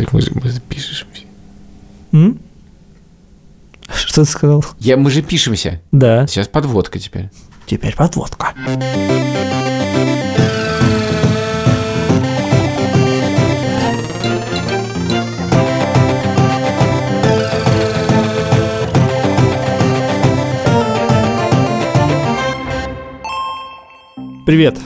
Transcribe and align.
Так 0.00 0.14
мы 0.14 0.22
же 0.22 0.30
мы 0.32 0.40
пишемся. 0.40 1.04
М? 2.12 2.40
Что 3.92 4.24
ты 4.24 4.30
сказал? 4.30 4.64
Я, 4.78 4.96
мы 4.96 5.10
же 5.10 5.20
пишемся. 5.20 5.82
Да. 5.92 6.26
Сейчас 6.26 6.48
подводка 6.48 6.98
теперь. 6.98 7.28
Теперь 7.66 7.94
подводка. 7.94 8.54
Привет. 24.46 24.78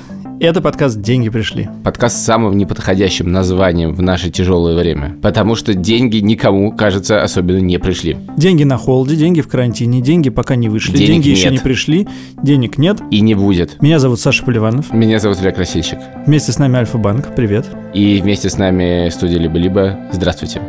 Это 0.45 0.61
подкаст 0.61 1.01
«Деньги 1.01 1.31
пришли». 1.31 1.71
Подкаст 1.85 2.19
с 2.19 2.23
самым 2.23 2.59
неподходящим 2.59 3.33
названием 3.33 3.95
в 3.95 4.03
наше 4.03 4.31
тяжелое 4.31 4.77
время. 4.77 5.17
Потому 5.23 5.55
что 5.55 5.73
деньги 5.73 6.19
никому, 6.19 6.71
кажется, 6.71 7.23
особенно 7.23 7.61
не 7.61 7.79
пришли. 7.79 8.19
Деньги 8.37 8.63
на 8.63 8.77
холде, 8.77 9.17
деньги 9.17 9.41
в 9.41 9.49
карантине, 9.49 10.03
деньги 10.03 10.29
пока 10.29 10.57
не 10.57 10.69
вышли, 10.69 10.93
Денег 10.93 11.07
деньги 11.07 11.29
еще 11.31 11.45
нет. 11.45 11.53
не 11.53 11.59
пришли, 11.61 12.07
денег 12.43 12.77
нет. 12.77 12.99
И 13.11 13.23
не 13.23 13.35
будет. 13.35 13.81
Меня 13.81 13.99
зовут 13.99 14.21
Саша 14.21 14.45
Поливанов. 14.45 14.93
Меня 14.93 15.19
зовут 15.19 15.41
Илья 15.41 15.51
Красильщик. 15.51 15.99
Вместе 16.27 16.53
с 16.53 16.59
нами 16.59 16.77
Альфа-банк. 16.77 17.35
Привет. 17.35 17.65
И 17.95 18.21
вместе 18.23 18.51
с 18.51 18.59
нами 18.59 19.09
студия 19.09 19.39
«Либо-либо». 19.39 19.99
Здравствуйте. 20.13 20.61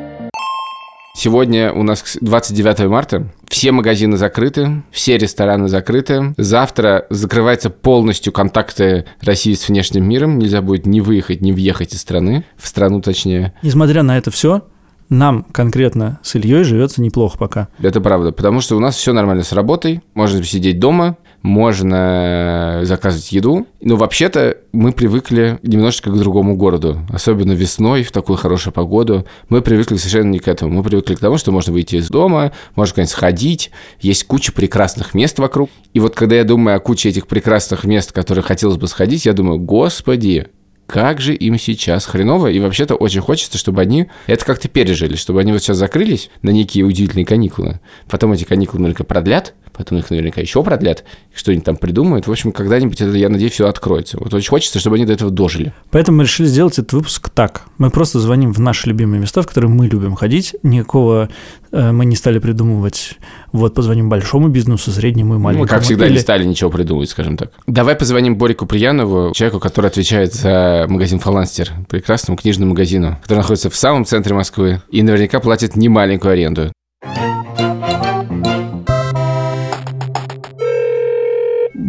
Сегодня 1.17 1.71
у 1.71 1.81
нас 1.83 2.17
29 2.19 2.89
марта. 2.89 3.29
Все 3.47 3.71
магазины 3.71 4.17
закрыты, 4.17 4.83
все 4.91 5.17
рестораны 5.17 5.69
закрыты. 5.69 6.33
Завтра 6.37 7.05
закрываются 7.09 7.69
полностью 7.69 8.33
контакты 8.33 9.05
России 9.21 9.53
с 9.53 9.69
внешним 9.69 10.03
миром. 10.03 10.37
Нельзя 10.37 10.61
будет 10.61 10.85
ни 10.85 10.99
выехать, 10.99 11.39
ни 11.39 11.53
въехать 11.53 11.93
из 11.93 12.01
страны. 12.01 12.43
В 12.57 12.67
страну, 12.67 12.99
точнее. 12.99 13.53
Несмотря 13.61 14.03
на 14.03 14.17
это 14.17 14.29
все, 14.29 14.63
нам 15.07 15.43
конкретно 15.43 16.19
с 16.21 16.35
Ильей 16.35 16.63
живется 16.63 17.01
неплохо 17.01 17.37
пока. 17.37 17.69
Это 17.79 18.01
правда, 18.01 18.33
потому 18.33 18.59
что 18.59 18.75
у 18.75 18.79
нас 18.79 18.97
все 18.97 19.13
нормально 19.13 19.43
с 19.43 19.53
работой. 19.53 20.01
Можно 20.15 20.43
сидеть 20.43 20.79
дома, 20.79 21.17
можно 21.45 22.81
заказывать 22.83 23.31
еду. 23.31 23.67
Но 23.79 23.95
вообще-то 23.95 24.57
мы 24.71 24.91
привыкли 24.91 25.59
немножечко 25.61 26.09
к 26.09 26.17
другому 26.17 26.55
городу. 26.57 26.99
Особенно 27.09 27.51
весной, 27.51 28.03
в 28.03 28.11
такую 28.11 28.37
хорошую 28.37 28.73
погоду. 28.73 29.25
Мы 29.49 29.61
привыкли 29.61 29.95
совершенно 29.97 30.31
не 30.31 30.39
к 30.39 30.47
этому. 30.47 30.77
Мы 30.77 30.83
привыкли 30.83 31.13
к 31.13 31.19
тому, 31.19 31.37
что 31.37 31.51
можно 31.51 31.71
выйти 31.71 31.97
из 31.97 32.09
дома, 32.09 32.51
можно 32.75 32.93
куда-нибудь 32.93 33.11
сходить. 33.11 33.71
Есть 34.01 34.25
куча 34.25 34.51
прекрасных 34.51 35.13
мест 35.13 35.37
вокруг. 35.37 35.69
И 35.93 35.99
вот 35.99 36.15
когда 36.15 36.35
я 36.35 36.43
думаю 36.43 36.77
о 36.77 36.79
куче 36.79 37.09
этих 37.09 37.27
прекрасных 37.27 37.83
мест, 37.83 38.11
которые 38.11 38.43
хотелось 38.43 38.77
бы 38.77 38.87
сходить, 38.87 39.25
я 39.25 39.33
думаю, 39.33 39.59
господи, 39.59 40.47
как 40.87 41.21
же 41.21 41.33
им 41.35 41.59
сейчас 41.59 42.05
хреново, 42.05 42.47
и 42.47 42.59
вообще-то 42.59 42.95
очень 42.95 43.21
хочется, 43.21 43.57
чтобы 43.57 43.81
они 43.81 44.07
это 44.27 44.45
как-то 44.45 44.67
пережили, 44.67 45.15
чтобы 45.15 45.41
они 45.41 45.51
вот 45.51 45.61
сейчас 45.61 45.77
закрылись 45.77 46.29
на 46.41 46.49
некие 46.49 46.85
удивительные 46.85 47.25
каникулы, 47.25 47.79
потом 48.07 48.33
эти 48.33 48.43
каникулы 48.43 48.81
наверняка 48.81 49.03
продлят, 49.03 49.53
потом 49.77 49.99
их 49.99 50.09
наверняка 50.09 50.41
еще 50.41 50.63
продлят, 50.63 51.03
что-нибудь 51.33 51.65
там 51.65 51.75
придумают. 51.77 52.27
В 52.27 52.31
общем, 52.31 52.51
когда-нибудь 52.51 52.99
это, 53.01 53.11
я 53.11 53.29
надеюсь, 53.29 53.53
все 53.53 53.67
откроется. 53.67 54.17
Вот 54.19 54.33
очень 54.33 54.49
хочется, 54.49 54.79
чтобы 54.79 54.95
они 54.95 55.05
до 55.05 55.13
этого 55.13 55.31
дожили. 55.31 55.73
Поэтому 55.91 56.19
мы 56.19 56.23
решили 56.23 56.47
сделать 56.47 56.73
этот 56.73 56.93
выпуск 56.93 57.29
так. 57.29 57.63
Мы 57.77 57.89
просто 57.89 58.19
звоним 58.19 58.53
в 58.53 58.59
наши 58.59 58.87
любимые 58.87 59.21
места, 59.21 59.41
в 59.41 59.47
которые 59.47 59.69
мы 59.69 59.87
любим 59.87 60.15
ходить. 60.15 60.55
Никакого 60.63 61.29
э, 61.71 61.91
мы 61.91 62.05
не 62.05 62.15
стали 62.15 62.39
придумывать, 62.39 63.17
вот 63.51 63.73
позвоним 63.73 64.09
большому 64.09 64.47
бизнесу, 64.47 64.91
среднему 64.91 65.35
и 65.35 65.37
маленькому. 65.37 65.63
Мы, 65.63 65.67
как 65.67 65.83
всегда, 65.83 66.05
Или- 66.05 66.13
не 66.13 66.19
стали 66.19 66.43
ничего 66.43 66.69
придумывать, 66.69 67.09
скажем 67.09 67.37
так. 67.37 67.51
Давай 67.67 67.95
позвоним 67.95 68.37
Борику 68.37 68.65
Приянову, 68.65 69.33
человеку, 69.33 69.59
который 69.59 69.87
отвечает 69.87 70.33
за 70.33 70.85
магазин 70.87 71.19
«Фаланстер», 71.19 71.71
прекрасному 71.89 72.37
книжному 72.37 72.71
магазину, 72.71 73.17
который 73.23 73.39
находится 73.39 73.69
в 73.69 73.75
самом 73.75 74.05
центре 74.05 74.35
Москвы 74.35 74.81
и 74.89 75.01
наверняка 75.03 75.39
платит 75.39 75.75
немаленькую 75.75 76.31
аренду. 76.33 76.71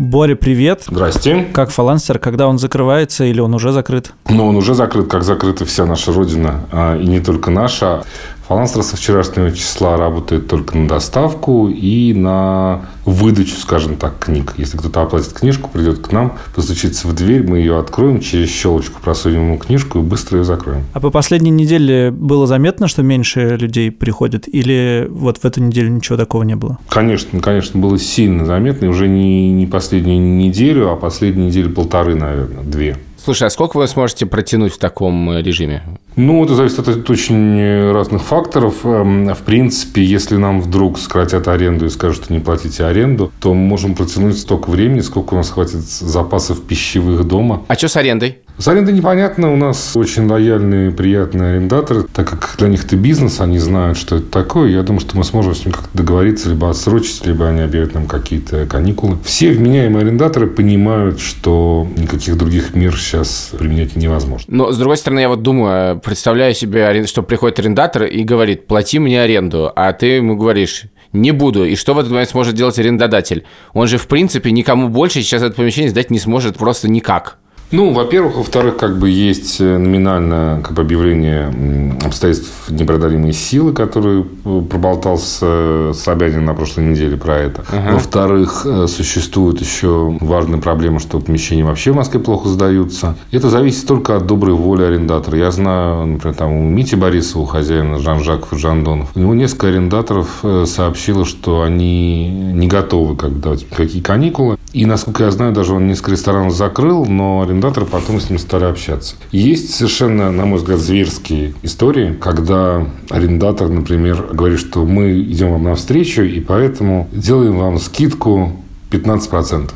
Боря, 0.06 0.36
привет. 0.36 0.84
Здрасте. 0.86 1.48
Как 1.52 1.70
фаланстер, 1.70 2.20
когда 2.20 2.46
он 2.46 2.60
закрывается 2.60 3.24
или 3.24 3.40
он 3.40 3.52
уже 3.54 3.72
закрыт? 3.72 4.12
Но 4.28 4.46
он 4.46 4.54
уже 4.54 4.74
закрыт, 4.74 5.08
как 5.08 5.24
закрыта 5.24 5.64
вся 5.64 5.84
наша 5.84 6.12
Родина, 6.12 6.60
а, 6.70 6.96
и 6.96 7.06
не 7.06 7.18
только 7.18 7.50
наша. 7.50 8.04
Фаланстер 8.46 8.84
со 8.84 8.96
вчерашнего 8.96 9.50
числа 9.50 9.96
работает 9.96 10.46
только 10.46 10.78
на 10.78 10.86
доставку 10.86 11.68
и 11.68 12.14
на 12.14 12.82
выдачу, 13.06 13.56
скажем 13.56 13.96
так, 13.96 14.18
книг. 14.18 14.54
Если 14.58 14.76
кто-то 14.76 15.02
оплатит 15.02 15.32
книжку, 15.32 15.70
придет 15.72 16.00
к 16.00 16.12
нам, 16.12 16.36
постучится 16.54 17.08
в 17.08 17.14
дверь, 17.14 17.48
мы 17.48 17.58
ее 17.58 17.78
откроем, 17.78 18.20
через 18.20 18.50
щелочку 18.50 19.00
просунем 19.00 19.46
ему 19.46 19.58
книжку 19.58 20.00
и 20.00 20.02
быстро 20.02 20.38
ее 20.38 20.44
закроем. 20.44 20.84
А 20.92 21.00
по 21.00 21.10
последней 21.10 21.50
неделе 21.50 22.10
было 22.10 22.46
заметно, 22.46 22.88
что 22.88 23.02
меньше 23.02 23.56
людей 23.56 23.90
приходит? 23.90 24.52
Или 24.52 25.06
вот 25.08 25.38
в 25.38 25.44
эту 25.44 25.62
неделю 25.62 25.90
ничего 25.90 26.18
такого 26.18 26.42
не 26.42 26.56
было? 26.56 26.78
Конечно, 26.88 27.40
конечно, 27.40 27.80
было 27.80 27.98
сильно 27.98 28.44
заметно, 28.44 28.86
и 28.86 28.88
уже 28.88 29.08
не, 29.08 29.52
не 29.52 29.66
последнюю 29.66 30.20
неделю, 30.20 30.90
а 30.90 30.96
последние 30.96 31.46
недели 31.46 31.68
полторы, 31.68 32.16
наверное, 32.16 32.64
две. 32.64 32.96
Слушай, 33.22 33.48
а 33.48 33.50
сколько 33.50 33.76
вы 33.76 33.86
сможете 33.88 34.26
протянуть 34.26 34.74
в 34.74 34.78
таком 34.78 35.30
э, 35.30 35.42
режиме? 35.42 35.82
Ну, 36.16 36.42
это 36.42 36.54
зависит 36.54 36.78
от 36.78 37.10
очень 37.10 37.92
разных 37.92 38.22
факторов. 38.22 38.84
Эм, 38.84 39.34
В 39.34 39.38
принципе, 39.42 40.02
если 40.02 40.36
нам 40.36 40.62
вдруг 40.62 40.98
сократят 40.98 41.46
аренду 41.46 41.86
и 41.86 41.90
скажут, 41.90 42.24
что 42.24 42.32
не 42.32 42.40
платите 42.40 42.84
аренду, 42.84 43.30
то 43.38 43.52
мы 43.52 43.60
можем 43.60 43.94
протянуть 43.94 44.38
столько 44.38 44.70
времени, 44.70 45.00
сколько 45.00 45.34
у 45.34 45.36
нас 45.36 45.50
хватит 45.50 45.80
запасов 45.80 46.62
пищевых 46.62 47.24
дома. 47.24 47.64
А 47.68 47.74
что 47.74 47.88
с 47.88 47.96
арендой? 47.96 48.38
С 48.58 48.66
арендой 48.68 48.94
непонятно. 48.94 49.52
У 49.52 49.56
нас 49.56 49.92
очень 49.94 50.26
лояльные, 50.26 50.90
приятные 50.90 51.56
арендаторы. 51.56 52.04
Так 52.04 52.30
как 52.30 52.54
для 52.56 52.68
них 52.68 52.86
это 52.86 52.96
бизнес, 52.96 53.42
они 53.42 53.58
знают, 53.58 53.98
что 53.98 54.16
это 54.16 54.26
такое. 54.30 54.70
Я 54.70 54.82
думаю, 54.82 55.00
что 55.00 55.18
мы 55.18 55.24
сможем 55.24 55.54
с 55.54 55.66
ним 55.66 55.74
как-то 55.74 55.90
договориться, 55.92 56.48
либо 56.48 56.70
отсрочить, 56.70 57.26
либо 57.26 57.46
они 57.48 57.60
объявят 57.60 57.92
нам 57.92 58.06
какие-то 58.06 58.64
каникулы. 58.64 59.18
Все 59.24 59.50
вменяемые 59.52 60.04
арендаторы 60.06 60.46
понимают, 60.46 61.20
что 61.20 61.86
никаких 61.98 62.38
других 62.38 62.74
мер 62.74 62.96
сейчас 62.96 63.50
применять 63.58 63.94
невозможно. 63.94 64.46
Но, 64.48 64.72
с 64.72 64.78
другой 64.78 64.96
стороны, 64.96 65.20
я 65.20 65.28
вот 65.28 65.42
думаю, 65.42 66.00
представляю 66.06 66.54
себе, 66.54 67.04
что 67.06 67.22
приходит 67.24 67.58
арендатор 67.58 68.04
и 68.04 68.22
говорит, 68.22 68.68
плати 68.68 69.00
мне 69.00 69.20
аренду, 69.20 69.72
а 69.74 69.92
ты 69.92 70.06
ему 70.06 70.36
говоришь, 70.36 70.84
не 71.12 71.32
буду. 71.32 71.64
И 71.64 71.74
что 71.74 71.94
в 71.94 71.98
этот 71.98 72.12
момент 72.12 72.30
сможет 72.30 72.54
делать 72.54 72.78
арендодатель? 72.78 73.44
Он 73.74 73.88
же, 73.88 73.98
в 73.98 74.06
принципе, 74.06 74.52
никому 74.52 74.88
больше 74.88 75.22
сейчас 75.22 75.42
это 75.42 75.56
помещение 75.56 75.90
сдать 75.90 76.10
не 76.10 76.20
сможет 76.20 76.56
просто 76.56 76.88
никак. 76.88 77.38
Ну, 77.72 77.92
во-первых, 77.92 78.36
во-вторых, 78.36 78.76
как 78.76 78.96
бы 78.98 79.10
есть 79.10 79.60
э, 79.60 79.76
номинально 79.76 80.60
как 80.62 80.74
бы 80.74 80.82
объявление 80.82 81.96
обстоятельств 82.04 82.70
непродалимой 82.70 83.32
силы, 83.32 83.72
который 83.72 84.20
э, 84.20 84.62
проболтался 84.70 85.92
Собянин 85.92 86.44
на 86.44 86.54
прошлой 86.54 86.84
неделе 86.84 87.16
про 87.16 87.38
это. 87.38 87.64
Во-вторых, 87.90 88.64
э, 88.64 88.86
существует 88.86 89.60
еще 89.60 90.16
важная 90.20 90.60
проблема, 90.60 91.00
что 91.00 91.18
помещения 91.18 91.64
вообще 91.64 91.90
в 91.90 91.96
Москве 91.96 92.20
плохо 92.20 92.48
сдаются. 92.48 93.16
Это 93.32 93.50
зависит 93.50 93.88
только 93.88 94.16
от 94.16 94.26
доброй 94.26 94.54
воли 94.54 94.84
арендатора. 94.84 95.36
Я 95.36 95.50
знаю, 95.50 96.06
например, 96.06 96.36
там 96.36 96.52
у 96.52 96.68
Мити 96.68 96.94
Борисова, 96.94 97.42
у 97.42 97.46
хозяина 97.46 97.98
Жан-Жаков 97.98 98.52
и 98.52 98.58
Жандонов, 98.58 99.10
у 99.16 99.18
него 99.18 99.34
несколько 99.34 99.68
арендаторов 99.68 100.28
э, 100.44 100.66
сообщило, 100.68 101.24
что 101.24 101.62
они 101.62 102.28
не 102.28 102.68
готовы 102.68 103.16
как 103.16 103.40
давать 103.40 103.66
какие 103.68 104.02
каникулы. 104.02 104.56
И, 104.72 104.86
насколько 104.86 105.24
я 105.24 105.30
знаю, 105.32 105.52
даже 105.52 105.72
он 105.72 105.88
несколько 105.88 106.12
ресторанов 106.12 106.54
закрыл, 106.54 107.06
но 107.06 107.42
арендаторы 107.42 107.55
потом 107.62 108.20
с 108.20 108.30
ним 108.30 108.38
стали 108.38 108.64
общаться. 108.64 109.16
Есть 109.32 109.74
совершенно, 109.74 110.30
на 110.30 110.44
мой 110.46 110.58
взгляд, 110.58 110.78
зверские 110.78 111.54
истории, 111.62 112.16
когда 112.20 112.86
арендатор, 113.10 113.68
например, 113.68 114.28
говорит, 114.32 114.58
что 114.58 114.84
мы 114.84 115.20
идем 115.20 115.52
вам 115.52 115.64
навстречу, 115.64 116.22
и 116.22 116.40
поэтому 116.40 117.08
делаем 117.12 117.58
вам 117.58 117.78
скидку 117.78 118.52
15%. 118.90 119.70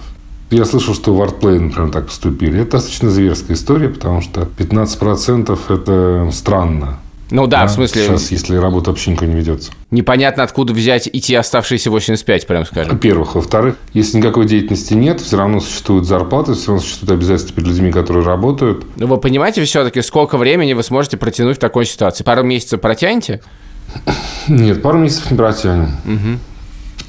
Я 0.50 0.64
слышал, 0.64 0.94
что 0.94 1.14
в 1.14 1.22
Artplay, 1.22 1.60
например, 1.60 1.91
так 1.92 2.06
поступили. 2.06 2.60
Это 2.60 2.72
достаточно 2.72 3.08
зверская 3.08 3.56
история, 3.56 3.88
потому 3.88 4.20
что 4.20 4.48
15% 4.58 5.58
это 5.68 6.30
странно. 6.32 6.98
Ну 7.30 7.46
да, 7.46 7.66
в 7.66 7.70
смысле, 7.70 8.03
Сейчас, 8.06 8.30
если 8.30 8.56
работа 8.56 8.91
вообще 8.91 9.12
никуда 9.12 9.27
не 9.30 9.36
ведется. 9.36 9.71
непонятно, 9.91 10.42
откуда 10.42 10.72
взять 10.72 11.09
и 11.12 11.21
те 11.21 11.38
оставшиеся 11.38 11.91
85, 11.91 12.47
прям 12.47 12.65
скажем. 12.66 12.92
Во-первых. 12.92 13.34
Во-вторых, 13.36 13.77
если 13.92 14.18
никакой 14.18 14.47
деятельности 14.47 14.94
нет, 14.94 15.21
все 15.21 15.36
равно 15.36 15.60
существуют 15.60 16.06
зарплаты, 16.06 16.54
все 16.54 16.68
равно 16.68 16.82
существуют 16.82 17.12
обязательства 17.12 17.54
перед 17.54 17.68
людьми, 17.68 17.92
которые 17.92 18.24
работают. 18.24 18.84
Ну 18.97 19.06
вы 19.06 19.18
понимаете 19.18 19.65
все-таки, 19.65 20.03
сколько 20.03 20.36
времени 20.38 20.72
вы 20.72 20.82
сможете 20.82 21.16
протянуть 21.16 21.56
в 21.56 21.60
такой 21.60 21.86
ситуации? 21.86 22.24
Пару 22.24 22.42
месяцев 22.42 22.80
протянете? 22.80 23.41
Нет, 24.48 24.82
пару 24.82 24.98
месяцев 24.98 25.30
не 25.30 25.36
протянем. 25.36 26.38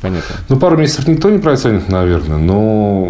Понятно. 0.02 0.36
Ну, 0.50 0.58
пару 0.58 0.78
месяцев 0.78 1.08
никто 1.08 1.30
не 1.30 1.38
протянет, 1.38 1.88
наверное, 1.88 2.38
но 2.38 3.04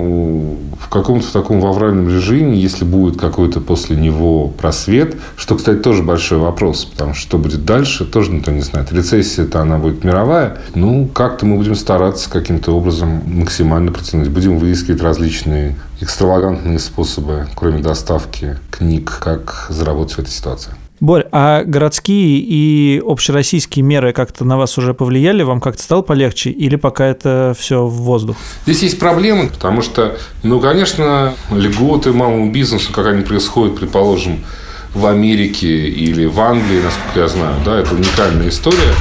в 0.80 0.90
каком-то 0.90 1.26
в 1.26 1.32
таком 1.32 1.62
в 1.62 1.66
авральном 1.66 2.10
режиме, 2.10 2.58
если 2.58 2.84
будет 2.84 3.20
какой-то 3.20 3.62
после 3.62 3.96
него 3.96 4.50
просвет, 4.50 5.16
что, 5.38 5.56
кстати, 5.56 5.80
тоже 5.80 6.04
большой 6.04 6.40
вопрос, 6.40 6.86
потому 6.86 7.14
что 7.14 7.32
что 7.32 7.38
будет 7.38 7.64
дальше, 7.64 8.04
тоже 8.04 8.32
никто 8.34 8.52
не 8.52 8.60
знает. 8.60 8.92
Рецессия-то 8.92 9.62
она 9.62 9.78
будет 9.78 10.04
мировая, 10.04 10.58
ну, 10.76 11.08
как-то 11.08 11.46
мы 11.46 11.56
будем 11.56 11.76
стараться 11.76 12.30
каким-то 12.30 12.76
образом 12.76 13.22
максимально 13.26 13.94
протянуть. 13.94 14.28
Будем 14.28 14.58
выискивать 14.58 15.02
различные 15.02 15.78
экстравагантные 16.02 16.78
способы, 16.78 17.48
кроме 17.56 17.82
доставки 17.82 18.58
книг, 18.70 19.18
как 19.22 19.68
заработать 19.70 20.16
в 20.16 20.20
этой 20.20 20.32
ситуации. 20.32 20.74
Борь, 21.02 21.26
а 21.32 21.64
городские 21.64 22.38
и 22.38 23.02
общероссийские 23.04 23.84
меры 23.84 24.14
как-то 24.14 24.46
на 24.46 24.56
вас 24.56 24.78
уже 24.78 24.94
повлияли? 24.94 25.42
Вам 25.42 25.60
как-то 25.60 25.82
стало 25.82 26.04
полегче 26.04 26.52
или 26.52 26.76
пока 26.76 27.08
это 27.08 27.56
все 27.58 27.88
в 27.88 27.94
воздух? 27.94 28.38
Здесь 28.66 28.84
есть 28.84 29.00
проблемы, 29.00 29.50
потому 29.50 29.82
что, 29.82 30.16
ну, 30.44 30.60
конечно, 30.60 31.34
льготы 31.52 32.14
малому 32.14 32.52
бизнесу, 32.52 32.94
как 32.94 33.08
они 33.08 33.24
происходят, 33.24 33.80
предположим, 33.80 34.46
в 34.94 35.08
Америке 35.08 35.90
или 35.90 36.26
в 36.26 36.40
Англии, 36.40 36.82
насколько 36.84 37.20
я 37.20 37.28
знаю, 37.28 37.56
да, 37.66 37.80
это 37.80 37.96
уникальная 37.96 38.50
история. 38.50 38.94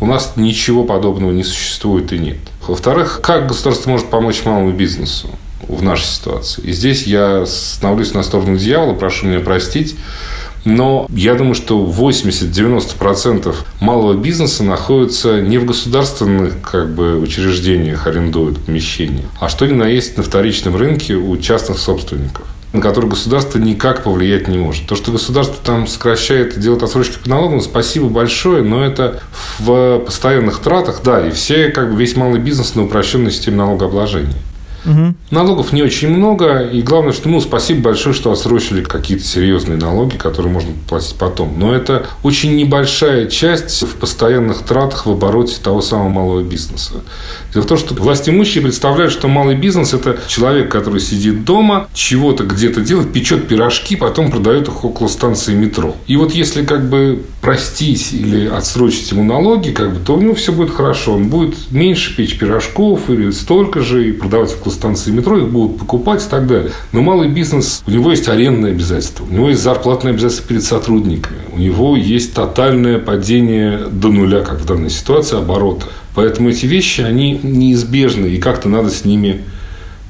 У 0.00 0.06
нас 0.06 0.34
ничего 0.36 0.84
подобного 0.84 1.32
не 1.32 1.42
существует 1.42 2.12
и 2.12 2.18
нет. 2.18 2.38
Во-вторых, 2.68 3.18
как 3.20 3.48
государство 3.48 3.90
может 3.90 4.10
помочь 4.10 4.44
малому 4.44 4.70
бизнесу 4.70 5.28
в 5.66 5.82
нашей 5.82 6.06
ситуации? 6.06 6.62
И 6.62 6.70
здесь 6.70 7.02
я 7.02 7.44
становлюсь 7.46 8.14
на 8.14 8.22
сторону 8.22 8.56
дьявола, 8.56 8.94
прошу 8.94 9.26
меня 9.26 9.40
простить. 9.40 9.96
Но 10.64 11.06
я 11.10 11.34
думаю, 11.34 11.54
что 11.54 11.84
80-90% 11.84 13.54
малого 13.80 14.14
бизнеса 14.14 14.64
находится 14.64 15.40
не 15.40 15.58
в 15.58 15.64
государственных 15.64 16.60
как 16.60 16.94
бы, 16.94 17.18
учреждениях, 17.18 18.06
арендуют 18.06 18.58
помещения, 18.64 19.24
а 19.40 19.48
что 19.48 19.66
ни 19.66 19.72
на 19.72 19.84
есть 19.84 20.16
на 20.16 20.22
вторичном 20.22 20.76
рынке 20.76 21.14
у 21.14 21.36
частных 21.36 21.78
собственников 21.78 22.44
на 22.72 22.82
который 22.82 23.08
государство 23.08 23.58
никак 23.58 24.04
повлиять 24.04 24.46
не 24.48 24.58
может. 24.58 24.86
То, 24.86 24.94
что 24.94 25.10
государство 25.10 25.56
там 25.64 25.86
сокращает 25.86 26.56
и 26.56 26.60
делает 26.60 26.82
отсрочки 26.82 27.18
по 27.18 27.28
налогам, 27.28 27.60
спасибо 27.60 28.08
большое, 28.08 28.62
но 28.62 28.84
это 28.84 29.20
в 29.58 30.00
постоянных 30.00 30.58
тратах, 30.58 31.00
да, 31.02 31.26
и 31.26 31.30
все, 31.30 31.68
как 31.68 31.90
бы 31.90 31.98
весь 31.98 32.14
малый 32.16 32.40
бизнес 32.40 32.74
на 32.74 32.84
упрощенной 32.84 33.30
системе 33.30 33.58
налогообложения. 33.58 34.36
Угу. 34.84 35.14
Налогов 35.30 35.72
не 35.72 35.82
очень 35.82 36.08
много, 36.08 36.60
и 36.60 36.82
главное, 36.82 37.12
что 37.12 37.28
ну, 37.28 37.40
спасибо 37.40 37.82
большое, 37.82 38.14
что 38.14 38.32
отсрочили 38.32 38.82
какие-то 38.82 39.24
серьезные 39.24 39.76
налоги, 39.76 40.16
которые 40.16 40.52
можно 40.52 40.72
платить 40.88 41.16
потом. 41.16 41.54
Но 41.58 41.74
это 41.74 42.06
очень 42.22 42.56
небольшая 42.56 43.26
часть 43.26 43.82
в 43.82 43.96
постоянных 43.96 44.62
тратах 44.62 45.06
в 45.06 45.10
обороте 45.10 45.56
того 45.62 45.80
самого 45.80 46.08
малого 46.08 46.42
бизнеса. 46.42 46.92
Дело 47.52 47.64
в 47.64 47.66
том, 47.66 47.78
что 47.78 47.94
власть 47.94 48.28
имущие 48.28 48.62
представляют, 48.62 49.12
что 49.12 49.28
малый 49.28 49.56
бизнес– 49.56 49.92
это 49.94 50.18
человек, 50.28 50.70
который 50.70 51.00
сидит 51.00 51.44
дома, 51.44 51.88
чего-то 51.94 52.44
где-то 52.44 52.80
делает, 52.80 53.12
печет 53.12 53.48
пирожки, 53.48 53.96
потом 53.96 54.30
продает 54.30 54.68
их 54.68 54.84
около 54.84 55.08
станции 55.08 55.54
метро. 55.54 55.96
И 56.06 56.16
вот 56.16 56.32
если 56.32 56.64
как 56.64 56.88
бы 56.88 57.22
простить 57.40 58.12
или 58.12 58.46
отсрочить 58.46 59.10
ему 59.12 59.24
налоги, 59.24 59.70
как 59.70 59.94
бы, 59.94 60.04
то 60.04 60.14
у 60.14 60.20
него 60.20 60.34
все 60.34 60.52
будет 60.52 60.70
хорошо. 60.70 61.14
Он 61.14 61.28
будет 61.28 61.54
меньше 61.70 62.16
печь 62.16 62.38
пирожков 62.38 63.08
или 63.08 63.30
столько 63.30 63.80
же 63.80 64.08
и 64.08 64.12
продавать 64.12 64.52
около 64.52 64.67
станции 64.70 65.10
метро, 65.10 65.38
их 65.38 65.48
будут 65.48 65.78
покупать 65.78 66.24
и 66.24 66.28
так 66.28 66.46
далее. 66.46 66.72
Но 66.92 67.02
малый 67.02 67.28
бизнес, 67.28 67.82
у 67.86 67.90
него 67.90 68.10
есть 68.10 68.28
арендные 68.28 68.72
обязательства, 68.72 69.24
у 69.24 69.32
него 69.32 69.48
есть 69.50 69.62
зарплатные 69.62 70.12
обязательства 70.12 70.48
перед 70.48 70.64
сотрудниками, 70.64 71.38
у 71.52 71.58
него 71.58 71.96
есть 71.96 72.34
тотальное 72.34 72.98
падение 72.98 73.78
до 73.90 74.08
нуля, 74.08 74.40
как 74.40 74.60
в 74.60 74.66
данной 74.66 74.90
ситуации, 74.90 75.38
оборота. 75.38 75.86
Поэтому 76.14 76.48
эти 76.48 76.66
вещи, 76.66 77.00
они 77.00 77.38
неизбежны, 77.42 78.26
и 78.26 78.38
как-то 78.38 78.68
надо 78.68 78.90
с 78.90 79.04
ними 79.04 79.42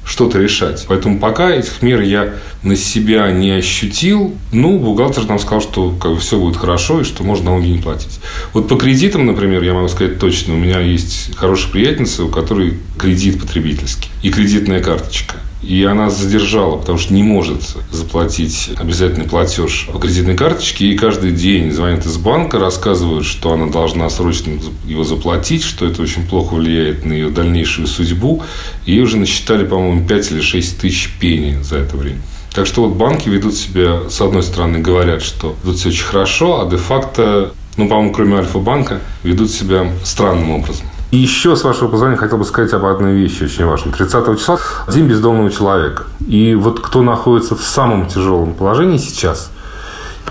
что-то 0.09 0.39
решать. 0.39 0.85
Поэтому 0.87 1.19
пока 1.19 1.51
этих 1.51 1.83
мер 1.83 2.01
я 2.01 2.33
на 2.63 2.75
себя 2.75 3.31
не 3.31 3.51
ощутил, 3.51 4.35
ну, 4.51 4.79
бухгалтер 4.79 5.25
нам 5.27 5.37
сказал, 5.37 5.61
что 5.61 5.91
как 5.91 6.13
бы, 6.13 6.19
все 6.19 6.39
будет 6.39 6.57
хорошо 6.57 7.01
и 7.01 7.03
что 7.03 7.23
можно 7.23 7.51
налоги 7.51 7.67
не 7.67 7.77
платить. 7.77 8.19
Вот 8.53 8.67
по 8.67 8.75
кредитам, 8.75 9.27
например, 9.27 9.61
я 9.61 9.73
могу 9.73 9.87
сказать 9.87 10.19
точно, 10.19 10.55
у 10.55 10.57
меня 10.57 10.79
есть 10.79 11.35
хорошая 11.35 11.71
приятельница, 11.71 12.23
у 12.23 12.29
которой 12.29 12.79
кредит 12.97 13.39
потребительский 13.39 14.09
и 14.23 14.31
кредитная 14.31 14.81
карточка. 14.81 15.35
И 15.61 15.83
она 15.83 16.09
задержала, 16.09 16.77
потому 16.77 16.97
что 16.97 17.13
не 17.13 17.21
может 17.21 17.61
заплатить 17.91 18.69
обязательный 18.77 19.27
платеж 19.27 19.89
по 19.91 19.99
кредитной 19.99 20.35
карточке. 20.35 20.85
И 20.85 20.97
каждый 20.97 21.31
день 21.31 21.71
звонят 21.71 22.05
из 22.05 22.17
банка, 22.17 22.59
рассказывают, 22.59 23.25
что 23.25 23.51
она 23.51 23.67
должна 23.67 24.09
срочно 24.09 24.53
его 24.85 25.03
заплатить, 25.03 25.63
что 25.63 25.85
это 25.85 26.01
очень 26.01 26.25
плохо 26.25 26.53
влияет 26.53 27.05
на 27.05 27.11
ее 27.11 27.29
дальнейшую 27.29 27.87
судьбу. 27.87 28.41
И 28.85 28.93
ей 28.93 29.01
уже 29.01 29.17
насчитали, 29.17 29.65
по-моему, 29.65 30.07
5 30.07 30.31
или 30.31 30.41
6 30.41 30.79
тысяч 30.79 31.11
пени 31.19 31.61
за 31.61 31.77
это 31.77 31.97
время. 31.97 32.21
Так 32.53 32.65
что 32.65 32.87
вот 32.87 32.95
банки 32.95 33.29
ведут 33.29 33.55
себя, 33.55 34.09
с 34.09 34.21
одной 34.21 34.43
стороны, 34.43 34.79
говорят, 34.79 35.21
что 35.21 35.55
ведут 35.63 35.77
все 35.77 35.89
очень 35.89 36.05
хорошо, 36.05 36.61
а 36.61 36.69
де-факто, 36.69 37.53
ну, 37.77 37.87
по-моему, 37.87 38.11
кроме 38.11 38.37
Альфа-банка, 38.37 39.01
ведут 39.23 39.51
себя 39.51 39.91
странным 40.03 40.51
образом. 40.51 40.88
И 41.11 41.17
еще, 41.17 41.55
с 41.55 41.63
вашего 41.63 41.87
позволения, 41.87 42.17
хотел 42.17 42.37
бы 42.37 42.45
сказать 42.45 42.71
об 42.73 42.85
одной 42.85 43.13
вещи 43.13 43.43
очень 43.43 43.65
важной. 43.65 43.93
30 43.93 44.39
числа– 44.39 44.59
День 44.87 45.07
бездомного 45.07 45.49
человека. 45.49 46.03
И 46.27 46.53
вот 46.53 46.81
кто 46.81 47.01
находится 47.01 47.55
в 47.55 47.61
самом 47.61 48.07
тяжелом 48.07 48.53
положении 48.53 48.97
сейчас, 48.97 49.51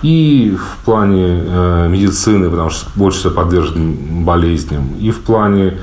и 0.02 0.56
в 0.56 0.84
плане 0.84 1.42
э, 1.44 1.88
медицины, 1.88 2.48
потому 2.48 2.70
что 2.70 2.88
больше 2.94 3.18
всего 3.18 3.34
подвержен 3.34 4.24
болезням, 4.24 4.94
и 5.00 5.10
в 5.10 5.20
плане 5.20 5.78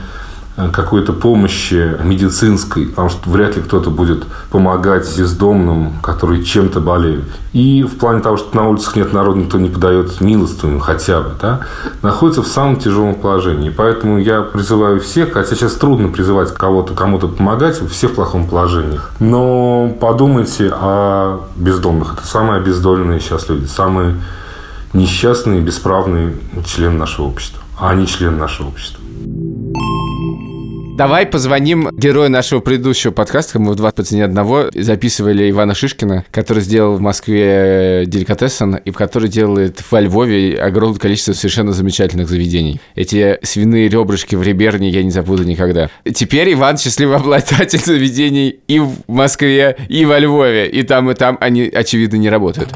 какой-то 0.55 1.11
помощи 1.11 1.97
медицинской, 2.01 2.87
потому 2.87 3.09
что 3.09 3.29
вряд 3.29 3.57
ли 3.57 3.61
кто-то 3.61 3.89
будет 3.89 4.23
помогать 4.51 5.05
бездомным, 5.17 5.99
которые 6.01 6.43
чем-то 6.43 6.79
болеют. 6.79 7.25
И 7.51 7.83
в 7.83 7.97
плане 7.97 8.21
того, 8.21 8.37
что 8.37 8.55
на 8.55 8.67
улицах 8.67 8.95
нет 8.95 9.11
народа, 9.11 9.39
никто 9.39 9.57
не 9.57 9.69
подает 9.69 10.21
милостыню 10.21 10.79
хотя 10.79 11.21
бы, 11.21 11.31
да, 11.41 11.61
находится 12.01 12.41
в 12.41 12.47
самом 12.47 12.77
тяжелом 12.77 13.15
положении. 13.15 13.69
Поэтому 13.69 14.17
я 14.17 14.41
призываю 14.41 15.01
всех, 15.01 15.33
хотя 15.33 15.55
сейчас 15.55 15.73
трудно 15.73 16.07
призывать 16.07 16.53
кого-то, 16.53 16.93
кому-то 16.93 17.27
помогать, 17.27 17.81
все 17.89 18.07
в 18.07 18.13
плохом 18.13 18.47
положении. 18.47 18.99
Но 19.19 19.93
подумайте 19.99 20.71
о 20.73 21.41
бездомных. 21.57 22.13
Это 22.13 22.25
самые 22.25 22.61
обездоленные 22.61 23.19
сейчас 23.19 23.49
люди, 23.49 23.65
самые 23.65 24.15
несчастные, 24.93 25.59
бесправные 25.59 26.35
члены 26.65 26.97
нашего 26.97 27.25
общества. 27.25 27.61
А 27.77 27.89
они 27.89 28.07
члены 28.07 28.37
нашего 28.37 28.69
общества. 28.69 29.04
Давай 30.95 31.25
позвоним 31.25 31.89
герою 31.91 32.29
нашего 32.29 32.61
предыдущего 32.61 33.11
подкаста. 33.11 33.59
Мы 33.59 33.73
в 33.73 33.75
«Два 33.75 33.91
по 33.91 34.01
цене 34.01 34.23
одного» 34.23 34.67
записывали 34.73 35.49
Ивана 35.49 35.75
Шишкина, 35.75 36.23
который 36.31 36.63
сделал 36.63 36.95
в 36.95 37.01
Москве 37.01 38.05
деликатесен 38.07 38.75
и 38.75 38.91
в 38.91 38.93
который 38.93 39.27
делает 39.27 39.83
во 39.91 39.99
Львове 39.99 40.57
огромное 40.57 40.97
количество 40.97 41.33
совершенно 41.33 41.73
замечательных 41.73 42.29
заведений. 42.29 42.79
Эти 42.95 43.37
свиные 43.43 43.89
ребрышки 43.89 44.35
в 44.35 44.41
Реберне 44.41 44.87
я 44.87 45.03
не 45.03 45.11
забуду 45.11 45.43
никогда. 45.43 45.89
Теперь 46.13 46.53
Иван 46.53 46.77
счастливый 46.77 47.17
обладатель 47.17 47.79
заведений 47.79 48.61
и 48.69 48.79
в 48.79 48.93
Москве, 49.07 49.75
и 49.89 50.05
во 50.05 50.17
Львове. 50.17 50.69
И 50.69 50.83
там, 50.83 51.11
и 51.11 51.13
там 51.13 51.37
они, 51.41 51.63
очевидно, 51.63 52.15
не 52.15 52.29
работают. 52.29 52.69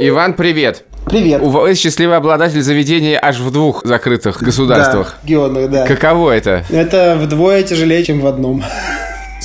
Иван, 0.00 0.32
привет! 0.32 0.86
Привет. 1.06 1.40
Вы 1.40 1.74
счастливый 1.76 2.16
обладатель 2.16 2.62
заведения 2.62 3.16
аж 3.22 3.38
в 3.38 3.52
двух 3.52 3.82
закрытых 3.84 4.42
государствах. 4.42 5.18
Да, 5.22 5.28
регионах, 5.28 5.70
да. 5.70 5.86
Каково 5.86 6.32
это? 6.32 6.64
Это 6.68 7.16
вдвое 7.16 7.62
тяжелее, 7.62 8.02
чем 8.02 8.20
в 8.20 8.26
одном. 8.26 8.64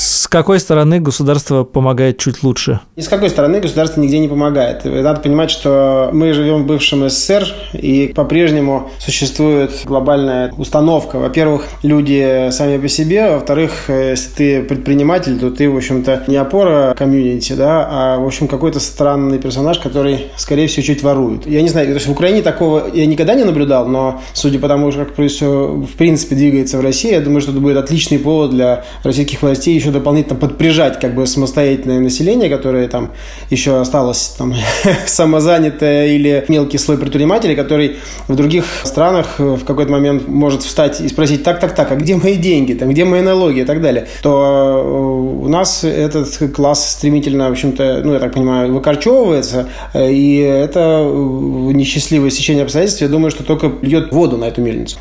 С 0.04 0.28
какой 0.28 0.60
стороны 0.60 1.00
государство 1.00 1.64
помогает 1.64 2.18
чуть 2.18 2.42
лучше? 2.42 2.80
И 2.96 3.02
с 3.02 3.08
какой 3.08 3.30
стороны 3.30 3.60
государство 3.60 4.02
нигде 4.02 4.18
не 4.18 4.28
помогает. 4.28 4.84
Надо 4.84 5.20
понимать, 5.20 5.52
что 5.52 6.10
мы 6.12 6.34
живем 6.34 6.64
в 6.64 6.66
бывшем 6.66 7.08
СССР, 7.08 7.46
и 7.74 8.12
по-прежнему 8.16 8.90
существует 8.98 9.84
глобальная 9.86 10.52
установка. 10.58 11.20
Во-первых, 11.20 11.66
люди 11.84 12.50
сами 12.50 12.80
по 12.80 12.88
себе, 12.88 13.30
во-вторых, 13.30 13.90
если 13.90 14.32
ты 14.32 14.64
предприниматель, 14.64 15.38
то 15.38 15.52
ты, 15.52 15.70
в 15.70 15.78
общем-то, 15.78 16.24
не 16.26 16.38
опора 16.38 16.96
комьюнити, 16.98 17.54
да, 17.54 17.88
а, 17.88 18.18
в 18.18 18.26
общем, 18.26 18.48
какой-то 18.48 18.80
странный 18.80 19.38
персонаж, 19.38 19.78
который, 19.78 20.32
скорее 20.36 20.66
всего, 20.66 20.82
чуть 20.82 21.04
ворует. 21.04 21.46
Я 21.46 21.62
не 21.62 21.70
знаю, 21.70 21.86
то 21.90 21.94
есть 21.94 22.08
в 22.08 22.12
Украине 22.12 22.42
такого 22.42 22.90
я 22.92 23.06
никогда 23.06 23.36
не 23.36 23.44
наблюдал, 23.44 23.88
но 23.88 24.20
судя 24.34 24.58
по 24.58 24.68
тому, 24.68 24.92
как 24.92 25.14
все, 25.28 25.68
в 25.68 25.96
принципе, 25.96 26.34
двигается 26.34 26.80
в 26.80 26.82
России, 26.82 27.12
я 27.12 27.22
думаю, 27.22 27.42
что 27.42 27.52
это 27.52 27.60
будет 27.60 27.78
отличный 27.78 28.18
повод 28.18 28.50
для 28.50 28.84
российских 29.04 29.44
властей 29.44 29.76
еще 29.76 29.91
дополнительно 29.92 30.36
подпряжать 30.36 31.00
как 31.00 31.16
бы 31.16 31.28
самостоятельное 31.28 32.00
население, 32.00 32.50
которое 32.50 32.88
там 32.88 33.12
еще 33.50 33.80
осталось 33.80 34.36
там 34.38 34.54
самозанятое 35.06 36.08
или 36.08 36.46
мелкий 36.48 36.78
слой 36.78 36.98
предпринимателей, 36.98 37.56
который 37.56 37.98
в 38.28 38.36
других 38.36 38.66
странах 38.84 39.40
в 39.40 39.64
какой-то 39.66 39.92
момент 39.92 40.28
может 40.28 40.64
встать 40.64 41.02
и 41.02 41.08
спросить, 41.08 41.44
так, 41.44 41.60
так, 41.60 41.76
так, 41.76 41.92
а 41.92 41.96
где 41.96 42.16
мои 42.16 42.36
деньги, 42.36 42.74
там, 42.74 42.90
где 42.90 43.06
мои 43.06 43.22
налоги 43.22 43.60
и 43.60 43.66
так 43.66 43.82
далее, 43.82 44.08
то 44.22 44.82
э, 44.84 45.46
у 45.46 45.48
нас 45.48 45.84
этот 45.84 46.54
класс 46.54 46.92
стремительно, 46.92 47.50
в 47.50 47.52
общем-то, 47.52 48.02
ну, 48.04 48.14
я 48.14 48.20
так 48.20 48.34
понимаю, 48.34 48.74
выкорчевывается, 48.74 49.68
и 49.96 50.38
это 50.38 51.04
несчастливое 51.04 52.30
сечение 52.30 52.64
обстоятельств, 52.64 53.02
я 53.02 53.08
думаю, 53.08 53.32
что 53.32 53.44
только 53.44 53.72
льет 53.82 54.12
воду 54.12 54.38
на 54.38 54.46
эту 54.46 54.62
мельницу. 54.62 54.98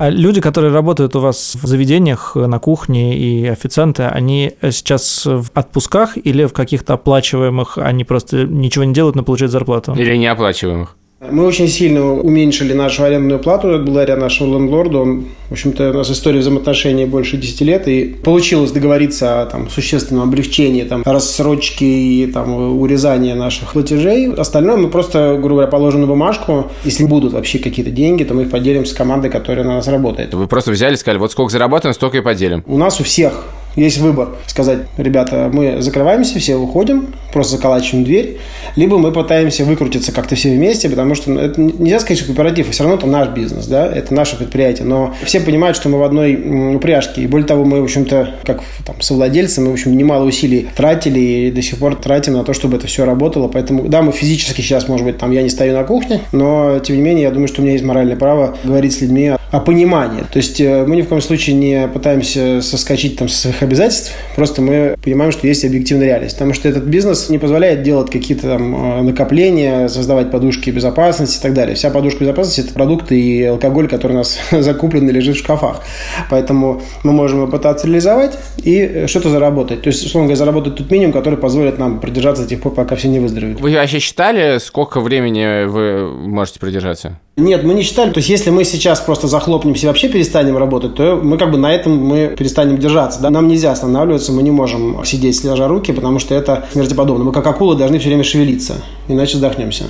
А 0.00 0.08
люди, 0.08 0.40
которые 0.40 0.72
работают 0.72 1.14
у 1.14 1.20
вас 1.20 1.58
в 1.60 1.66
заведениях, 1.66 2.34
на 2.34 2.58
кухне 2.58 3.18
и 3.18 3.46
официанты, 3.46 4.04
они 4.04 4.52
сейчас 4.62 5.26
в 5.26 5.50
отпусках 5.52 6.16
или 6.16 6.46
в 6.46 6.54
каких-то 6.54 6.94
оплачиваемых, 6.94 7.76
они 7.76 8.04
просто 8.04 8.44
ничего 8.44 8.84
не 8.84 8.94
делают, 8.94 9.14
но 9.14 9.24
получают 9.24 9.52
зарплату? 9.52 9.92
Или 9.92 10.16
неоплачиваемых? 10.16 10.96
Мы 11.28 11.44
очень 11.44 11.68
сильно 11.68 12.14
уменьшили 12.14 12.72
нашу 12.72 13.04
арендную 13.04 13.40
плату 13.40 13.78
благодаря 13.78 14.16
нашему 14.16 14.54
лендлорду. 14.54 15.00
Он, 15.00 15.26
в 15.50 15.52
общем-то, 15.52 15.90
у 15.90 15.92
нас 15.92 16.10
история 16.10 16.40
взаимоотношений 16.40 17.04
больше 17.04 17.36
10 17.36 17.60
лет, 17.60 17.88
и 17.88 18.06
получилось 18.06 18.70
договориться 18.70 19.42
о 19.42 19.46
там, 19.46 19.68
существенном 19.68 20.22
облегчении, 20.22 20.82
там, 20.82 21.02
рассрочки 21.04 21.84
и 21.84 22.26
там, 22.26 22.80
урезания 22.80 23.34
наших 23.34 23.74
платежей. 23.74 24.32
Остальное 24.32 24.78
мы 24.78 24.88
просто, 24.88 25.34
грубо 25.34 25.56
говоря, 25.56 25.66
положим 25.66 26.00
на 26.00 26.06
бумажку. 26.06 26.70
Если 26.86 27.04
будут 27.04 27.34
вообще 27.34 27.58
какие-то 27.58 27.90
деньги, 27.90 28.24
то 28.24 28.32
мы 28.32 28.44
их 28.44 28.50
поделим 28.50 28.86
с 28.86 28.94
командой, 28.94 29.28
которая 29.28 29.66
на 29.66 29.74
нас 29.74 29.88
работает. 29.88 30.32
Вы 30.32 30.46
просто 30.46 30.70
взяли 30.70 30.94
и 30.94 30.96
сказали, 30.96 31.18
вот 31.18 31.32
сколько 31.32 31.52
заработаем, 31.52 31.92
столько 31.92 32.16
и 32.16 32.22
поделим. 32.22 32.64
У 32.66 32.78
нас 32.78 32.98
у 32.98 33.04
всех 33.04 33.44
есть 33.76 33.98
выбор. 33.98 34.36
Сказать, 34.46 34.80
ребята, 34.96 35.50
мы 35.52 35.80
закрываемся, 35.80 36.38
все 36.38 36.56
уходим, 36.56 37.14
просто 37.32 37.56
заколачиваем 37.56 38.04
дверь. 38.04 38.38
Либо 38.76 38.98
мы 38.98 39.12
пытаемся 39.12 39.64
выкрутиться 39.64 40.12
как-то 40.12 40.34
все 40.34 40.50
вместе, 40.50 40.88
потому 40.88 41.14
что 41.14 41.30
ну, 41.30 41.40
это 41.40 41.60
нельзя 41.60 42.00
сказать, 42.00 42.18
что 42.18 42.26
кооператив, 42.26 42.70
все 42.70 42.82
равно 42.82 42.98
это 42.98 43.06
наш 43.06 43.28
бизнес, 43.28 43.66
да, 43.66 43.86
это 43.86 44.14
наше 44.14 44.36
предприятие. 44.36 44.86
Но 44.86 45.14
все 45.24 45.40
понимают, 45.40 45.76
что 45.76 45.88
мы 45.88 45.98
в 45.98 46.02
одной 46.02 46.74
упряжке. 46.74 47.22
И 47.22 47.26
более 47.26 47.46
того, 47.46 47.64
мы, 47.64 47.80
в 47.80 47.84
общем-то, 47.84 48.36
как 48.44 48.62
там, 48.84 49.00
совладельцы, 49.00 49.60
мы, 49.60 49.70
в 49.70 49.72
общем, 49.74 49.96
немало 49.96 50.24
усилий 50.24 50.68
тратили 50.74 51.20
и 51.20 51.50
до 51.50 51.62
сих 51.62 51.78
пор 51.78 51.96
тратим 51.96 52.34
на 52.34 52.44
то, 52.44 52.52
чтобы 52.52 52.76
это 52.76 52.86
все 52.86 53.04
работало. 53.04 53.48
Поэтому, 53.48 53.88
да, 53.88 54.02
мы 54.02 54.12
физически 54.12 54.60
сейчас, 54.60 54.88
может 54.88 55.06
быть, 55.06 55.18
там 55.18 55.30
я 55.30 55.42
не 55.42 55.48
стою 55.50 55.74
на 55.74 55.84
кухне, 55.84 56.20
но, 56.32 56.78
тем 56.80 56.96
не 56.96 57.02
менее, 57.02 57.24
я 57.24 57.30
думаю, 57.30 57.48
что 57.48 57.60
у 57.60 57.64
меня 57.64 57.72
есть 57.72 57.84
моральное 57.84 58.16
право 58.16 58.56
говорить 58.64 58.94
с 58.94 59.00
людьми 59.00 59.32
о 59.50 59.60
понимании. 59.60 60.22
То 60.22 60.36
есть 60.36 60.60
э, 60.60 60.84
мы 60.86 60.96
ни 60.96 61.02
в 61.02 61.08
коем 61.08 61.20
случае 61.20 61.56
не 61.56 61.88
пытаемся 61.88 62.62
соскочить 62.62 63.16
там 63.16 63.28
со 63.28 63.36
своих 63.36 63.62
обязательств, 63.62 64.12
просто 64.36 64.62
мы 64.62 64.96
понимаем, 65.02 65.32
что 65.32 65.46
есть 65.46 65.64
объективная 65.64 66.06
реальность. 66.06 66.36
Потому 66.36 66.54
что 66.54 66.68
этот 66.68 66.84
бизнес 66.84 67.28
не 67.30 67.38
позволяет 67.38 67.82
делать 67.82 68.10
какие-то 68.10 68.42
там 68.42 69.00
э, 69.00 69.02
накопления, 69.02 69.88
создавать 69.88 70.30
подушки 70.30 70.70
безопасности 70.70 71.38
и 71.38 71.42
так 71.42 71.54
далее. 71.54 71.74
Вся 71.74 71.90
подушка 71.90 72.20
безопасности– 72.20 72.60
это 72.62 72.72
продукты 72.72 73.20
и 73.20 73.44
алкоголь, 73.44 73.88
который 73.88 74.12
у 74.12 74.16
нас 74.16 74.38
закуплен 74.50 75.08
и 75.08 75.12
лежит 75.12 75.36
в 75.36 75.38
шкафах. 75.40 75.82
Поэтому 76.30 76.82
мы 77.02 77.12
можем 77.12 77.38
его 77.38 77.48
пытаться 77.50 77.86
реализовать 77.86 78.38
и 78.62 79.04
что-то 79.08 79.30
заработать. 79.30 79.82
То 79.82 79.88
есть, 79.88 80.04
условно 80.04 80.28
говоря, 80.28 80.38
заработать 80.38 80.76
тот 80.76 80.90
минимум, 80.90 81.12
который 81.12 81.38
позволит 81.38 81.78
нам 81.78 81.98
продержаться 81.98 82.44
до 82.44 82.48
тех 82.48 82.60
пор, 82.60 82.74
пока 82.74 82.94
все 82.94 83.08
не 83.08 83.18
выздоровеют. 83.18 83.60
Вы 83.60 83.74
вообще 83.74 83.98
считали, 83.98 84.58
сколько 84.58 85.00
времени 85.00 85.64
вы 85.64 86.08
можете 86.08 86.60
продержаться? 86.60 87.18
Нет, 87.36 87.64
мы 87.64 87.74
не 87.74 87.82
считали. 87.82 88.10
То 88.10 88.18
есть, 88.18 88.28
если 88.28 88.50
мы 88.50 88.64
сейчас 88.64 89.00
просто 89.00 89.26
захлопнемся 89.40 89.86
и 89.86 89.88
вообще 89.88 90.08
перестанем 90.08 90.56
работать, 90.56 90.94
то 90.94 91.18
мы 91.22 91.38
как 91.38 91.50
бы 91.50 91.58
на 91.58 91.72
этом 91.72 91.96
мы 91.96 92.34
перестанем 92.38 92.78
держаться. 92.78 93.20
Да? 93.20 93.30
Нам 93.30 93.48
нельзя 93.48 93.72
останавливаться, 93.72 94.32
мы 94.32 94.42
не 94.42 94.50
можем 94.50 95.04
сидеть 95.04 95.36
сложа 95.36 95.66
руки, 95.66 95.92
потому 95.92 96.18
что 96.18 96.34
это 96.34 96.66
смертеподобно. 96.72 97.24
Мы 97.24 97.32
как 97.32 97.46
акулы 97.46 97.76
должны 97.76 97.98
все 97.98 98.08
время 98.08 98.24
шевелиться, 98.24 98.74
иначе 99.08 99.38
задохнемся. 99.38 99.84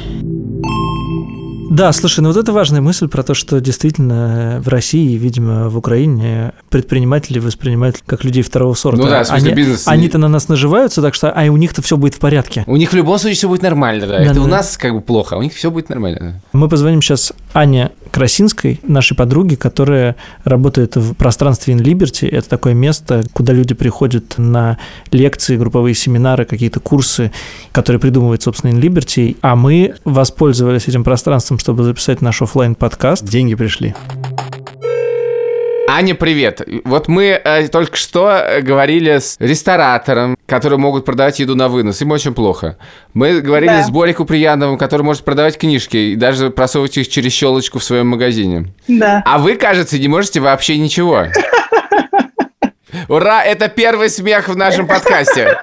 Да, 1.70 1.92
слушай, 1.92 2.18
ну 2.18 2.32
вот 2.32 2.36
это 2.36 2.52
важная 2.52 2.80
мысль 2.80 3.06
про 3.06 3.22
то, 3.22 3.32
что 3.32 3.60
действительно 3.60 4.60
в 4.60 4.66
России, 4.66 5.16
видимо, 5.16 5.68
в 5.68 5.78
Украине 5.78 6.52
предприниматели 6.68 7.38
воспринимают 7.38 8.02
как 8.04 8.24
людей 8.24 8.42
второго 8.42 8.74
сорта. 8.74 9.00
Ну 9.00 9.08
да, 9.08 9.22
в 9.22 9.28
смысле, 9.28 9.46
они, 9.46 9.56
бизнес... 9.56 9.86
Они-то 9.86 10.18
на 10.18 10.26
нас 10.26 10.48
наживаются, 10.48 11.00
так 11.00 11.14
что, 11.14 11.30
а 11.30 11.44
у 11.44 11.56
них-то 11.56 11.80
все 11.80 11.96
будет 11.96 12.14
в 12.14 12.18
порядке. 12.18 12.64
У 12.66 12.74
них 12.74 12.90
в 12.90 12.96
любом 12.96 13.18
случае 13.18 13.36
все 13.36 13.48
будет 13.48 13.62
нормально, 13.62 14.08
да. 14.08 14.18
Да, 14.18 14.24
это 14.24 14.34
да. 14.34 14.40
у 14.40 14.46
нас 14.48 14.76
как 14.76 14.94
бы 14.94 15.00
плохо, 15.00 15.36
а 15.36 15.38
у 15.38 15.42
них 15.42 15.54
все 15.54 15.70
будет 15.70 15.90
нормально. 15.90 16.40
Мы 16.52 16.68
позвоним 16.68 17.02
сейчас 17.02 17.32
Ане 17.52 17.90
Красинской, 18.10 18.80
нашей 18.82 19.16
подруге, 19.16 19.56
которая 19.56 20.16
работает 20.44 20.96
в 20.96 21.14
пространстве 21.14 21.74
In 21.74 21.80
Liberty. 21.80 22.28
Это 22.28 22.48
такое 22.48 22.74
место, 22.74 23.22
куда 23.32 23.52
люди 23.52 23.74
приходят 23.74 24.34
на 24.36 24.78
лекции, 25.12 25.56
групповые 25.56 25.94
семинары, 25.94 26.44
какие-то 26.44 26.80
курсы, 26.80 27.30
которые 27.72 28.00
придумывает, 28.00 28.42
собственно, 28.42 28.72
In 28.72 28.80
Liberty. 28.80 29.36
А 29.42 29.56
мы 29.56 29.94
воспользовались 30.04 30.88
этим 30.88 31.04
пространством, 31.04 31.58
чтобы 31.58 31.84
записать 31.84 32.20
наш 32.20 32.42
оффлайн 32.42 32.74
подкаст 32.74 33.24
Деньги 33.24 33.54
пришли. 33.54 33.94
Аня, 35.92 36.14
привет. 36.14 36.62
Вот 36.84 37.08
мы 37.08 37.40
э, 37.44 37.66
только 37.66 37.96
что 37.96 38.30
э, 38.30 38.60
говорили 38.60 39.18
с 39.18 39.34
ресторатором, 39.40 40.36
которые 40.46 40.78
могут 40.78 41.04
продавать 41.04 41.40
еду 41.40 41.56
на 41.56 41.68
вынос. 41.68 42.00
Им 42.00 42.12
очень 42.12 42.32
плохо. 42.32 42.76
Мы 43.12 43.40
говорили 43.40 43.70
Да. 43.72 43.82
с 43.82 43.90
Борей 43.90 44.14
Куприяновым, 44.14 44.78
который 44.78 45.02
может 45.02 45.24
продавать 45.24 45.58
книжки 45.58 45.96
и 45.96 46.14
даже 46.14 46.50
просовывать 46.50 46.96
их 46.96 47.08
через 47.08 47.32
щелочку 47.32 47.80
в 47.80 47.84
своем 47.84 48.06
магазине. 48.06 48.72
Да. 48.86 49.24
А 49.26 49.38
вы, 49.38 49.56
кажется, 49.56 49.98
не 49.98 50.06
можете 50.06 50.38
вообще 50.38 50.78
ничего. 50.78 51.26
Ура, 53.08 53.42
это 53.42 53.68
первый 53.68 54.10
смех 54.10 54.48
в 54.48 54.56
нашем 54.56 54.86
подкасте. 54.86 55.58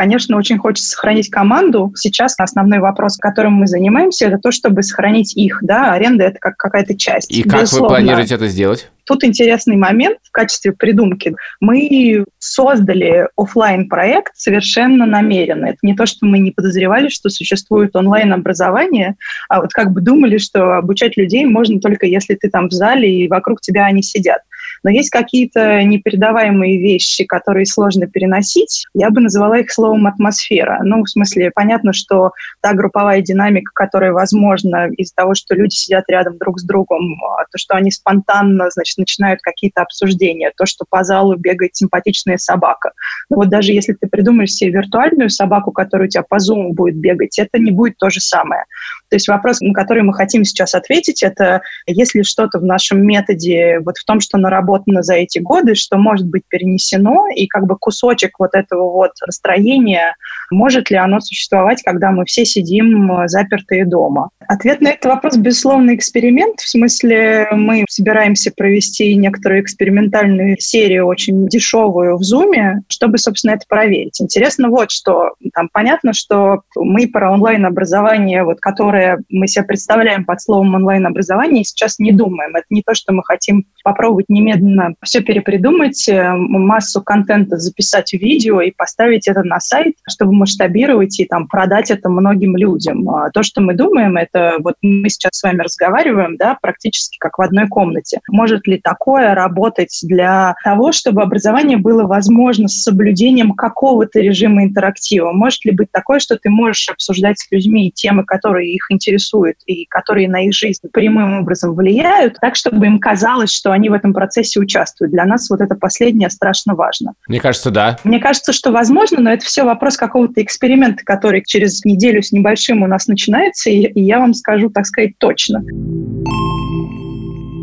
Конечно, 0.00 0.38
очень 0.38 0.56
хочется 0.56 0.92
сохранить 0.92 1.28
команду. 1.28 1.92
Сейчас 1.94 2.34
основной 2.38 2.78
вопрос, 2.78 3.18
которым 3.18 3.52
мы 3.52 3.66
занимаемся, 3.66 4.28
это 4.28 4.38
то, 4.38 4.50
чтобы 4.50 4.82
сохранить 4.82 5.36
их. 5.36 5.58
Да, 5.60 5.92
аренда 5.92 6.24
это 6.24 6.38
как 6.38 6.56
какая-то 6.56 6.96
часть. 6.96 7.30
И 7.30 7.42
как 7.42 7.52
вы 7.52 7.60
Безусловно. 7.60 7.88
планируете 7.88 8.36
это 8.36 8.48
сделать? 8.48 8.90
Тут 9.04 9.24
интересный 9.24 9.76
момент 9.76 10.18
в 10.22 10.30
качестве 10.30 10.72
придумки. 10.72 11.34
Мы 11.60 12.24
создали 12.38 13.28
оффлайн 13.36 13.90
проект 13.90 14.36
совершенно 14.36 15.04
намеренно. 15.04 15.66
Это 15.66 15.78
не 15.82 15.94
то, 15.94 16.06
что 16.06 16.24
мы 16.24 16.38
не 16.38 16.50
подозревали, 16.50 17.08
что 17.08 17.28
существует 17.28 17.94
онлайн-образование, 17.94 19.16
а 19.50 19.60
вот 19.60 19.72
как 19.72 19.90
бы 19.90 20.00
думали, 20.00 20.38
что 20.38 20.78
обучать 20.78 21.18
людей 21.18 21.44
можно 21.44 21.78
только 21.78 22.06
если 22.06 22.36
ты 22.36 22.48
там 22.48 22.68
в 22.68 22.72
зале 22.72 23.24
и 23.24 23.28
вокруг 23.28 23.60
тебя 23.60 23.84
они 23.84 24.02
сидят. 24.02 24.40
Но 24.82 24.90
есть 24.90 25.10
какие-то 25.10 25.82
непередаваемые 25.84 26.78
вещи, 26.78 27.24
которые 27.24 27.66
сложно 27.66 28.06
переносить. 28.06 28.86
Я 28.94 29.10
бы 29.10 29.20
называла 29.20 29.58
их 29.58 29.70
словом 29.70 30.06
атмосфера. 30.06 30.80
Ну, 30.82 31.02
в 31.02 31.08
смысле, 31.08 31.50
понятно, 31.54 31.92
что 31.92 32.32
та 32.60 32.72
групповая 32.72 33.20
динамика, 33.20 33.70
которая 33.74 34.12
возможна 34.12 34.88
из-за 34.96 35.14
того, 35.14 35.34
что 35.34 35.54
люди 35.54 35.74
сидят 35.74 36.04
рядом 36.08 36.38
друг 36.38 36.60
с 36.60 36.64
другом, 36.64 37.22
а, 37.24 37.44
то, 37.50 37.58
что 37.58 37.74
они 37.76 37.90
спонтанно, 37.90 38.70
значит, 38.70 38.98
начинают 38.98 39.40
какие-то 39.40 39.82
обсуждения, 39.82 40.52
то, 40.56 40.66
что 40.66 40.84
по 40.88 41.04
залу 41.04 41.36
бегает 41.36 41.76
симпатичная 41.76 42.38
собака. 42.38 42.92
Но 43.28 43.36
вот 43.36 43.48
даже 43.48 43.72
если 43.72 43.92
ты 43.92 44.08
придумаешь 44.08 44.52
себе 44.52 44.70
виртуальную 44.72 45.30
собаку, 45.30 45.72
которая 45.72 46.08
у 46.08 46.10
тебя 46.10 46.22
по 46.22 46.38
зуму 46.38 46.72
будет 46.72 46.96
бегать, 46.96 47.38
это 47.38 47.58
не 47.58 47.70
будет 47.70 47.96
то 47.98 48.10
же 48.10 48.20
самое. 48.20 48.64
То 49.10 49.16
есть 49.16 49.28
вопрос, 49.28 49.60
на 49.60 49.74
который 49.74 50.02
мы 50.02 50.14
хотим 50.14 50.44
сейчас 50.44 50.74
ответить, 50.74 51.22
это 51.22 51.62
есть 51.86 52.14
ли 52.14 52.22
что-то 52.22 52.58
в 52.58 52.64
нашем 52.64 53.04
методе, 53.04 53.80
вот 53.84 53.98
в 53.98 54.04
том, 54.04 54.20
что 54.20 54.38
наработано 54.38 55.02
за 55.02 55.14
эти 55.14 55.38
годы, 55.38 55.74
что 55.74 55.96
может 55.98 56.26
быть 56.26 56.44
перенесено, 56.48 57.26
и 57.34 57.46
как 57.46 57.66
бы 57.66 57.76
кусочек 57.76 58.38
вот 58.38 58.54
этого 58.54 58.90
вот 58.90 59.12
настроения, 59.26 60.14
может 60.50 60.90
ли 60.90 60.96
оно 60.96 61.20
существовать, 61.20 61.82
когда 61.82 62.10
мы 62.10 62.24
все 62.24 62.44
сидим 62.44 63.12
э, 63.12 63.28
запертые 63.28 63.84
дома? 63.84 64.30
Ответ 64.46 64.80
на 64.80 64.88
этот 64.88 65.06
вопрос, 65.06 65.36
безусловно, 65.36 65.94
эксперимент. 65.94 66.60
В 66.60 66.68
смысле, 66.68 67.48
мы 67.52 67.84
собираемся 67.88 68.52
провести 68.56 69.14
некоторую 69.16 69.62
экспериментальную 69.62 70.56
серию, 70.58 71.06
очень 71.06 71.46
дешевую 71.48 72.16
в 72.16 72.22
Zoom, 72.22 72.80
чтобы, 72.88 73.18
собственно, 73.18 73.52
это 73.52 73.64
проверить. 73.68 74.20
Интересно 74.20 74.68
вот 74.68 74.90
что. 74.90 75.34
Там 75.54 75.68
понятно, 75.72 76.12
что 76.12 76.62
мы 76.76 77.08
про 77.08 77.32
онлайн-образование, 77.32 78.44
вот, 78.44 78.60
которое 78.60 78.99
мы 79.28 79.46
себе 79.48 79.64
представляем 79.64 80.24
под 80.24 80.40
словом 80.40 80.74
онлайн-образование, 80.74 81.64
сейчас 81.64 81.98
не 81.98 82.12
думаем. 82.12 82.54
Это 82.56 82.66
не 82.70 82.82
то, 82.82 82.94
что 82.94 83.12
мы 83.12 83.22
хотим 83.24 83.66
попробовать 83.84 84.26
немедленно 84.28 84.94
все 85.02 85.20
перепридумать, 85.20 86.08
э, 86.08 86.34
массу 86.34 87.02
контента 87.02 87.56
записать 87.56 88.10
в 88.10 88.18
видео 88.18 88.60
и 88.60 88.70
поставить 88.70 89.28
это 89.28 89.42
на 89.42 89.60
сайт, 89.60 89.94
чтобы 90.08 90.32
масштабировать 90.32 91.18
и 91.20 91.24
там 91.24 91.48
продать 91.48 91.90
это 91.90 92.08
многим 92.08 92.56
людям. 92.56 93.08
А 93.10 93.30
То, 93.30 93.42
что 93.42 93.60
мы 93.60 93.74
думаем, 93.74 94.16
это 94.16 94.56
вот 94.60 94.74
мы 94.82 95.08
сейчас 95.08 95.32
с 95.34 95.42
вами 95.42 95.62
разговариваем, 95.62 96.36
да, 96.36 96.56
практически 96.60 97.16
как 97.18 97.38
в 97.38 97.42
одной 97.42 97.68
комнате. 97.68 98.20
Может 98.28 98.66
ли 98.66 98.78
такое 98.78 99.34
работать 99.34 99.98
для 100.02 100.54
того, 100.64 100.92
чтобы 100.92 101.22
образование 101.22 101.78
было 101.78 102.04
возможно 102.04 102.68
с 102.68 102.82
соблюдением 102.82 103.52
какого-то 103.52 104.20
режима 104.20 104.64
интерактива? 104.64 105.32
Может 105.32 105.64
ли 105.64 105.72
быть 105.72 105.90
такое, 105.92 106.18
что 106.18 106.36
ты 106.36 106.50
можешь 106.50 106.88
обсуждать 106.88 107.38
с 107.38 107.50
людьми 107.50 107.90
темы, 107.92 108.24
которые 108.24 108.72
их 108.72 108.89
интересуют 108.90 109.56
и 109.66 109.86
которые 109.86 110.28
на 110.28 110.44
их 110.44 110.52
жизнь 110.52 110.88
прямым 110.92 111.40
образом 111.40 111.74
влияют, 111.74 112.36
так, 112.40 112.56
чтобы 112.56 112.86
им 112.86 112.98
казалось, 112.98 113.52
что 113.52 113.72
они 113.72 113.88
в 113.88 113.92
этом 113.92 114.12
процессе 114.12 114.60
участвуют. 114.60 115.12
Для 115.12 115.24
нас 115.24 115.48
вот 115.50 115.60
это 115.60 115.74
последнее 115.74 116.30
страшно 116.30 116.74
важно. 116.74 117.14
Мне 117.28 117.40
кажется, 117.40 117.70
да. 117.70 117.98
Мне 118.04 118.20
кажется, 118.20 118.52
что 118.52 118.72
возможно, 118.72 119.20
но 119.20 119.30
это 119.30 119.44
все 119.44 119.64
вопрос 119.64 119.96
какого-то 119.96 120.42
эксперимента, 120.42 121.04
который 121.04 121.42
через 121.44 121.84
неделю 121.84 122.22
с 122.22 122.32
небольшим 122.32 122.82
у 122.82 122.86
нас 122.86 123.06
начинается, 123.06 123.70
и, 123.70 123.86
и 123.86 124.02
я 124.02 124.18
вам 124.18 124.34
скажу, 124.34 124.70
так 124.70 124.86
сказать, 124.86 125.12
точно. 125.18 125.62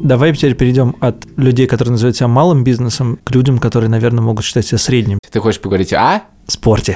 Давай 0.03 0.33
теперь 0.33 0.55
перейдем 0.55 0.95
от 1.01 1.25
людей, 1.37 1.67
которые 1.67 1.91
называют 1.93 2.15
себя 2.15 2.27
малым 2.27 2.63
бизнесом, 2.63 3.19
к 3.23 3.31
людям, 3.31 3.57
которые, 3.57 3.89
наверное, 3.89 4.21
могут 4.21 4.45
считать 4.45 4.65
себя 4.65 4.77
средним 4.77 5.19
Ты 5.29 5.39
хочешь 5.39 5.59
поговорить 5.59 5.91
о 5.91 6.21
спорте. 6.47 6.95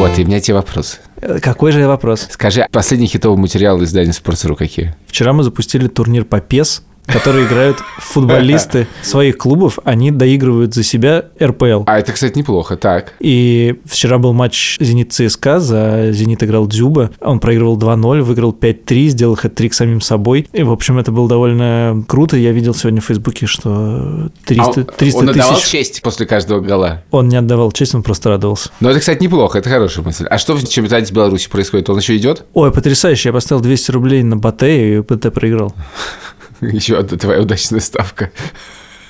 Вот, 0.00 0.18
и 0.18 0.24
у 0.24 0.26
меня 0.26 0.40
тебе 0.40 0.54
вопрос. 0.54 0.98
Э, 1.20 1.40
Какой 1.40 1.72
же 1.72 1.86
вопрос? 1.86 2.26
Скажи, 2.30 2.66
последний 2.72 3.06
хитовый 3.06 3.38
материал 3.38 3.82
издания 3.84 4.12
Sports.ru 4.12 4.56
какие? 4.56 4.96
Вчера 5.06 5.34
мы 5.34 5.42
запустили 5.42 5.88
турнир 5.88 6.24
по 6.24 6.36
PES, 6.36 6.80
которые 7.12 7.46
играют 7.46 7.78
футболисты 7.98 8.86
своих 9.02 9.38
клубов, 9.38 9.78
они 9.84 10.10
доигрывают 10.10 10.74
за 10.74 10.82
себя 10.82 11.26
РПЛ. 11.40 11.84
А 11.86 11.98
это, 11.98 12.12
кстати, 12.12 12.38
неплохо, 12.38 12.76
так. 12.76 13.14
И 13.20 13.80
вчера 13.84 14.18
был 14.18 14.32
матч 14.32 14.76
«Зенит-ЦСКА», 14.80 15.60
за 15.60 16.12
«Зенит» 16.12 16.42
играл 16.42 16.66
Дзюба, 16.66 17.10
он 17.20 17.40
проигрывал 17.40 17.78
2-0, 17.78 18.22
выиграл 18.22 18.52
5-3, 18.52 19.08
сделал 19.08 19.34
хэт-трик 19.34 19.72
самим 19.72 20.00
собой. 20.00 20.48
И, 20.52 20.62
в 20.62 20.72
общем, 20.72 20.98
это 20.98 21.12
было 21.12 21.28
довольно 21.28 22.04
круто. 22.06 22.36
Я 22.36 22.52
видел 22.52 22.74
сегодня 22.74 23.00
в 23.00 23.04
Фейсбуке, 23.04 23.46
что 23.46 24.30
300, 24.46 24.84
300 24.84 25.18
он 25.18 25.26
тысяч... 25.26 25.40
отдавал 25.40 25.60
честь 25.60 26.02
после 26.02 26.26
каждого 26.26 26.60
гола. 26.60 27.02
Он 27.10 27.28
не 27.28 27.36
отдавал 27.36 27.72
честь, 27.72 27.94
он 27.94 28.02
просто 28.02 28.30
радовался. 28.30 28.70
Но 28.80 28.90
это, 28.90 29.00
кстати, 29.00 29.22
неплохо, 29.22 29.58
это 29.58 29.68
хорошая 29.68 30.04
мысль. 30.04 30.26
А 30.26 30.38
что 30.38 30.54
в 30.54 30.68
чемпионате 30.68 31.12
Беларуси 31.12 31.48
происходит? 31.48 31.90
Он 31.90 31.98
еще 31.98 32.16
идет? 32.16 32.44
Ой, 32.54 32.70
потрясающе. 32.72 33.30
Я 33.30 33.32
поставил 33.32 33.62
200 33.62 33.90
рублей 33.90 34.22
на 34.22 34.36
БАТЭ, 34.36 34.96
и 34.96 35.00
БАТЭ 35.00 35.32
проиграл. 35.32 35.74
Еще 36.72 36.98
одна 36.98 37.16
твоя 37.16 37.40
удачная 37.40 37.80
ставка. 37.80 38.30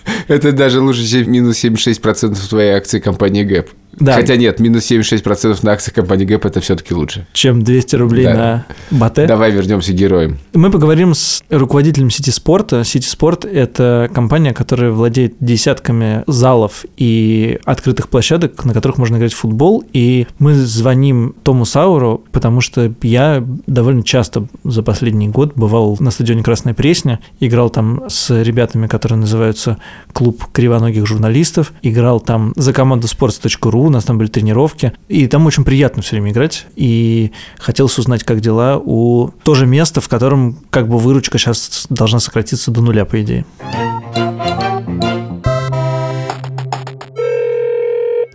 Это 0.29 0.53
даже 0.53 0.81
лучше, 0.81 1.07
чем 1.07 1.31
минус 1.31 1.63
76% 1.63 2.49
твоей 2.49 2.71
акции 2.73 3.01
компании 3.01 3.45
Gap. 3.45 3.71
Да. 3.99 4.15
Хотя 4.15 4.37
нет, 4.37 4.61
минус 4.61 4.91
76% 4.91 5.59
на 5.63 5.73
акции 5.73 5.91
компании 5.91 6.25
Gap 6.25 6.47
это 6.47 6.61
все-таки 6.61 6.95
лучше. 6.95 7.27
Чем 7.33 7.63
200 7.63 7.97
рублей 7.97 8.25
Да. 8.25 8.35
на 8.35 8.67
БАТЭ. 8.99 9.27
Давай 9.27 9.51
вернемся 9.51 9.93
к 9.93 9.95
героям. 9.95 10.39
Мы 10.53 10.71
поговорим 10.71 11.15
с 11.15 11.43
руководителем 11.51 12.11
City 12.11 12.31
Sport'а. 12.31 12.85
Сити 12.85 13.07
Спорт– 13.07 13.45
это 13.45 14.11
компания, 14.15 14.53
которая 14.55 14.91
владеет 14.93 15.35
десятками 15.41 16.25
залов 16.27 16.85
и 16.97 17.59
открытых 17.65 18.09
площадок, 18.09 18.65
на 18.65 18.73
которых 18.73 18.99
можно 18.99 19.17
играть 19.17 19.33
в 19.33 19.37
футбол. 19.39 19.85
И 19.93 20.27
мы 20.39 20.55
звоним 20.55 21.35
Тому 21.43 21.65
Сауру, 21.65 22.25
потому 22.33 22.61
что 22.61 22.93
я 23.03 23.45
довольно 23.67 24.03
часто 24.03 24.47
за 24.65 24.83
последний 24.83 25.29
год 25.29 25.53
бывал 25.57 25.97
на 26.01 26.11
стадионе 26.11 26.43
Красная 26.43 26.75
Пресня, 26.75 27.21
играл 27.41 27.71
там 27.71 28.05
с 28.09 28.31
ребятами, 28.43 28.87
которые 28.87 29.19
называются 29.19 29.79
«Клуб 30.13 30.45
кривоногих 30.53 31.07
журналистов», 31.07 31.73
играл 31.83 32.21
там 32.21 32.53
за 32.57 32.73
команду 32.73 33.07
sports.ru, 33.09 33.80
у 33.85 33.91
нас 33.91 34.05
там 34.05 34.19
были 34.19 34.29
тренировки, 34.29 34.93
и 35.09 35.27
там 35.27 35.47
очень 35.47 35.65
приятно 35.65 36.03
все 36.03 36.17
время 36.17 36.31
играть, 36.31 36.67
и 36.77 37.33
хотелось 37.59 37.99
узнать, 37.99 38.25
как 38.25 38.41
дела 38.41 38.81
у 38.83 39.31
тоже 39.43 39.67
места, 39.67 40.01
в 40.01 40.09
котором 40.09 40.59
как 40.71 40.89
бы 40.89 40.99
выручка 40.99 41.39
сейчас 41.39 41.87
должна 41.91 42.21
сократиться 42.21 42.71
до 42.71 42.81
нуля, 42.83 43.05
по 43.05 43.21
идее. 43.23 43.45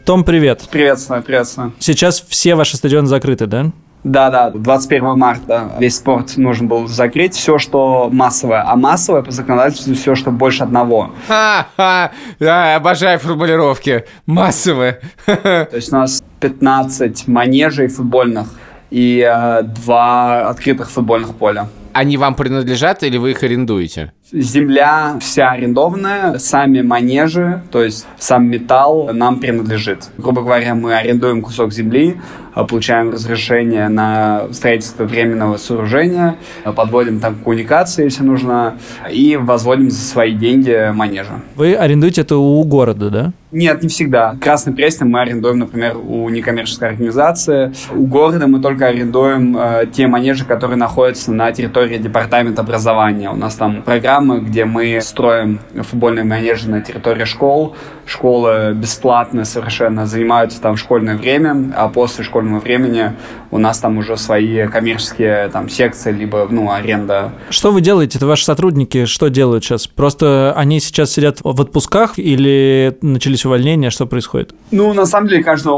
Том, 0.06 0.24
привет. 0.24 0.68
Приветствую, 0.70 1.24
приветствую. 1.24 1.74
Сейчас 1.80 2.24
все 2.28 2.54
ваши 2.54 2.78
стадионы 2.78 3.08
закрыты, 3.08 3.48
да? 3.48 3.72
Да-да, 4.06 4.52
21 4.52 5.18
марта 5.18 5.72
весь 5.80 5.96
спорт 5.98 6.38
нужно 6.38 6.68
было 6.68 6.88
закрыть, 6.88 7.34
все, 7.34 7.58
что 7.58 8.08
массовое. 8.12 8.64
А 8.64 8.76
массовое 8.76 9.24
по 9.24 9.32
законодательству 9.32 9.96
все, 9.96 10.14
что 10.14 10.30
больше 10.30 10.62
одного. 10.62 11.10
Ха-ха! 11.28 12.12
Да, 12.40 12.76
обожаю 12.76 13.18
формулировки. 13.18 14.06
Массовые. 14.28 15.02
То 15.26 15.68
есть 15.74 15.92
у 15.92 15.96
нас 15.96 16.24
15 16.40 17.28
манежей 17.28 17.88
футбольных 17.88 18.48
и 18.92 19.28
э, 19.28 19.64
два 19.64 20.50
открытых 20.50 20.92
футбольных 20.92 21.34
поля. 21.34 21.68
Они 21.96 22.18
вам 22.18 22.36
принадлежат 22.36 23.04
или 23.04 23.16
вы 23.16 23.32
их 23.32 23.42
арендуете? 23.42 24.12
Земля 24.34 25.18
вся 25.22 25.52
арендованная, 25.52 26.40
сами 26.40 26.82
манежи, 26.82 27.62
то 27.72 27.82
есть 27.82 28.06
сам 28.18 28.50
металл 28.50 29.14
нам 29.14 29.40
принадлежит. 29.40 30.10
Грубо 30.18 30.42
говоря, 30.42 30.76
мы 30.76 30.94
арендуем 30.94 31.42
кусок 31.42 31.72
земли, 31.72 32.18
а, 32.54 32.66
получаем 32.66 33.12
разрешение 33.12 33.88
на 33.88 34.48
строительство 34.52 35.04
временного 35.04 35.58
сооружения, 35.58 36.38
подводим 36.64 37.20
там 37.20 37.36
коммуникации, 37.36 38.06
если 38.06 38.24
нужно, 38.24 38.78
и 39.12 39.38
возводим 39.38 39.90
за 39.90 40.02
свои 40.02 40.34
деньги 40.34 40.92
манежи. 40.94 41.34
Вы 41.56 41.76
арендуете 41.76 42.22
это 42.22 42.38
у 42.38 42.64
города, 42.64 43.10
да? 43.10 43.32
Нет, 43.52 43.84
не 43.84 43.90
всегда. 43.90 44.36
Красный 44.42 44.74
Пресня 44.74 45.06
мы 45.06 45.22
арендуем, 45.22 45.60
например, 45.60 45.96
у 45.98 46.28
некоммерческой 46.30 46.90
организации. 46.90 47.74
У 47.94 48.06
города 48.06 48.48
мы 48.48 48.60
только 48.60 48.88
арендуем 48.88 49.56
э, 49.58 49.86
те 49.92 50.08
манежи, 50.08 50.44
которые 50.46 50.78
находятся 50.78 51.32
на 51.32 51.52
территории 51.54 51.85
департамента 51.88 52.62
образования. 52.62 53.30
У 53.30 53.36
нас 53.36 53.56
там 53.56 53.82
программы, 53.82 54.40
где 54.42 54.66
мы 54.66 55.00
строим 55.02 55.60
футбольные 55.76 56.26
манежи 56.26 56.70
на 56.70 56.82
территории 56.82 57.26
школ. 57.26 57.76
Школы 58.06 58.74
бесплатно 58.76 59.46
совершенно 59.46 60.06
занимаются 60.06 60.62
там 60.62 60.78
школьное 60.78 61.18
время, 61.18 61.74
а 61.76 61.88
после 61.90 62.24
школьного 62.24 62.60
времени 62.60 63.14
у 63.52 63.58
нас 63.58 63.80
там 63.80 63.98
уже 63.98 64.18
свои 64.18 64.68
коммерческие 64.68 65.50
там 65.50 65.70
секции, 65.70 66.12
либо, 66.12 66.48
ну, 66.50 66.72
аренда 66.72 67.32
Что 67.50 67.72
вы 67.72 67.82
делаете? 67.82 68.18
Это 68.18 68.28
ваши 68.28 68.46
сотрудники 68.46 69.06
что 69.06 69.30
делают 69.30 69.64
сейчас? 69.64 69.88
Просто 69.88 70.54
они 70.56 70.80
сейчас 70.80 71.12
сидят 71.12 71.40
в 71.44 71.62
отпусках 71.62 72.20
или 72.20 72.98
начались 73.02 73.46
увольнения? 73.46 73.90
Что 73.90 74.06
происходит? 74.06 74.54
Ну, 74.72 74.94
на 74.94 75.06
самом 75.06 75.30
деле, 75.30 75.44
конечно, 75.44 75.74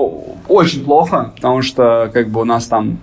очень 0.47 0.83
плохо, 0.83 1.33
потому 1.35 1.61
что, 1.61 2.09
как 2.13 2.29
бы, 2.29 2.41
у 2.41 2.45
нас 2.45 2.65
там 2.65 2.99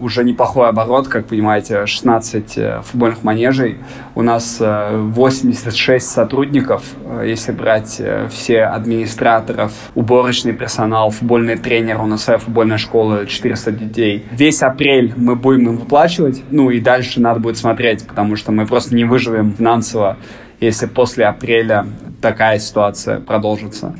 уже 0.00 0.24
неплохой 0.24 0.68
оборот, 0.68 1.08
как 1.08 1.26
понимаете, 1.26 1.86
16 1.86 2.58
э, 2.58 2.82
футбольных 2.84 3.24
манежей. 3.24 3.78
У 4.14 4.22
нас 4.22 4.58
э, 4.60 4.96
86 4.96 6.06
сотрудников, 6.06 6.82
э, 7.04 7.24
если 7.26 7.52
брать 7.52 7.96
э, 7.98 8.28
все 8.30 8.64
администраторов, 8.64 9.72
уборочный 9.94 10.52
персонал, 10.52 11.10
футбольный 11.10 11.56
тренер, 11.56 12.00
у 12.00 12.06
нас 12.06 12.24
своя 12.24 12.38
футбольная 12.38 12.78
школа, 12.78 13.26
400 13.26 13.72
детей. 13.72 14.24
Весь 14.30 14.62
апрель 14.62 15.12
мы 15.16 15.34
будем 15.36 15.68
им 15.68 15.76
выплачивать, 15.78 16.42
ну 16.50 16.70
и 16.70 16.80
дальше 16.80 17.20
надо 17.20 17.40
будет 17.40 17.58
смотреть, 17.58 18.06
потому 18.06 18.36
что 18.36 18.52
мы 18.52 18.66
просто 18.66 18.94
не 18.94 19.04
выживем 19.04 19.54
финансово, 19.54 20.16
если 20.60 20.86
после 20.86 21.26
апреля 21.26 21.86
такая 22.20 22.58
ситуация 22.58 23.20
продолжится. 23.20 23.94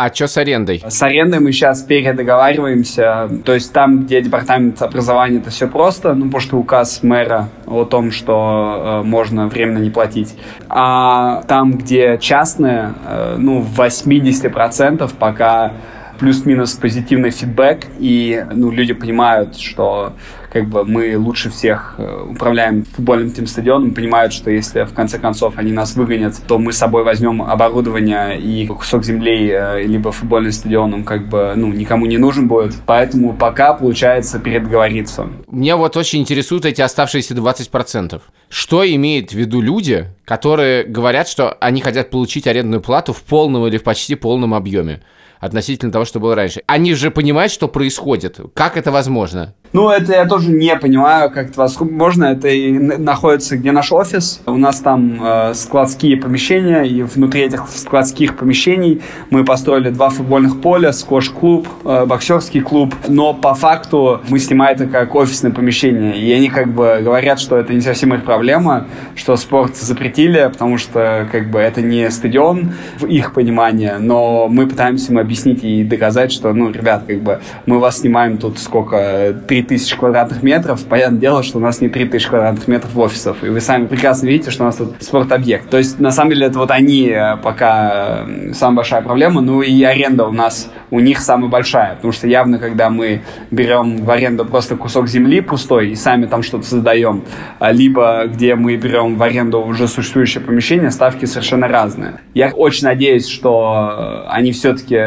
А 0.00 0.14
что 0.14 0.28
с 0.28 0.36
арендой? 0.36 0.80
С 0.88 1.02
арендой 1.02 1.40
мы 1.40 1.50
сейчас 1.50 1.82
передоговариваемся. 1.82 3.28
То 3.44 3.52
есть 3.52 3.72
там, 3.72 4.04
где 4.04 4.22
департамент 4.22 4.80
образования, 4.80 5.38
это 5.38 5.50
все 5.50 5.66
просто, 5.66 6.14
ну, 6.14 6.26
потому 6.26 6.40
что 6.40 6.56
указ 6.56 7.02
мэра 7.02 7.48
о 7.66 7.84
том, 7.84 8.12
что 8.12 9.00
э, 9.02 9.04
можно 9.04 9.48
временно 9.48 9.78
не 9.78 9.90
платить. 9.90 10.36
А 10.68 11.42
там, 11.48 11.78
где 11.78 12.16
частные, 12.20 12.94
э, 13.06 13.36
ну, 13.38 13.60
в 13.60 13.80
80% 13.80 15.12
пока 15.18 15.72
плюс-минус 16.20 16.74
позитивный 16.74 17.32
фидбэк, 17.32 17.86
и 17.98 18.46
ну, 18.52 18.70
люди 18.70 18.92
понимают, 18.92 19.58
что 19.58 20.12
как 20.50 20.68
бы 20.68 20.84
мы 20.84 21.16
лучше 21.18 21.50
всех 21.50 21.94
э, 21.98 22.26
управляем 22.30 22.84
футбольным 22.84 23.28
этим 23.28 23.46
стадионом, 23.46 23.94
понимают, 23.94 24.32
что 24.32 24.50
если 24.50 24.84
в 24.84 24.94
конце 24.94 25.18
концов 25.18 25.54
они 25.56 25.72
нас 25.72 25.94
выгонят, 25.94 26.34
то 26.46 26.58
мы 26.58 26.72
с 26.72 26.78
собой 26.78 27.04
возьмем 27.04 27.42
оборудование 27.42 28.40
и 28.40 28.66
кусок 28.66 29.04
земли, 29.04 29.50
э, 29.50 29.82
либо 29.84 30.12
футбольный 30.12 30.52
стадион, 30.52 30.94
он 30.94 31.04
как 31.04 31.28
бы 31.28 31.52
ну, 31.56 31.68
никому 31.72 32.06
не 32.06 32.18
нужен 32.18 32.48
будет. 32.48 32.74
Поэтому 32.86 33.34
пока 33.34 33.74
получается 33.74 34.38
передоговориться. 34.38 35.28
Меня 35.50 35.76
вот 35.76 35.96
очень 35.96 36.20
интересуют 36.20 36.64
эти 36.64 36.80
оставшиеся 36.80 37.34
20%. 37.34 38.20
Что 38.48 38.88
имеют 38.88 39.30
в 39.30 39.34
виду 39.34 39.60
люди, 39.60 40.06
которые 40.24 40.84
говорят, 40.84 41.28
что 41.28 41.52
они 41.60 41.80
хотят 41.80 42.10
получить 42.10 42.46
арендную 42.46 42.80
плату 42.80 43.12
в 43.12 43.22
полном 43.22 43.66
или 43.66 43.76
в 43.76 43.82
почти 43.82 44.14
полном 44.14 44.54
объеме? 44.54 45.00
относительно 45.40 45.92
того, 45.92 46.04
что 46.04 46.20
было 46.20 46.34
раньше. 46.34 46.62
Они 46.66 46.94
же 46.94 47.10
понимают, 47.10 47.52
что 47.52 47.68
происходит. 47.68 48.40
Как 48.54 48.76
это 48.76 48.90
возможно? 48.90 49.54
Ну, 49.72 49.90
это 49.90 50.12
я 50.12 50.26
тоже 50.26 50.50
не 50.50 50.74
понимаю, 50.76 51.30
как 51.30 51.50
это 51.50 51.60
возможно. 51.60 52.24
Это 52.24 52.48
и 52.48 52.72
находится, 52.72 53.56
где 53.56 53.72
наш 53.72 53.92
офис. 53.92 54.40
У 54.46 54.56
нас 54.56 54.80
там 54.80 55.18
э, 55.22 55.54
складские 55.54 56.16
помещения, 56.16 56.82
и 56.82 57.02
внутри 57.02 57.42
этих 57.42 57.68
складских 57.68 58.36
помещений 58.36 59.02
мы 59.30 59.44
построили 59.44 59.90
два 59.90 60.08
футбольных 60.08 60.60
поля, 60.60 60.92
сквош-клуб, 60.92 61.68
э, 61.84 62.06
боксерский 62.06 62.62
клуб. 62.62 62.94
Но 63.08 63.34
по 63.34 63.54
факту 63.54 64.22
мы 64.28 64.38
снимаем 64.38 64.76
это 64.76 64.86
как 64.86 65.14
офисное 65.14 65.50
помещение. 65.50 66.16
И 66.16 66.32
они 66.32 66.48
как 66.48 66.68
бы 66.68 67.00
говорят, 67.02 67.38
что 67.38 67.56
это 67.56 67.74
не 67.74 67.80
совсем 67.80 68.14
их 68.14 68.24
проблема, 68.24 68.86
что 69.16 69.36
спорт 69.36 69.76
запретили, 69.76 70.48
потому 70.50 70.78
что 70.78 71.28
как 71.30 71.50
бы 71.50 71.58
это 71.58 71.82
не 71.82 72.10
стадион 72.10 72.72
в 72.98 73.06
их 73.06 73.34
понимании. 73.34 73.92
Но 73.98 74.48
мы 74.48 74.66
пытаемся 74.66 75.12
им 75.12 75.18
объяснить 75.18 75.62
и 75.62 75.84
доказать, 75.84 76.32
что, 76.32 76.52
ну, 76.52 76.70
ребят, 76.70 77.04
как 77.06 77.20
бы 77.20 77.40
мы 77.66 77.78
вас 77.78 77.98
снимаем 77.98 78.38
тут 78.38 78.58
сколько, 78.58 79.34
3000 79.62 79.96
квадратных 79.96 80.42
метров, 80.42 80.84
понятное 80.84 81.20
дело, 81.20 81.42
что 81.42 81.58
у 81.58 81.60
нас 81.60 81.80
не 81.80 81.88
3000 81.88 82.28
квадратных 82.28 82.68
метров 82.68 82.96
офисов, 82.96 83.42
и 83.42 83.48
вы 83.48 83.60
сами 83.60 83.86
прекрасно 83.86 84.26
видите, 84.26 84.50
что 84.50 84.62
у 84.62 84.66
нас 84.66 84.76
тут 84.76 84.94
спорт-объект. 85.00 85.68
То 85.68 85.78
есть, 85.78 85.98
на 85.98 86.10
самом 86.10 86.30
деле, 86.30 86.46
это 86.46 86.58
вот 86.58 86.70
они 86.70 87.14
пока 87.42 88.26
самая 88.52 88.76
большая 88.76 89.02
проблема, 89.02 89.40
ну 89.40 89.62
и 89.62 89.82
аренда 89.82 90.26
у 90.26 90.32
нас 90.32 90.70
у 90.90 91.00
них 91.00 91.20
самая 91.20 91.50
большая, 91.50 91.96
потому 91.96 92.12
что 92.12 92.26
явно, 92.28 92.58
когда 92.58 92.90
мы 92.90 93.22
берем 93.50 93.98
в 93.98 94.10
аренду 94.10 94.44
просто 94.44 94.76
кусок 94.76 95.08
земли 95.08 95.40
пустой 95.40 95.90
и 95.90 95.94
сами 95.94 96.26
там 96.26 96.42
что-то 96.42 96.66
создаем, 96.66 97.24
либо 97.60 98.26
где 98.26 98.54
мы 98.54 98.76
берем 98.76 99.16
в 99.16 99.22
аренду 99.22 99.60
уже 99.60 99.88
существующее 99.88 100.42
помещение, 100.42 100.90
ставки 100.90 101.24
совершенно 101.24 101.68
разные. 101.68 102.20
Я 102.34 102.50
очень 102.50 102.86
надеюсь, 102.86 103.28
что 103.28 104.24
они 104.28 104.52
все-таки 104.52 104.98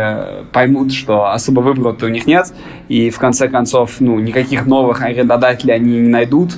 поймут, 0.52 0.94
что 0.94 1.32
особо 1.32 1.62
выбора 1.62 1.96
у 2.02 2.08
них 2.08 2.28
нет, 2.28 2.54
и 2.88 3.10
в 3.10 3.20
конце 3.20 3.48
концов, 3.48 3.98
ну, 4.00 4.20
никаких 4.20 4.41
новых 4.66 5.02
арендодателей 5.02 5.76
они 5.76 6.00
не 6.00 6.10
найдут, 6.10 6.52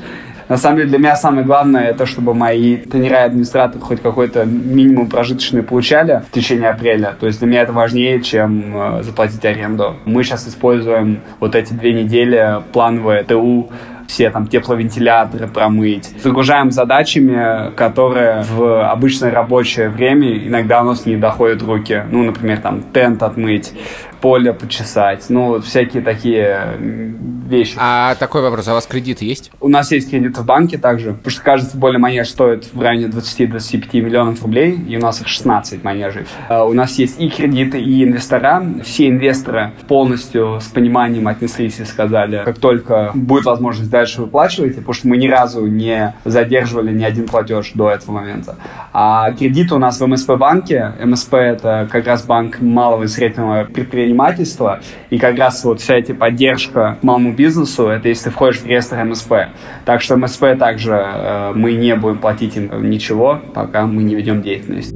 На 0.50 0.58
самом 0.58 0.78
деле 0.78 0.90
для 0.90 0.98
меня 1.00 1.16
самое 1.16 1.46
главное 1.46 1.86
это, 1.86 2.06
чтобы 2.06 2.34
мои 2.34 2.78
тренера 2.78 3.22
и 3.22 3.26
администраторы 3.26 3.84
хоть 3.84 4.02
какой-то 4.02 4.46
минимум 4.46 5.08
прожиточный 5.08 5.64
получали 5.64 6.22
в 6.28 6.32
течение 6.32 6.70
апреля. 6.70 7.16
То 7.20 7.28
есть 7.28 7.40
для 7.40 7.48
меня 7.48 7.62
это 7.62 7.72
важнее, 7.72 8.22
чем 8.22 8.76
э, 8.76 9.04
заплатить 9.04 9.44
аренду. 9.46 9.96
Мы 10.06 10.24
сейчас 10.24 10.48
используем 10.48 11.22
вот 11.40 11.56
эти 11.56 11.74
две 11.74 11.94
недели 11.94 12.62
плановое 12.72 13.24
ТУ 13.24 13.70
все 14.08 14.30
там 14.30 14.48
тепловентиляторы 14.48 15.48
промыть. 15.48 16.12
Загружаем 16.22 16.72
задачами, 16.72 17.72
которые 17.76 18.44
в 18.44 18.88
обычное 18.88 19.32
рабочее 19.32 19.90
время 19.90 20.38
иногда 20.48 20.82
у 20.82 20.86
нас 20.86 21.06
не 21.06 21.16
доходят 21.16 21.64
руки. 21.64 22.04
Ну, 22.12 22.24
например, 22.24 22.60
там 22.60 22.84
тент 22.94 23.24
отмыть, 23.24 23.74
поле 24.22 24.54
почесать, 24.54 25.26
ну, 25.30 25.60
всякие 25.62 26.04
такие 26.04 26.76
вещи. 27.48 27.76
А 27.78 28.16
такой 28.16 28.42
вопрос, 28.42 28.68
а 28.68 28.72
у 28.72 28.76
вас 28.76 28.86
кредиты 28.86 29.26
есть? 29.26 29.52
У 29.60 29.70
нас 29.70 29.92
есть 29.92 30.10
кредиты 30.10 30.42
в 30.42 30.46
банке 30.46 30.78
также, 30.78 31.14
потому 31.14 31.32
что 31.32 31.42
каждый 31.42 31.70
футбольный 31.70 32.00
манеж 32.00 32.30
стоит 32.30 32.70
в 32.74 32.82
районе 32.82 33.08
20-25 33.08 34.02
миллионов 34.02 34.42
рублей, 34.44 34.78
и 34.88 34.98
у 34.98 35.00
нас 35.00 35.22
их 35.22 35.28
16 35.28 35.84
манежей. 35.84 36.26
А 36.50 36.66
у 36.66 36.74
нас 36.74 36.98
есть 36.98 37.20
и 37.20 37.30
кредиты, 37.30 37.80
и 37.80 38.04
инвестора. 38.04 38.64
Все 38.84 39.08
инвесторы 39.08 39.72
полностью 39.88 40.60
с 40.62 40.66
пониманием 40.66 41.28
отнеслись 41.28 41.80
и 41.80 41.86
сказали, 41.86 42.42
как 42.46 42.60
только 42.60 43.12
будет 43.14 43.46
возможность 43.46 43.90
дальше 43.90 44.22
выплачивайте, 44.22 44.78
потому 44.78 44.94
что 44.94 45.08
мы 45.08 45.18
ни 45.18 45.28
разу 45.28 45.66
не 45.66 46.14
задерживали 46.26 46.92
ни 46.92 47.04
один 47.04 47.28
платеж 47.28 47.72
до 47.74 47.90
этого 47.90 48.12
момента. 48.12 48.58
А 48.92 49.32
кредиты 49.32 49.76
у 49.76 49.80
нас 49.80 50.00
в 50.00 50.06
МСП 50.06 50.32
банке. 50.32 50.94
МСП 51.04 51.34
это 51.36 51.88
как 51.92 52.06
раз 52.08 52.24
банк 52.24 52.62
малого 52.62 53.04
и 53.04 53.08
среднего 53.08 53.64
предпринимательства 53.66 53.94
предпринимательства, 53.94 54.82
и 55.10 55.18
как 55.18 55.38
раз 55.38 55.64
вот 55.64 55.82
вся 55.82 55.98
эта 55.98 56.14
поддержка 56.14 56.98
малому 57.02 57.33
бизнесу, 57.36 57.88
это 57.88 58.08
если 58.10 58.26
ты 58.26 58.30
входишь 58.32 58.60
в 58.60 58.66
реестр 58.66 59.04
МСП. 59.04 59.34
Так 59.86 60.02
что 60.02 60.16
МСП 60.18 60.58
также 60.58 60.94
э, 60.94 61.52
мы 61.54 61.74
не 61.74 61.96
будем 61.96 62.20
платить 62.20 62.56
им 62.58 62.90
ничего, 62.90 63.42
пока 63.54 63.86
мы 63.86 64.04
не 64.04 64.16
ведем 64.16 64.42
деятельность. 64.42 64.94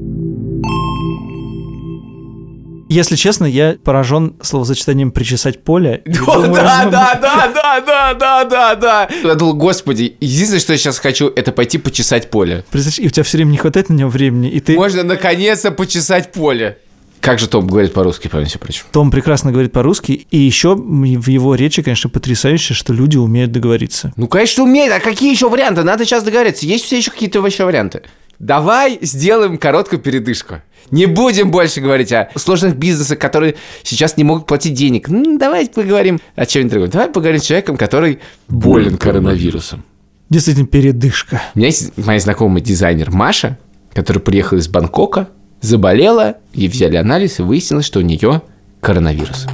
Если 2.89 3.17
честно, 3.17 3.45
я 3.45 3.75
поражен 3.83 4.35
словосочетанием 4.41 5.11
«причесать 5.11 5.63
поле». 5.63 6.03
Да, 6.17 6.23
да, 6.25 6.37
ну, 6.37 6.47
ну, 6.47 6.53
да, 6.53 7.19
да, 7.21 7.81
да, 7.85 8.13
да, 8.13 8.45
да, 8.45 8.75
да. 8.75 9.09
Я 9.23 9.35
думал, 9.35 9.55
господи, 9.55 10.15
единственное, 10.19 10.59
что 10.59 10.73
я 10.73 10.77
сейчас 10.77 10.99
хочу, 10.99 11.27
это 11.27 11.51
пойти 11.51 11.77
почесать 11.77 12.29
поле. 12.29 12.63
Представляешь, 12.69 12.99
и 12.99 13.07
у 13.07 13.09
тебя 13.09 13.23
все 13.23 13.37
время 13.37 13.51
не 13.51 13.57
хватает 13.57 13.89
на 13.89 13.93
него 13.93 14.09
времени, 14.09 14.49
и 14.49 14.59
ты... 14.59 14.75
Можно 14.75 15.03
наконец-то 15.03 15.71
почесать 15.71 16.31
поле. 16.31 16.77
Как 17.27 17.39
же 17.39 17.49
Том 17.49 17.67
говорит 17.67 17.91
по-русски, 17.91 18.29
помимо 18.29 18.47
всего 18.47 18.61
прочего? 18.61 18.87
Том 18.89 19.11
прекрасно 19.11 19.51
говорит 19.51 19.73
по-русски, 19.73 20.25
и 20.31 20.37
еще 20.37 20.75
в 20.77 21.27
его 21.27 21.55
речи, 21.55 21.81
конечно, 21.81 22.09
потрясающе, 22.09 22.73
что 22.73 22.93
люди 22.93 23.17
умеют 23.17 23.51
договориться. 23.51 24.13
Ну, 24.15 24.29
конечно, 24.29 24.63
умеют. 24.63 24.93
А 24.93 25.01
какие 25.01 25.29
еще 25.29 25.49
варианты? 25.49 25.83
Надо 25.83 26.05
сейчас 26.05 26.23
договориться. 26.23 26.65
Есть 26.65 26.85
все 26.85 26.99
еще 26.99 27.11
какие-то 27.11 27.41
вообще 27.41 27.65
варианты? 27.65 28.03
Давай 28.39 28.97
сделаем 29.01 29.57
короткую 29.57 29.99
передышку. 29.99 30.61
Не 30.89 31.05
будем 31.05 31.51
больше 31.51 31.81
говорить 31.81 32.13
о 32.13 32.29
сложных 32.37 32.77
бизнесах, 32.77 33.19
которые 33.19 33.55
сейчас 33.83 34.15
не 34.15 34.23
могут 34.23 34.45
платить 34.45 34.75
денег. 34.75 35.09
Ну, 35.09 35.37
давайте 35.37 35.73
поговорим 35.73 36.21
о 36.37 36.45
чем-нибудь 36.45 36.71
другом. 36.71 36.89
Давай 36.91 37.09
поговорим 37.09 37.41
с 37.41 37.45
человеком, 37.45 37.75
который 37.75 38.19
болен 38.47 38.97
коронавирусом. 38.97 39.83
Действительно, 40.29 40.65
передышка. 40.65 41.41
У 41.55 41.59
меня 41.59 41.67
есть 41.67 41.91
моя 41.97 42.21
знакомая 42.21 42.61
дизайнер 42.61 43.11
Маша, 43.11 43.57
которая 43.93 44.21
приехала 44.21 44.59
из 44.59 44.69
Бангкока, 44.69 45.27
заболела, 45.61 46.37
ей 46.53 46.67
взяли 46.67 46.95
анализ, 46.95 47.39
и 47.39 47.43
выяснилось, 47.43 47.85
что 47.85 47.99
у 47.99 48.03
нее 48.03 48.41
коронавирус. 48.81 49.47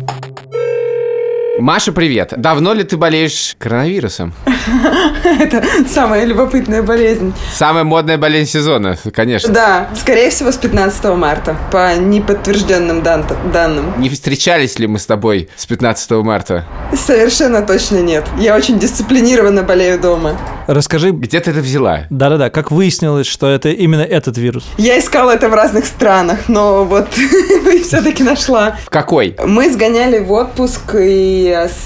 Маша, 1.59 1.91
привет. 1.91 2.33
Давно 2.35 2.73
ли 2.73 2.83
ты 2.83 2.97
болеешь 2.97 3.55
коронавирусом? 3.59 4.33
Это 5.23 5.63
самая 5.87 6.25
любопытная 6.25 6.81
болезнь. 6.81 7.31
Самая 7.53 7.83
модная 7.83 8.17
болезнь 8.17 8.49
сезона, 8.49 8.97
конечно. 9.13 9.53
Да, 9.53 9.89
скорее 9.95 10.31
всего, 10.31 10.51
с 10.51 10.57
15 10.57 11.03
марта, 11.15 11.55
по 11.71 11.95
неподтвержденным 11.95 13.03
дан- 13.03 13.25
данным. 13.53 13.93
Не 13.99 14.09
встречались 14.09 14.79
ли 14.79 14.87
мы 14.87 14.97
с 14.97 15.05
тобой 15.05 15.47
с 15.55 15.67
15 15.67 16.11
марта? 16.23 16.65
Совершенно 16.95 17.61
точно 17.61 17.97
нет. 17.99 18.25
Я 18.39 18.55
очень 18.55 18.79
дисциплинированно 18.79 19.61
болею 19.61 19.99
дома. 19.99 20.35
Расскажи, 20.65 21.11
Где 21.11 21.39
ты 21.39 21.51
это 21.51 21.59
взяла? 21.59 22.05
да-да-да, 22.09 22.49
как 22.49 22.71
выяснилось, 22.71 23.27
что 23.27 23.47
это 23.49 23.69
именно 23.69 24.01
этот 24.01 24.37
вирус? 24.37 24.63
Я 24.77 24.97
искала 24.97 25.31
это 25.31 25.49
в 25.49 25.53
разных 25.53 25.85
странах, 25.85 26.47
но 26.47 26.83
вот 26.85 27.09
все-таки 27.83 28.23
нашла. 28.23 28.77
В 28.85 28.89
какой? 28.89 29.35
Мы 29.45 29.71
сгоняли 29.71 30.19
в 30.19 30.31
отпуск 30.31 30.95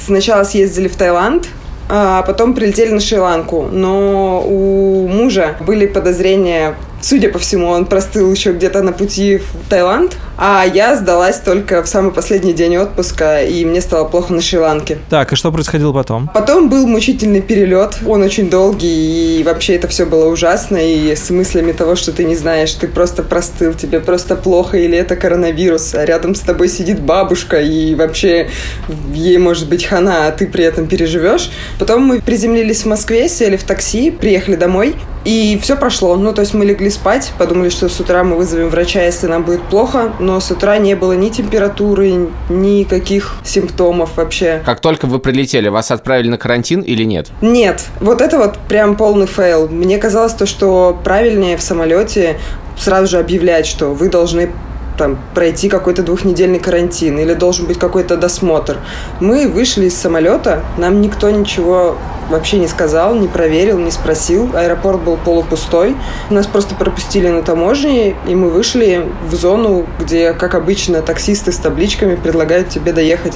сначала 0.06 0.43
съездили 0.43 0.88
в 0.88 0.96
Таиланд, 0.96 1.48
а 1.89 2.22
потом 2.24 2.54
прилетели 2.54 2.91
на 2.91 3.00
Шри-Ланку. 3.00 3.67
Но 3.72 4.43
у 4.46 5.08
мужа 5.08 5.56
были 5.65 5.88
подозрения, 5.88 6.76
судя 7.02 7.30
по 7.30 7.40
всему, 7.40 7.68
он 7.68 7.86
простыл 7.86 8.32
еще 8.32 8.54
где-то 8.54 8.82
на 8.82 8.92
пути 8.92 9.38
в 9.38 9.70
Таиланд, 9.70 10.18
а 10.38 10.66
я 10.72 10.96
сдалась 10.96 11.40
только 11.40 11.82
в 11.82 11.88
самый 11.88 12.12
последний 12.12 12.54
день 12.54 12.78
отпуска, 12.78 13.42
и 13.42 13.66
мне 13.66 13.82
стало 13.82 14.06
плохо 14.06 14.34
на 14.34 14.42
Шри-Ланке. 14.42 15.00
Так, 15.10 15.34
и 15.34 15.36
что 15.36 15.52
происходило 15.52 15.94
потом? 15.94 16.30
Потом 16.34 16.70
был 16.70 16.86
мучительный 16.86 17.42
перелет, 17.42 17.98
он 18.06 18.22
очень 18.22 18.50
долгий, 18.50 19.40
и 19.40 19.44
вообще 19.44 19.76
это 19.76 19.88
все 19.88 20.06
было 20.06 20.28
ужасно, 20.28 20.78
и 20.78 21.16
с 21.16 21.30
мыслями 21.30 21.72
того, 21.72 21.96
что 21.96 22.12
ты 22.12 22.24
не 22.24 22.36
знаешь, 22.36 22.74
ты 22.74 22.88
просто 22.88 23.24
простыл, 23.24 23.74
тебе 23.74 24.00
просто 24.00 24.36
плохо, 24.36 24.78
или 24.78 24.98
это 24.98 25.16
коронавирус, 25.16 25.96
а 25.96 26.06
рядом 26.06 26.36
с 26.36 26.42
тобой 26.42 26.70
сидит 26.70 27.00
бабушка, 27.00 27.60
и 27.60 27.96
вообще 27.96 28.50
ей 29.14 29.38
может 29.38 29.68
быть 29.68 29.86
хана, 29.86 30.28
а 30.28 30.32
ты 30.32 30.46
при 30.46 30.64
этом 30.64 30.88
переживешь. 30.88 31.50
Потом 31.80 32.04
мы 32.04 32.22
приземлились 32.22 32.84
в 32.84 32.86
Москве, 32.86 33.28
сели 33.28 33.58
в 33.58 33.64
такси, 33.64 34.12
приехали 34.12 34.56
домой, 34.56 34.96
и 35.28 35.60
все 35.62 35.76
прошло. 35.76 36.16
Ну, 36.16 36.32
то 36.32 36.40
есть 36.40 36.54
мы 36.54 36.63
легли 36.63 36.90
спать, 36.90 37.34
подумали, 37.38 37.68
что 37.68 37.90
с 37.90 38.00
утра 38.00 38.24
мы 38.24 38.38
вызовем 38.38 38.70
врача, 38.70 39.04
если 39.04 39.28
нам 39.28 39.44
будет 39.44 39.62
плохо, 39.63 40.13
но 40.20 40.40
с 40.40 40.50
утра 40.52 40.78
не 40.78 40.96
было 40.96 41.12
ни 41.12 41.28
температуры, 41.28 42.30
никаких 42.50 43.34
симптомов 43.44 44.16
вообще. 44.16 44.62
Как 44.66 44.80
только 44.80 45.06
вы 45.06 45.20
прилетели, 45.20 45.68
вас 45.68 45.92
отправили 45.92 46.30
на 46.30 46.38
карантин 46.38 46.80
или 46.80 47.04
нет? 47.04 47.28
Нет, 47.42 47.84
вот 48.00 48.22
это 48.22 48.38
вот 48.38 48.58
прям 48.70 48.96
полный 48.96 49.28
fail. 49.28 49.67
Мне 49.68 49.98
казалось 49.98 50.32
то, 50.32 50.46
что 50.46 50.98
правильнее 51.04 51.58
в 51.58 51.62
самолете 51.62 52.40
сразу 52.78 53.08
же 53.08 53.20
объявлять, 53.20 53.66
что 53.66 53.88
вы 53.88 54.08
должны 54.08 54.50
там, 54.98 55.20
пройти 55.36 55.68
какой-то 55.68 56.04
двухнедельный 56.04 56.60
карантин 56.60 57.20
или 57.20 57.34
должен 57.34 57.66
быть 57.66 57.78
какой-то 57.78 58.16
досмотр. 58.16 58.78
Мы 59.20 59.48
вышли 59.50 59.88
из 59.88 59.96
самолета, 59.98 60.63
нам 60.78 61.02
никто 61.02 61.30
ничего 61.30 61.98
вообще 62.30 62.58
не 62.58 62.68
сказал, 62.68 63.16
не 63.16 63.28
проверил, 63.28 63.78
не 63.78 63.92
спросил. 63.92 64.50
Аэропорт 64.56 65.02
был 65.02 65.18
полупустой. 65.18 65.96
Нас 66.30 66.48
просто 66.48 66.76
пропустили 66.76 67.28
на 67.28 67.42
таможне, 67.42 68.16
и 68.28 68.36
мы 68.36 68.50
вышли 68.50 69.06
в 69.30 69.36
зону, 69.36 69.86
где, 70.00 70.34
как 70.34 70.56
обычно, 70.56 71.02
таксисты 71.02 71.52
с 71.52 71.58
табличками 71.58 72.16
предлагают 72.16 72.70
тебе 72.70 72.92
доехать 72.92 73.34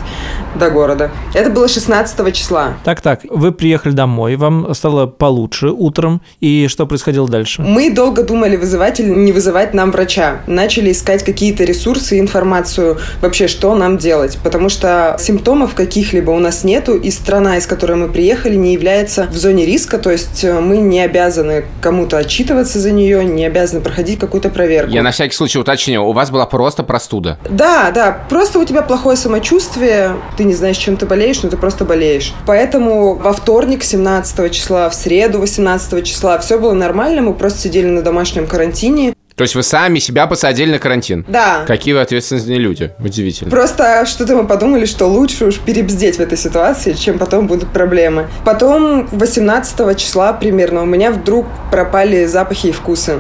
до 0.56 0.70
города. 0.70 1.12
Это 1.34 1.50
было 1.50 1.68
16 1.68 2.34
числа. 2.36 2.74
Так-так, 2.84 3.22
вы 3.30 3.52
приехали 3.52 3.94
домой, 3.94 4.36
вам 4.36 4.74
стало 4.74 5.06
получше 5.06 5.70
утром, 5.70 6.22
и 6.40 6.68
что 6.68 6.86
происходило 6.86 7.28
дальше? 7.28 7.62
Мы 7.62 7.92
долго 7.92 8.24
думали, 8.24 8.56
вызывать 8.56 9.00
или 9.00 9.10
не 9.10 9.32
вызывать 9.32 9.74
нам 9.74 9.92
врача. 9.92 10.42
Начали 10.48 10.92
искать 10.92 11.24
какие-то 11.24 11.64
ресурсы 11.64 12.20
информацию 12.20 12.98
вообще, 13.22 13.48
что 13.48 13.76
нам 13.76 13.98
делать. 13.98 14.38
Потому 14.44 14.70
что 14.70 15.16
симптомов 15.20 15.76
каких-либо 15.76 16.32
у 16.32 16.40
нас 16.40 16.64
нету, 16.64 16.96
и 16.96 17.12
страна, 17.12 17.58
из 17.58 17.66
которой 17.66 17.98
мы 17.98 18.10
приехали, 18.10 18.56
не 18.56 18.76
является 18.82 19.28
в 19.28 19.38
зоне 19.38 19.66
риска, 19.66 20.00
то 20.00 20.10
есть 20.10 20.44
э, 20.44 20.60
мы 20.60 20.78
не 20.78 21.02
обязаны 21.02 21.66
кому-то 21.82 22.18
отчитываться 22.18 22.80
за 22.80 22.92
нее, 22.92 23.24
не 23.24 23.46
обязаны 23.46 23.80
проходить 23.80 24.20
какую-то 24.20 24.50
проверку. 24.50 24.92
Я 24.92 25.04
на 25.04 25.12
всякий 25.12 25.36
случай 25.36 25.60
уточню, 25.60 26.04
у 26.04 26.14
вас 26.14 26.32
была 26.32 26.48
просто 26.48 26.82
простуда. 26.82 27.38
Да, 27.48 27.92
да, 27.92 28.26
просто 28.28 28.58
у 28.58 28.66
тебя 28.66 28.82
плохое 28.82 29.16
самочувствие, 29.16 30.16
ты 30.36 30.46
не 30.46 30.56
знаешь, 30.56 30.78
чем 30.78 30.98
ты 30.98 31.06
болеешь, 31.06 31.44
но 31.44 31.50
ты 31.50 31.58
просто 31.58 31.86
болеешь. 31.86 32.34
Поэтому 32.48 33.14
во 33.14 33.34
вторник, 33.34 33.84
17 33.84 34.52
числа, 34.52 34.90
в 34.90 34.96
среду, 34.96 35.40
18 35.40 36.04
числа, 36.04 36.40
все 36.40 36.58
было 36.60 36.74
нормально, 36.74 37.22
мы 37.22 37.34
просто 37.36 37.60
сидели 37.60 37.86
на 37.86 38.02
домашнем 38.02 38.48
карантине. 38.48 39.14
То 39.42 39.44
есть 39.44 39.56
вы 39.56 39.64
сами 39.64 39.98
себя 39.98 40.28
посадили 40.28 40.70
на 40.70 40.78
карантин? 40.78 41.26
Да. 41.28 41.64
Какие 41.66 41.96
вы 41.96 42.02
ответственные 42.02 42.60
люди. 42.60 42.92
Удивительно. 43.00 43.50
Просто 43.50 44.06
что-то 44.06 44.36
мы 44.36 44.46
подумали, 44.46 44.86
что 44.86 45.08
лучше 45.08 45.46
уж 45.46 45.58
перебздеть 45.58 46.18
в 46.18 46.20
этой 46.20 46.38
ситуации, 46.38 46.94
чем 46.94 47.18
потом 47.18 47.48
будут 47.48 47.70
проблемы. 47.70 48.28
Потом 48.46 49.08
18 49.12 49.98
числа 49.98 50.32
примерно 50.34 50.84
у 50.84 50.86
меня 50.86 51.10
вдруг 51.10 51.48
пропали 51.72 52.26
запахи 52.26 52.68
и 52.68 52.72
вкусы. 52.72 53.16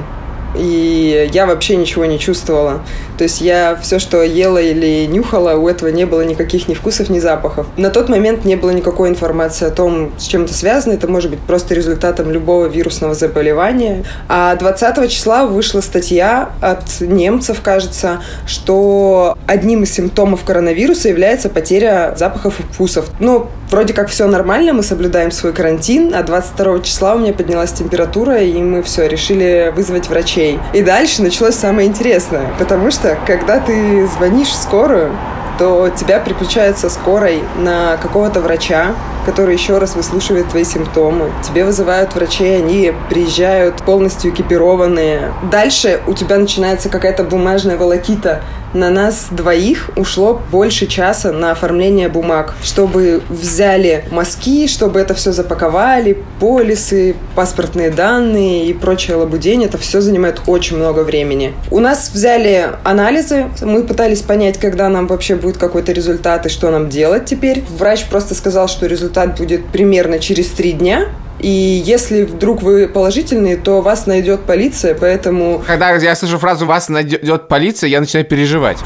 И 0.55 1.29
я 1.33 1.45
вообще 1.45 1.75
ничего 1.75 2.05
не 2.05 2.19
чувствовала. 2.19 2.81
То 3.17 3.23
есть 3.23 3.41
я 3.41 3.77
все, 3.81 3.99
что 3.99 4.23
ела 4.23 4.57
или 4.57 5.05
нюхала, 5.05 5.55
у 5.55 5.67
этого 5.67 5.89
не 5.89 6.05
было 6.05 6.21
никаких 6.21 6.67
ни 6.67 6.73
вкусов, 6.73 7.09
ни 7.09 7.19
запахов. 7.19 7.67
На 7.77 7.89
тот 7.89 8.09
момент 8.09 8.45
не 8.45 8.55
было 8.55 8.71
никакой 8.71 9.09
информации 9.09 9.67
о 9.67 9.71
том, 9.71 10.11
с 10.17 10.23
чем 10.23 10.43
это 10.43 10.53
связано. 10.53 10.93
Это 10.93 11.07
может 11.07 11.29
быть 11.29 11.39
просто 11.39 11.73
результатом 11.73 12.31
любого 12.31 12.65
вирусного 12.65 13.13
заболевания. 13.13 14.03
А 14.27 14.55
20 14.55 15.09
числа 15.11 15.45
вышла 15.45 15.81
статья 15.81 16.51
от 16.61 16.99
немцев, 16.99 17.61
кажется, 17.61 18.21
что 18.45 19.37
одним 19.47 19.83
из 19.83 19.93
симптомов 19.93 20.43
коронавируса 20.43 21.09
является 21.09 21.49
потеря 21.49 22.13
запахов 22.17 22.59
и 22.59 22.63
вкусов. 22.63 23.09
Ну, 23.19 23.47
вроде 23.71 23.93
как 23.93 24.09
все 24.09 24.27
нормально, 24.27 24.73
мы 24.73 24.83
соблюдаем 24.83 25.31
свой 25.31 25.53
карантин, 25.53 26.13
а 26.13 26.23
22 26.23 26.81
числа 26.81 27.15
у 27.15 27.19
меня 27.19 27.33
поднялась 27.33 27.71
температура, 27.71 28.41
и 28.41 28.61
мы 28.61 28.83
все, 28.83 29.07
решили 29.07 29.71
вызвать 29.75 30.09
врачей. 30.09 30.59
И 30.73 30.81
дальше 30.81 31.21
началось 31.21 31.55
самое 31.55 31.87
интересное, 31.87 32.47
потому 32.59 32.91
что, 32.91 33.17
когда 33.25 33.59
ты 33.59 34.05
звонишь 34.07 34.49
в 34.49 34.55
скорую, 34.55 35.11
то 35.57 35.89
тебя 35.89 36.19
приключается 36.19 36.89
скорой 36.89 37.43
на 37.57 37.97
какого-то 37.97 38.41
врача, 38.41 38.95
который 39.25 39.53
еще 39.53 39.77
раз 39.77 39.95
выслушивает 39.95 40.49
твои 40.49 40.63
симптомы. 40.63 41.31
Тебе 41.43 41.65
вызывают 41.65 42.15
врачей, 42.15 42.57
они 42.57 42.91
приезжают 43.09 43.83
полностью 43.83 44.31
экипированные. 44.31 45.31
Дальше 45.51 46.01
у 46.07 46.13
тебя 46.13 46.37
начинается 46.37 46.89
какая-то 46.89 47.23
бумажная 47.23 47.77
волокита 47.77 48.41
на 48.73 48.89
нас 48.89 49.27
двоих 49.31 49.89
ушло 49.95 50.41
больше 50.51 50.87
часа 50.87 51.31
на 51.31 51.51
оформление 51.51 52.09
бумаг, 52.09 52.55
чтобы 52.63 53.21
взяли 53.29 54.05
мазки, 54.11 54.67
чтобы 54.67 54.99
это 54.99 55.13
все 55.13 55.31
запаковали, 55.31 56.17
полисы, 56.39 57.15
паспортные 57.35 57.89
данные 57.89 58.65
и 58.67 58.73
прочее 58.73 59.17
лабудень. 59.17 59.65
Это 59.65 59.77
все 59.77 60.01
занимает 60.01 60.41
очень 60.47 60.77
много 60.77 61.01
времени. 61.01 61.53
У 61.69 61.79
нас 61.79 62.11
взяли 62.13 62.69
анализы, 62.83 63.45
мы 63.61 63.83
пытались 63.83 64.21
понять, 64.21 64.57
когда 64.57 64.89
нам 64.89 65.07
вообще 65.07 65.35
будет 65.35 65.57
какой-то 65.57 65.91
результат 65.91 66.45
и 66.45 66.49
что 66.49 66.69
нам 66.71 66.89
делать 66.89 67.25
теперь. 67.25 67.63
Врач 67.77 68.05
просто 68.05 68.35
сказал, 68.35 68.67
что 68.67 68.85
результат 68.85 69.37
будет 69.37 69.65
примерно 69.67 70.19
через 70.19 70.47
три 70.49 70.71
дня. 70.73 71.07
И 71.41 71.83
если 71.85 72.23
вдруг 72.23 72.61
вы 72.61 72.87
положительные, 72.87 73.57
то 73.57 73.81
вас 73.81 74.05
найдет 74.05 74.41
полиция, 74.41 74.95
поэтому... 74.95 75.61
Когда 75.65 75.95
я 75.95 76.15
слышу 76.15 76.37
фразу 76.37 76.65
«вас 76.65 76.89
найдет 76.89 77.47
полиция», 77.47 77.89
я 77.89 77.99
начинаю 77.99 78.25
переживать. 78.25 78.77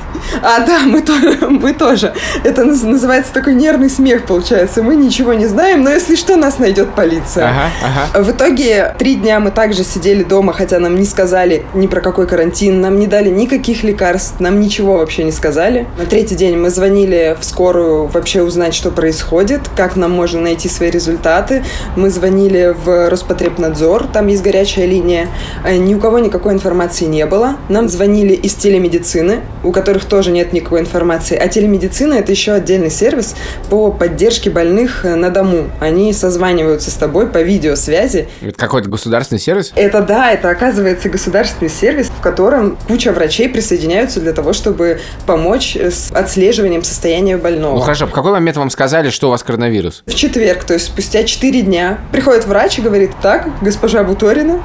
А, 0.41 0.65
да, 0.65 0.79
мы, 0.85 1.01
тоже, 1.01 1.37
мы 1.49 1.73
тоже. 1.73 2.13
Это 2.43 2.63
называется 2.63 3.33
такой 3.33 3.55
нервный 3.55 3.89
смех, 3.89 4.25
получается. 4.25 4.83
Мы 4.83 4.95
ничего 4.95 5.33
не 5.33 5.47
знаем, 5.47 5.83
но 5.83 5.91
если 5.91 6.15
что, 6.15 6.37
нас 6.37 6.59
найдет 6.59 6.93
полиция. 6.95 7.49
Ага, 7.49 7.71
ага. 7.83 8.23
В 8.23 8.31
итоге 8.31 8.95
три 8.97 9.15
дня 9.15 9.39
мы 9.39 9.51
также 9.51 9.83
сидели 9.83 10.23
дома, 10.23 10.53
хотя 10.53 10.79
нам 10.79 10.95
не 10.95 11.05
сказали 11.05 11.65
ни 11.73 11.87
про 11.87 11.99
какой 12.01 12.27
карантин, 12.27 12.79
нам 12.79 12.99
не 12.99 13.07
дали 13.07 13.29
никаких 13.29 13.83
лекарств, 13.83 14.39
нам 14.39 14.59
ничего 14.59 14.97
вообще 14.97 15.23
не 15.23 15.31
сказали. 15.31 15.87
На 15.97 16.05
третий 16.05 16.35
день 16.35 16.57
мы 16.57 16.69
звонили 16.69 17.35
в 17.39 17.43
скорую 17.43 18.07
вообще 18.07 18.41
узнать, 18.43 18.73
что 18.73 18.91
происходит, 18.91 19.61
как 19.75 19.95
нам 19.95 20.11
можно 20.11 20.39
найти 20.39 20.69
свои 20.69 20.89
результаты. 20.89 21.63
Мы 21.95 22.09
звонили 22.09 22.44
звонили 22.45 22.75
в 22.75 23.09
Роспотребнадзор, 23.09 24.07
там 24.07 24.27
есть 24.27 24.43
горячая 24.43 24.85
линия. 24.85 25.29
Э, 25.63 25.75
ни 25.75 25.95
у 25.95 25.99
кого 25.99 26.19
никакой 26.19 26.53
информации 26.53 27.05
не 27.05 27.25
было. 27.25 27.55
Нам 27.69 27.89
звонили 27.89 28.33
из 28.33 28.53
телемедицины, 28.53 29.41
у 29.63 29.71
которых 29.71 30.05
тоже 30.05 30.31
нет 30.31 30.53
никакой 30.53 30.81
информации. 30.81 31.35
А 31.35 31.47
телемедицина– 31.47 32.13
это 32.15 32.31
еще 32.31 32.53
отдельный 32.53 32.91
сервис 32.91 33.35
по 33.69 33.91
поддержке 33.91 34.49
больных 34.49 35.05
э, 35.05 35.15
на 35.15 35.29
дому. 35.29 35.69
Они 35.79 36.13
созваниваются 36.13 36.91
с 36.91 36.93
тобой 36.93 37.27
по 37.27 37.41
видеосвязи. 37.41 38.27
Это 38.41 38.57
какой-то 38.57 38.89
государственный 38.89 39.39
сервис? 39.39 39.73
Это 39.75 40.01
да, 40.01 40.31
это 40.31 40.49
оказывается 40.49 41.09
государственный 41.09 41.69
сервис, 41.69 42.07
в 42.07 42.21
котором 42.21 42.77
куча 42.87 43.11
врачей 43.11 43.49
присоединяются 43.49 44.19
для 44.19 44.33
того, 44.33 44.53
чтобы 44.53 44.99
помочь 45.25 45.75
с 45.75 46.11
отслеживанием 46.11 46.83
состояния 46.83 47.37
больного. 47.37 47.75
Ну 47.75 47.81
хорошо, 47.81 48.05
в 48.05 48.11
какой 48.11 48.31
момент 48.31 48.57
вам 48.57 48.69
сказали, 48.69 49.09
что 49.09 49.27
у 49.27 49.31
вас 49.31 49.43
коронавирус? 49.43 50.03
В 50.05 50.13
четверг, 50.13 50.63
то 50.63 50.73
есть 50.73 50.85
спустя 50.85 51.23
4 51.23 51.61
дня, 51.61 51.99
приходит 52.11 52.34
приходит 52.35 52.47
врач 52.47 52.79
и 52.79 52.81
говорит, 52.81 53.11
так, 53.21 53.47
госпожа 53.61 54.03
Буторина, 54.03 54.61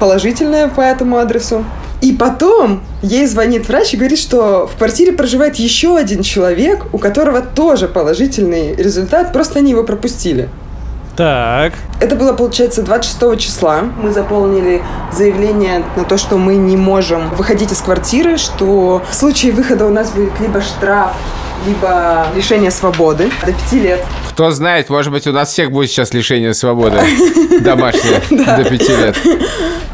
положительная 0.00 0.68
по 0.68 0.80
этому 0.80 1.18
адресу. 1.18 1.64
И 2.00 2.12
потом 2.12 2.82
ей 3.02 3.26
звонит 3.26 3.68
врач 3.68 3.94
и 3.94 3.96
говорит, 3.96 4.18
что 4.18 4.66
в 4.66 4.76
квартире 4.76 5.12
проживает 5.12 5.56
еще 5.56 5.96
один 5.96 6.22
человек, 6.22 6.86
у 6.92 6.98
которого 6.98 7.40
тоже 7.40 7.86
положительный 7.88 8.74
результат, 8.74 9.32
просто 9.32 9.60
они 9.60 9.70
его 9.70 9.84
пропустили. 9.84 10.48
Так. 11.16 11.74
Это 12.00 12.16
было, 12.16 12.32
получается, 12.32 12.82
26 12.82 13.38
числа. 13.38 13.82
Мы 14.02 14.12
заполнили 14.12 14.82
заявление 15.12 15.84
на 15.96 16.04
то, 16.04 16.18
что 16.18 16.36
мы 16.36 16.56
не 16.56 16.76
можем 16.76 17.30
выходить 17.36 17.70
из 17.70 17.80
квартиры, 17.80 18.36
что 18.36 19.02
в 19.08 19.14
случае 19.14 19.52
выхода 19.52 19.86
у 19.86 19.90
нас 19.90 20.10
будет 20.10 20.32
либо 20.40 20.60
штраф, 20.60 21.12
либо 21.66 22.26
лишение 22.34 22.70
свободы 22.70 23.30
до 23.44 23.52
пяти 23.52 23.80
лет. 23.80 24.00
Кто 24.30 24.50
знает, 24.50 24.90
может 24.90 25.12
быть, 25.12 25.26
у 25.26 25.32
нас 25.32 25.50
всех 25.50 25.70
будет 25.70 25.90
сейчас 25.90 26.12
лишение 26.12 26.54
свободы 26.54 26.98
домашнее 27.60 28.20
до 28.30 28.64
пяти 28.64 28.96
лет. 28.96 29.16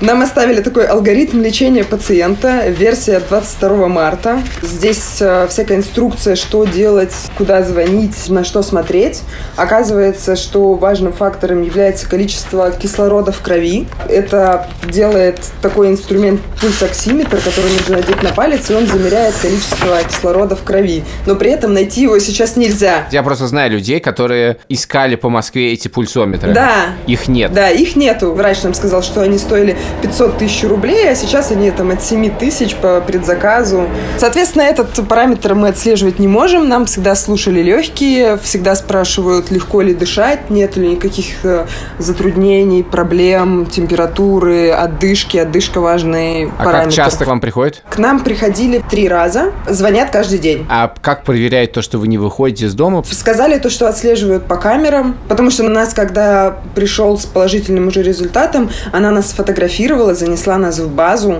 Нам 0.00 0.22
оставили 0.22 0.62
такой 0.62 0.86
алгоритм 0.86 1.42
лечения 1.42 1.84
пациента, 1.84 2.68
версия 2.68 3.20
22 3.20 3.88
марта. 3.88 4.42
Здесь 4.62 5.18
э, 5.20 5.46
всякая 5.50 5.76
инструкция, 5.76 6.36
что 6.36 6.64
делать, 6.64 7.14
куда 7.36 7.62
звонить, 7.62 8.30
на 8.30 8.42
что 8.42 8.62
смотреть. 8.62 9.20
Оказывается, 9.56 10.36
что 10.36 10.72
важным 10.72 11.12
фактором 11.12 11.60
является 11.60 12.08
количество 12.08 12.70
кислорода 12.70 13.30
в 13.30 13.42
крови. 13.42 13.88
Это 14.08 14.68
делает 14.88 15.38
такой 15.60 15.88
инструмент 15.88 16.40
пульсоксиметр, 16.62 17.36
который 17.36 17.70
нужно 17.70 17.98
надеть 17.98 18.22
на 18.22 18.30
палец, 18.30 18.70
и 18.70 18.74
он 18.74 18.86
замеряет 18.86 19.34
количество 19.34 20.02
кислорода 20.02 20.56
в 20.56 20.62
крови. 20.62 21.04
Но 21.26 21.34
при 21.34 21.50
этом 21.50 21.59
найти 21.68 22.02
его 22.02 22.18
сейчас 22.18 22.56
нельзя. 22.56 23.06
Я 23.10 23.22
просто 23.22 23.46
знаю 23.46 23.70
людей, 23.70 24.00
которые 24.00 24.58
искали 24.68 25.16
по 25.16 25.28
Москве 25.28 25.72
эти 25.72 25.88
пульсометры. 25.88 26.52
Да. 26.52 26.86
Их 27.06 27.28
нет. 27.28 27.52
Да, 27.52 27.70
их 27.70 27.96
нету. 27.96 28.32
Врач 28.32 28.62
нам 28.62 28.74
сказал, 28.74 29.02
что 29.02 29.22
они 29.22 29.38
стоили 29.38 29.76
500 30.02 30.38
тысяч 30.38 30.64
рублей, 30.64 31.10
а 31.10 31.14
сейчас 31.14 31.50
они 31.50 31.70
там 31.70 31.90
от 31.90 32.02
7 32.02 32.30
тысяч 32.36 32.74
по 32.76 33.00
предзаказу. 33.00 33.88
Соответственно, 34.18 34.62
этот 34.62 35.06
параметр 35.08 35.54
мы 35.54 35.68
отслеживать 35.68 36.18
не 36.18 36.28
можем. 36.28 36.68
Нам 36.68 36.86
всегда 36.86 37.14
слушали 37.14 37.62
легкие, 37.62 38.38
всегда 38.38 38.74
спрашивают, 38.74 39.50
легко 39.50 39.80
ли 39.80 39.94
дышать, 39.94 40.50
нет 40.50 40.76
ли 40.76 40.88
никаких 40.88 41.44
э, 41.44 41.66
затруднений, 41.98 42.82
проблем, 42.82 43.66
температуры, 43.66 44.70
отдышки. 44.70 45.36
Отдышка 45.36 45.80
важный 45.80 46.50
а 46.58 46.64
параметр. 46.64 46.84
как 46.84 46.92
часто 46.92 47.24
к 47.24 47.28
вам 47.28 47.40
приходят? 47.40 47.82
К 47.88 47.98
нам 47.98 48.20
приходили 48.20 48.82
три 48.90 49.08
раза, 49.08 49.52
звонят 49.68 50.10
каждый 50.10 50.38
день. 50.38 50.66
А 50.68 50.92
как 51.00 51.24
проверяют 51.40 51.72
то, 51.72 51.80
что 51.80 51.96
вы 51.96 52.06
не 52.06 52.18
выходите 52.18 52.66
из 52.66 52.74
дома? 52.74 53.02
Сказали 53.10 53.58
то, 53.58 53.70
что 53.70 53.88
отслеживают 53.88 54.44
по 54.44 54.56
камерам, 54.56 55.16
потому 55.26 55.50
что 55.50 55.62
на 55.62 55.70
нас, 55.70 55.94
когда 55.94 56.58
пришел 56.74 57.18
с 57.18 57.24
положительным 57.24 57.88
уже 57.88 58.02
результатом, 58.02 58.70
она 58.92 59.10
нас 59.10 59.30
сфотографировала, 59.30 60.14
занесла 60.14 60.58
нас 60.58 60.78
в 60.78 60.94
базу, 60.94 61.38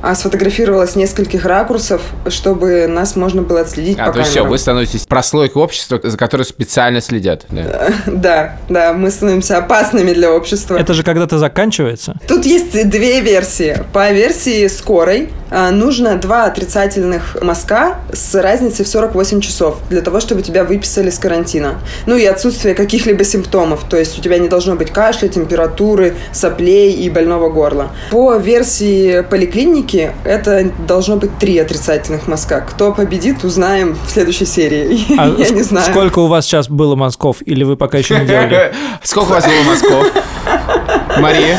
а 0.00 0.14
сфотографировала 0.14 0.86
с 0.86 0.94
нескольких 0.94 1.44
ракурсов, 1.44 2.02
чтобы 2.28 2.86
нас 2.86 3.16
можно 3.16 3.42
было 3.42 3.62
отследить 3.62 3.98
а, 3.98 4.06
по 4.06 4.12
то 4.12 4.18
есть 4.20 4.30
камерам. 4.30 4.46
все, 4.46 4.50
вы 4.50 4.58
становитесь 4.58 5.06
прослойкой 5.06 5.60
общества, 5.60 5.98
за 6.00 6.16
которой 6.16 6.44
специально 6.44 7.00
следят. 7.00 7.44
Да. 7.50 7.88
Да, 8.06 8.56
да, 8.68 8.92
мы 8.92 9.10
становимся 9.10 9.58
опасными 9.58 10.12
для 10.12 10.32
общества. 10.32 10.76
Это 10.76 10.94
же 10.94 11.02
когда-то 11.02 11.38
заканчивается. 11.38 12.14
Тут 12.28 12.44
есть 12.46 12.88
две 12.88 13.20
версии. 13.20 13.82
По 13.92 14.12
версии 14.12 14.68
скорой 14.68 15.30
нужно 15.72 16.16
два 16.16 16.44
отрицательных 16.44 17.36
мазка 17.42 17.98
с 18.12 18.34
разницей 18.40 18.84
в 18.84 18.88
48 18.88 19.40
часов 19.40 19.78
для 19.90 20.00
того, 20.00 20.20
чтобы 20.20 20.42
тебя 20.42 20.64
выписали 20.64 21.10
с 21.10 21.18
карантина. 21.18 21.74
Ну 22.06 22.16
и 22.16 22.24
отсутствие 22.24 22.74
каких-либо 22.74 23.24
симптомов. 23.24 23.84
То 23.88 23.96
есть 23.96 24.18
у 24.18 24.22
тебя 24.22 24.38
не 24.38 24.48
должно 24.48 24.74
быть 24.76 24.90
кашля, 24.90 25.28
температуры, 25.28 26.14
соплей 26.32 26.92
и 26.92 27.10
больного 27.10 27.48
горла. 27.50 27.90
По 28.10 28.36
версии 28.36 29.22
поликлиники 29.22 30.12
это 30.24 30.70
должно 30.86 31.16
быть 31.16 31.36
три 31.38 31.58
отрицательных 31.58 32.26
мазка. 32.28 32.60
Кто 32.60 32.92
победит, 32.92 33.44
узнаем 33.44 33.96
в 34.06 34.10
следующей 34.10 34.46
серии. 34.46 34.98
А 35.18 35.26
Я 35.28 35.44
ск- 35.46 35.54
не 35.54 35.62
знаю. 35.62 35.90
Сколько 35.90 36.20
у 36.20 36.26
вас 36.26 36.46
сейчас 36.46 36.68
было 36.68 36.96
мазков, 36.96 37.38
или 37.44 37.64
вы 37.64 37.76
пока 37.76 37.98
еще 37.98 38.18
не 38.18 38.26
делали? 38.26 38.74
Сколько 39.02 39.28
у 39.28 39.32
вас 39.34 39.44
было 39.44 39.62
мазков? 39.62 40.06
Мария? 41.18 41.58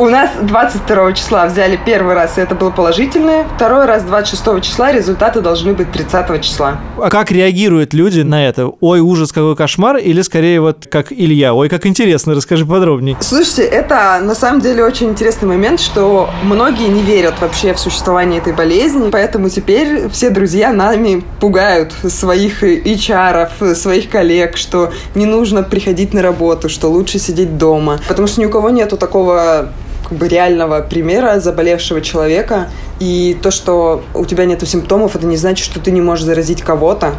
У 0.00 0.08
нас 0.08 0.30
22 0.40 1.12
числа 1.12 1.44
взяли 1.44 1.78
первый 1.84 2.14
раз, 2.14 2.38
и 2.38 2.40
это 2.40 2.54
было 2.54 2.70
положительное. 2.70 3.44
Второй 3.56 3.84
раз 3.84 4.02
26 4.02 4.62
числа, 4.62 4.92
результаты 4.92 5.42
должны 5.42 5.74
быть 5.74 5.92
30 5.92 6.42
числа. 6.42 6.80
А 6.96 7.10
как 7.10 7.30
реагируют 7.30 7.92
люди 7.92 8.22
на 8.22 8.48
это? 8.48 8.72
Ой, 8.80 9.00
ужас, 9.00 9.30
какой 9.30 9.54
кошмар, 9.56 9.98
или 9.98 10.22
скорее 10.22 10.62
вот 10.62 10.88
как 10.90 11.12
Илья? 11.12 11.52
Ой, 11.52 11.68
как 11.68 11.84
интересно, 11.84 12.34
расскажи 12.34 12.64
подробнее. 12.64 13.18
Слушайте, 13.20 13.64
это 13.64 14.20
на 14.22 14.34
самом 14.34 14.62
деле 14.62 14.86
очень 14.86 15.10
интересный 15.10 15.48
момент, 15.48 15.80
что 15.80 16.30
многие 16.44 16.88
не 16.88 17.02
верят 17.02 17.34
вообще 17.38 17.74
в 17.74 17.78
существование 17.78 18.40
этой 18.40 18.54
болезни, 18.54 19.10
поэтому 19.10 19.50
теперь 19.50 20.08
все 20.08 20.30
друзья 20.30 20.72
нами 20.72 21.22
пугают 21.40 21.92
своих 22.08 22.62
HR, 22.62 23.74
своих 23.74 24.08
коллег, 24.08 24.56
что 24.56 24.94
не 25.14 25.26
нужно 25.26 25.62
приходить 25.62 26.14
на 26.14 26.22
работу, 26.22 26.70
что 26.70 26.88
лучше 26.88 27.18
сидеть 27.18 27.58
дома. 27.58 28.00
Потому 28.08 28.28
что 28.28 28.40
ни 28.40 28.46
у 28.46 28.50
кого 28.50 28.70
нету 28.70 28.96
такого 28.96 29.68
как 30.10 30.18
бы 30.18 30.28
реального 30.28 30.82
примера 30.82 31.40
заболевшего 31.40 32.00
человека. 32.00 32.68
И 32.98 33.38
то, 33.40 33.50
что 33.50 34.02
у 34.14 34.26
тебя 34.26 34.44
нет 34.44 34.66
симптомов, 34.68 35.16
это 35.16 35.26
не 35.26 35.36
значит, 35.36 35.64
что 35.64 35.80
ты 35.80 35.90
не 35.90 36.00
можешь 36.00 36.24
заразить 36.24 36.62
кого-то. 36.62 37.14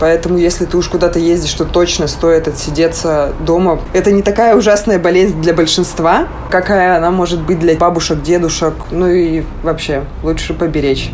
Поэтому, 0.00 0.38
если 0.38 0.64
ты 0.64 0.76
уж 0.76 0.88
куда-то 0.88 1.18
ездишь, 1.18 1.54
то 1.54 1.64
точно 1.64 2.08
стоит 2.08 2.48
отсидеться 2.48 3.32
дома. 3.46 3.80
Это 3.92 4.12
не 4.12 4.22
такая 4.22 4.56
ужасная 4.56 4.98
болезнь 4.98 5.40
для 5.40 5.54
большинства, 5.54 6.28
какая 6.50 6.96
она 6.96 7.10
может 7.10 7.40
быть 7.40 7.60
для 7.60 7.76
бабушек, 7.76 8.22
дедушек. 8.22 8.74
Ну 8.90 9.08
и 9.08 9.44
вообще, 9.62 10.04
лучше 10.22 10.52
поберечь. 10.52 11.10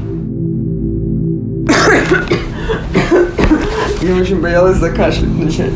Я 4.00 4.16
очень 4.16 4.40
боялась 4.40 4.78
закашлять 4.78 5.28
вначале. 5.28 5.72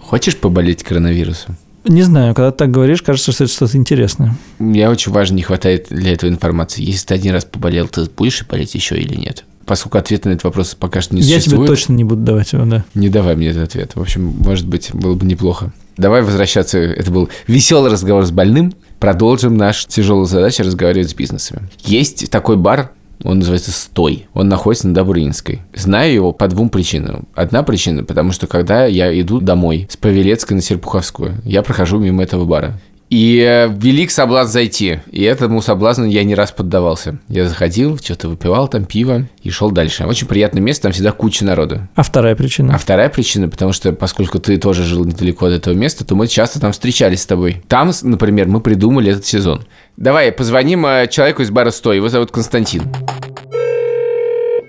Хочешь 0.00 0.36
поболеть 0.36 0.84
коронавирусом? 0.84 1.56
Не 1.84 2.02
знаю, 2.02 2.34
когда 2.34 2.50
ты 2.50 2.58
так 2.58 2.70
говоришь, 2.70 3.02
кажется, 3.02 3.32
что 3.32 3.44
это 3.44 3.52
что-то 3.52 3.76
интересное. 3.76 4.34
Мне 4.58 4.88
очень 4.88 5.12
важно, 5.12 5.36
не 5.36 5.42
хватает 5.42 5.86
для 5.90 6.12
этого 6.12 6.30
информации. 6.30 6.82
Если 6.82 7.06
ты 7.06 7.14
один 7.14 7.32
раз 7.32 7.44
поболел, 7.44 7.88
ты 7.88 8.04
будешь 8.04 8.44
болеть 8.46 8.74
еще 8.74 8.96
или 8.96 9.14
нет? 9.14 9.44
Поскольку 9.66 9.98
ответа 9.98 10.28
на 10.28 10.32
этот 10.32 10.44
вопрос 10.44 10.74
пока 10.74 11.00
что 11.00 11.14
не 11.14 11.22
Я 11.22 11.36
существует. 11.38 11.68
тебе 11.68 11.76
точно 11.76 11.92
не 11.94 12.04
буду 12.04 12.22
давать 12.22 12.52
его, 12.52 12.64
да. 12.64 12.84
Не 12.94 13.08
давай 13.08 13.34
мне 13.36 13.48
этот 13.48 13.64
ответ. 13.64 13.92
В 13.94 14.00
общем, 14.00 14.34
может 14.38 14.66
быть, 14.66 14.90
было 14.92 15.14
бы 15.14 15.26
неплохо. 15.26 15.72
Давай 15.96 16.22
возвращаться. 16.22 16.78
Это 16.78 17.10
был 17.10 17.28
веселый 17.46 17.90
разговор 17.90 18.24
с 18.26 18.30
больным. 18.30 18.74
Продолжим 18.98 19.56
наш 19.56 19.86
тяжелую 19.86 20.26
задачу 20.26 20.62
разговаривать 20.62 21.10
с 21.10 21.14
бизнесами. 21.14 21.68
Есть 21.84 22.30
такой 22.30 22.56
бар, 22.56 22.92
он 23.24 23.38
называется 23.38 23.72
«Стой». 23.72 24.26
Он 24.34 24.48
находится 24.48 24.86
на 24.86 24.94
Добрынинской. 24.94 25.62
Знаю 25.74 26.12
его 26.12 26.32
по 26.32 26.46
двум 26.46 26.68
причинам. 26.68 27.26
Одна 27.34 27.62
причина, 27.62 28.04
потому 28.04 28.32
что 28.32 28.46
когда 28.46 28.84
я 28.84 29.18
иду 29.20 29.40
домой 29.40 29.88
с 29.90 29.96
Павелецкой 29.96 30.56
на 30.56 30.62
Серпуховскую, 30.62 31.36
я 31.44 31.62
прохожу 31.62 31.98
мимо 31.98 32.22
этого 32.22 32.44
бара. 32.44 32.78
И 33.10 33.38
э, 33.38 33.68
велик 33.68 34.10
соблазн 34.10 34.52
зайти. 34.52 35.00
И 35.10 35.22
этому 35.22 35.62
соблазну 35.62 36.04
я 36.04 36.24
не 36.24 36.34
раз 36.34 36.52
поддавался. 36.52 37.18
Я 37.28 37.48
заходил, 37.48 37.98
что-то 37.98 38.28
выпивал 38.28 38.68
там 38.68 38.84
пиво 38.84 39.28
и 39.42 39.50
шел 39.50 39.70
дальше. 39.70 40.04
Очень 40.04 40.26
приятное 40.26 40.62
место, 40.62 40.84
там 40.84 40.92
всегда 40.92 41.12
куча 41.12 41.44
народу. 41.44 41.86
А 41.94 42.02
вторая 42.02 42.34
причина? 42.34 42.74
А 42.74 42.78
вторая 42.78 43.08
причина, 43.08 43.48
потому 43.48 43.72
что 43.72 43.92
поскольку 43.92 44.38
ты 44.38 44.56
тоже 44.58 44.82
жил 44.84 45.04
недалеко 45.04 45.46
от 45.46 45.52
этого 45.52 45.74
места, 45.74 46.04
то 46.04 46.16
мы 46.16 46.26
часто 46.26 46.60
там 46.60 46.72
встречались 46.72 47.22
с 47.22 47.26
тобой. 47.26 47.62
Там, 47.68 47.92
например, 48.02 48.48
мы 48.48 48.60
придумали 48.60 49.12
этот 49.12 49.26
сезон. 49.26 49.64
Давай, 49.96 50.32
позвоним 50.32 50.86
э, 50.86 51.06
человеку 51.08 51.42
из 51.42 51.50
бара 51.50 51.70
«Стой». 51.70 51.96
Его 51.96 52.08
зовут 52.08 52.32
Константин. 52.32 52.82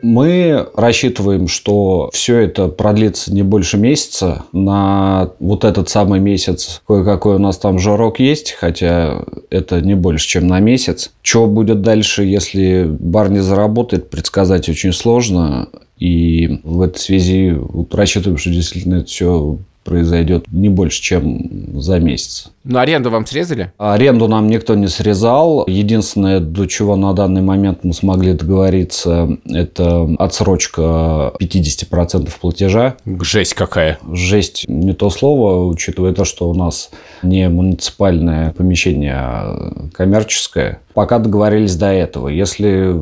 Мы 0.07 0.67
рассчитываем, 0.75 1.47
что 1.47 2.11
все 2.13 2.37
это 2.37 2.67
продлится 2.67 3.33
не 3.33 3.41
больше 3.41 3.77
месяца. 3.77 4.45
На 4.51 5.31
вот 5.39 5.63
этот 5.63 5.89
самый 5.89 6.19
месяц 6.19 6.83
кое-какой 6.87 7.37
у 7.37 7.39
нас 7.39 7.57
там 7.57 7.79
жирок 7.79 8.19
есть, 8.19 8.51
хотя 8.51 9.23
это 9.49 9.81
не 9.81 9.95
больше, 9.95 10.27
чем 10.27 10.45
на 10.45 10.59
месяц. 10.59 11.11
Что 11.23 11.47
будет 11.47 11.81
дальше, 11.81 12.23
если 12.23 12.83
бар 12.87 13.31
не 13.31 13.39
заработает, 13.39 14.11
предсказать 14.11 14.69
очень 14.69 14.93
сложно. 14.93 15.69
И 15.97 16.59
в 16.63 16.81
этой 16.81 16.99
связи 16.99 17.57
вот 17.57 17.95
рассчитываем, 17.95 18.37
что 18.37 18.51
действительно 18.51 18.97
это 18.97 19.07
все 19.07 19.57
произойдет 19.85 20.51
не 20.51 20.67
больше, 20.67 21.01
чем 21.01 21.79
за 21.79 21.99
месяц. 21.99 22.51
Ну, 22.63 22.79
аренду 22.79 23.11
вам 23.11 23.25
срезали? 23.25 23.71
Аренду 23.77 24.27
нам 24.27 24.47
никто 24.47 24.75
не 24.75 24.87
срезал. 24.87 25.63
Единственное, 25.67 26.39
до 26.39 26.65
чего 26.65 26.95
на 26.95 27.13
данный 27.13 27.43
момент 27.43 27.83
мы 27.83 27.93
смогли 27.93 28.33
договориться, 28.33 29.37
это 29.45 30.09
отсрочка 30.17 31.31
50% 31.39 32.29
платежа. 32.41 32.95
Жесть 33.21 33.53
какая. 33.53 33.99
Жесть 34.11 34.65
не 34.67 34.93
то 34.93 35.09
слово, 35.11 35.67
учитывая 35.67 36.13
то, 36.13 36.25
что 36.25 36.49
у 36.49 36.55
нас 36.55 36.89
не 37.21 37.47
муниципальное 37.47 38.51
помещение, 38.53 39.13
а 39.15 39.87
коммерческое. 39.93 40.79
Пока 40.95 41.19
договорились 41.19 41.75
до 41.75 41.91
этого. 41.91 42.29
Если 42.29 42.97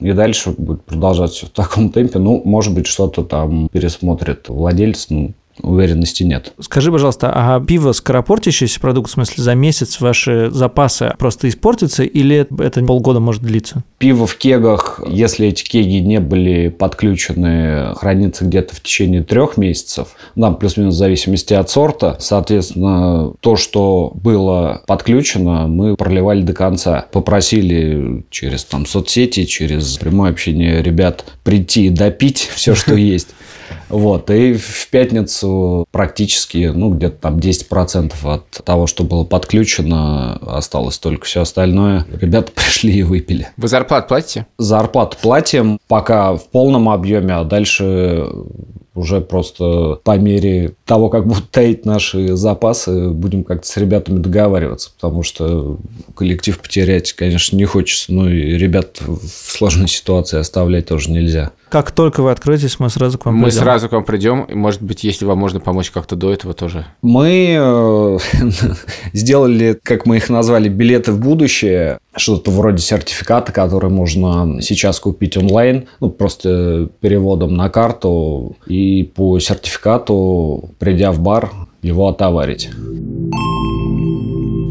и 0.00 0.12
дальше 0.12 0.50
будет 0.56 0.82
продолжаться 0.82 1.46
в 1.46 1.50
таком 1.50 1.90
темпе, 1.90 2.18
ну, 2.18 2.40
может 2.44 2.72
быть, 2.72 2.86
что-то 2.86 3.24
там 3.24 3.68
пересмотрит 3.68 4.48
владелец, 4.48 5.06
ну, 5.10 5.32
уверенности 5.62 6.22
нет. 6.22 6.52
Скажи, 6.60 6.90
пожалуйста, 6.90 7.32
а 7.34 7.60
пиво 7.60 7.92
скоропортящийся 7.92 8.80
продукт, 8.80 9.10
в 9.10 9.12
смысле, 9.12 9.42
за 9.44 9.54
месяц 9.54 10.00
ваши 10.00 10.50
запасы 10.50 11.14
просто 11.18 11.48
испортятся 11.48 12.02
или 12.02 12.46
это 12.60 12.84
полгода 12.84 13.20
может 13.20 13.42
длиться? 13.42 13.84
Пиво 13.98 14.26
в 14.26 14.36
кегах, 14.36 15.00
если 15.06 15.48
эти 15.48 15.64
кеги 15.64 15.96
не 15.96 16.20
были 16.20 16.68
подключены, 16.68 17.94
хранится 17.96 18.44
где-то 18.44 18.74
в 18.74 18.80
течение 18.80 19.22
трех 19.22 19.56
месяцев, 19.56 20.08
там 20.34 20.56
плюс-минус 20.56 20.94
в 20.94 20.98
зависимости 20.98 21.52
от 21.52 21.68
сорта. 21.70 22.16
Соответственно, 22.20 23.32
то, 23.40 23.56
что 23.56 24.12
было 24.14 24.82
подключено, 24.86 25.66
мы 25.66 25.94
проливали 25.96 26.42
до 26.42 26.54
конца. 26.54 27.06
Попросили 27.12 28.24
через 28.30 28.64
там 28.64 28.86
соцсети, 28.86 29.44
через 29.44 29.98
прямое 29.98 30.30
общение 30.30 30.82
ребят 30.82 31.24
прийти 31.44 31.86
и 31.86 31.90
допить 31.90 32.48
все, 32.54 32.74
что 32.74 32.94
есть. 32.94 33.28
Вот, 33.88 34.30
и 34.30 34.54
в 34.54 34.88
пятницу 34.90 35.47
практически, 35.90 36.70
ну, 36.74 36.90
где-то 36.90 37.16
там 37.16 37.38
10% 37.38 38.12
от 38.24 38.64
того, 38.64 38.86
что 38.86 39.04
было 39.04 39.24
подключено, 39.24 40.34
осталось 40.46 40.98
только 40.98 41.26
все 41.26 41.42
остальное. 41.42 42.06
Ребята 42.20 42.52
пришли 42.54 42.98
и 42.98 43.02
выпили. 43.02 43.48
Вы 43.56 43.68
зарплату 43.68 44.08
платите? 44.08 44.46
Зарплату 44.58 45.16
платим 45.20 45.78
пока 45.88 46.34
в 46.34 46.48
полном 46.48 46.88
объеме, 46.88 47.34
а 47.34 47.44
дальше 47.44 48.26
уже 48.94 49.20
просто 49.20 50.00
по 50.02 50.18
мере 50.18 50.74
того, 50.88 51.10
как 51.10 51.26
будут 51.26 51.50
таять 51.50 51.84
наши 51.84 52.34
запасы, 52.34 53.10
будем 53.10 53.44
как-то 53.44 53.68
с 53.68 53.76
ребятами 53.76 54.20
договариваться, 54.20 54.90
потому 54.94 55.22
что 55.22 55.76
коллектив 56.16 56.58
потерять, 56.58 57.12
конечно, 57.12 57.56
не 57.56 57.66
хочется, 57.66 58.10
но 58.12 58.28
и 58.28 58.56
ребят 58.56 58.98
в 59.06 59.28
сложной 59.28 59.86
ситуации 59.88 60.38
оставлять 60.38 60.86
тоже 60.86 61.10
нельзя. 61.10 61.52
Как 61.68 61.90
только 61.90 62.22
вы 62.22 62.30
откроетесь, 62.30 62.80
мы 62.80 62.88
сразу 62.88 63.18
к 63.18 63.26
вам 63.26 63.36
Мы 63.36 63.48
придем. 63.48 63.60
сразу 63.60 63.88
к 63.90 63.92
вам 63.92 64.04
придем, 64.04 64.44
и, 64.44 64.54
может 64.54 64.80
быть, 64.80 65.04
если 65.04 65.26
вам 65.26 65.36
можно 65.36 65.60
помочь 65.60 65.90
как-то 65.90 66.16
до 66.16 66.32
этого 66.32 66.54
тоже. 66.54 66.86
Мы 67.02 67.56
э, 67.58 68.18
сделали, 69.12 69.78
как 69.82 70.06
мы 70.06 70.16
их 70.16 70.30
назвали, 70.30 70.70
билеты 70.70 71.12
в 71.12 71.20
будущее, 71.20 71.98
что-то 72.16 72.50
вроде 72.50 72.78
сертификата, 72.78 73.52
который 73.52 73.90
можно 73.90 74.62
сейчас 74.62 74.98
купить 74.98 75.36
онлайн, 75.36 75.88
ну, 76.00 76.08
просто 76.08 76.88
переводом 77.00 77.54
на 77.54 77.68
карту, 77.68 78.56
и 78.66 79.02
по 79.02 79.38
сертификату, 79.38 80.70
придя 80.78 81.12
в 81.12 81.20
бар, 81.20 81.50
его 81.82 82.08
отоварить. 82.08 82.70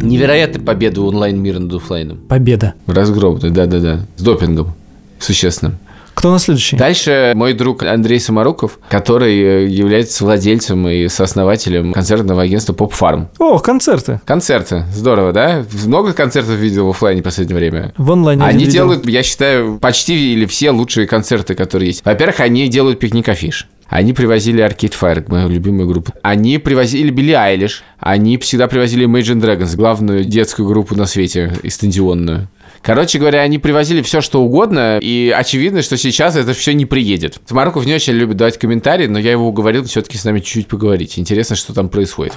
Невероятная 0.02 0.64
победа 0.64 1.02
онлайн-мира 1.02 1.60
над 1.60 1.74
оффлайном. 1.74 2.18
Победа. 2.30 2.74
Разгромная, 2.86 3.50
да-да-да. 3.50 4.06
С 4.16 4.22
допингом 4.22 4.74
существенным. 5.20 5.78
Кто 6.14 6.32
на 6.32 6.40
следующий? 6.40 6.78
Дальше 6.78 7.34
мой 7.36 7.54
друг 7.54 7.84
Андрей 7.84 8.20
Самаруков, 8.20 8.80
который 8.90 9.38
э, 9.40 9.68
является 9.68 10.24
владельцем 10.24 10.88
и 10.88 11.08
сооснователем 11.10 11.94
концертного 11.94 12.42
агентства 12.42 12.74
Pop 12.74 12.92
Farm. 12.92 13.28
О, 13.38 13.60
концерты. 13.60 14.20
Концерты. 14.26 14.86
Здорово, 14.92 15.32
да? 15.32 15.64
Много 15.86 16.14
концертов 16.14 16.56
видел 16.56 16.88
в 16.88 16.90
офлайне 16.90 17.22
в 17.22 17.24
последнее 17.24 17.56
время. 17.56 17.94
В 17.98 18.12
онлайне 18.12 18.44
Они 18.44 18.66
видел. 18.66 18.72
делают, 18.74 19.08
я 19.08 19.22
считаю, 19.22 19.78
почти 19.78 20.34
или 20.34 20.48
все 20.48 20.72
лучшие 20.72 21.06
концерты, 21.06 21.54
которые 21.54 21.90
есть. 21.90 22.04
Во-первых, 22.04 22.40
они 22.40 22.68
делают 22.68 23.00
пикник 23.00 23.30
афиш. 23.30 23.68
Они 23.90 24.14
привозили 24.14 24.64
Arcade 24.64 24.94
Fire, 25.00 25.24
мою 25.28 25.50
любимую 25.50 25.88
группу. 25.88 26.12
Они 26.22 26.58
привозили 26.58 27.10
Билли 27.10 27.32
Айлиш. 27.32 27.84
Они 28.00 28.38
всегда 28.38 28.68
привозили 28.68 29.08
Imagine 29.08 29.42
Dragons, 29.42 29.76
главную 29.76 30.26
детскую 30.26 30.68
группу 30.68 30.96
на 30.96 31.06
свете, 31.06 31.54
экстензионную. 31.64 32.50
Короче 32.82 33.18
говоря, 33.18 33.42
они 33.42 33.60
привозили 33.60 34.02
все, 34.02 34.22
что 34.22 34.42
угодно, 34.42 35.00
и 35.02 35.34
очевидно, 35.36 35.82
что 35.82 35.98
сейчас 35.98 36.36
это 36.36 36.54
все 36.54 36.74
не 36.74 36.86
приедет. 36.86 37.40
Марков 37.50 37.86
не 37.86 37.94
очень 37.94 38.14
любит 38.14 38.38
давать 38.38 38.58
комментарии, 38.58 39.08
но 39.08 39.20
я 39.20 39.32
его 39.32 39.48
уговорил 39.48 39.84
все-таки 39.86 40.18
с 40.18 40.26
нами 40.26 40.40
чуть-чуть 40.40 40.68
поговорить. 40.68 41.18
Интересно, 41.18 41.56
что 41.56 41.74
там 41.74 41.90
происходит. 41.90 42.34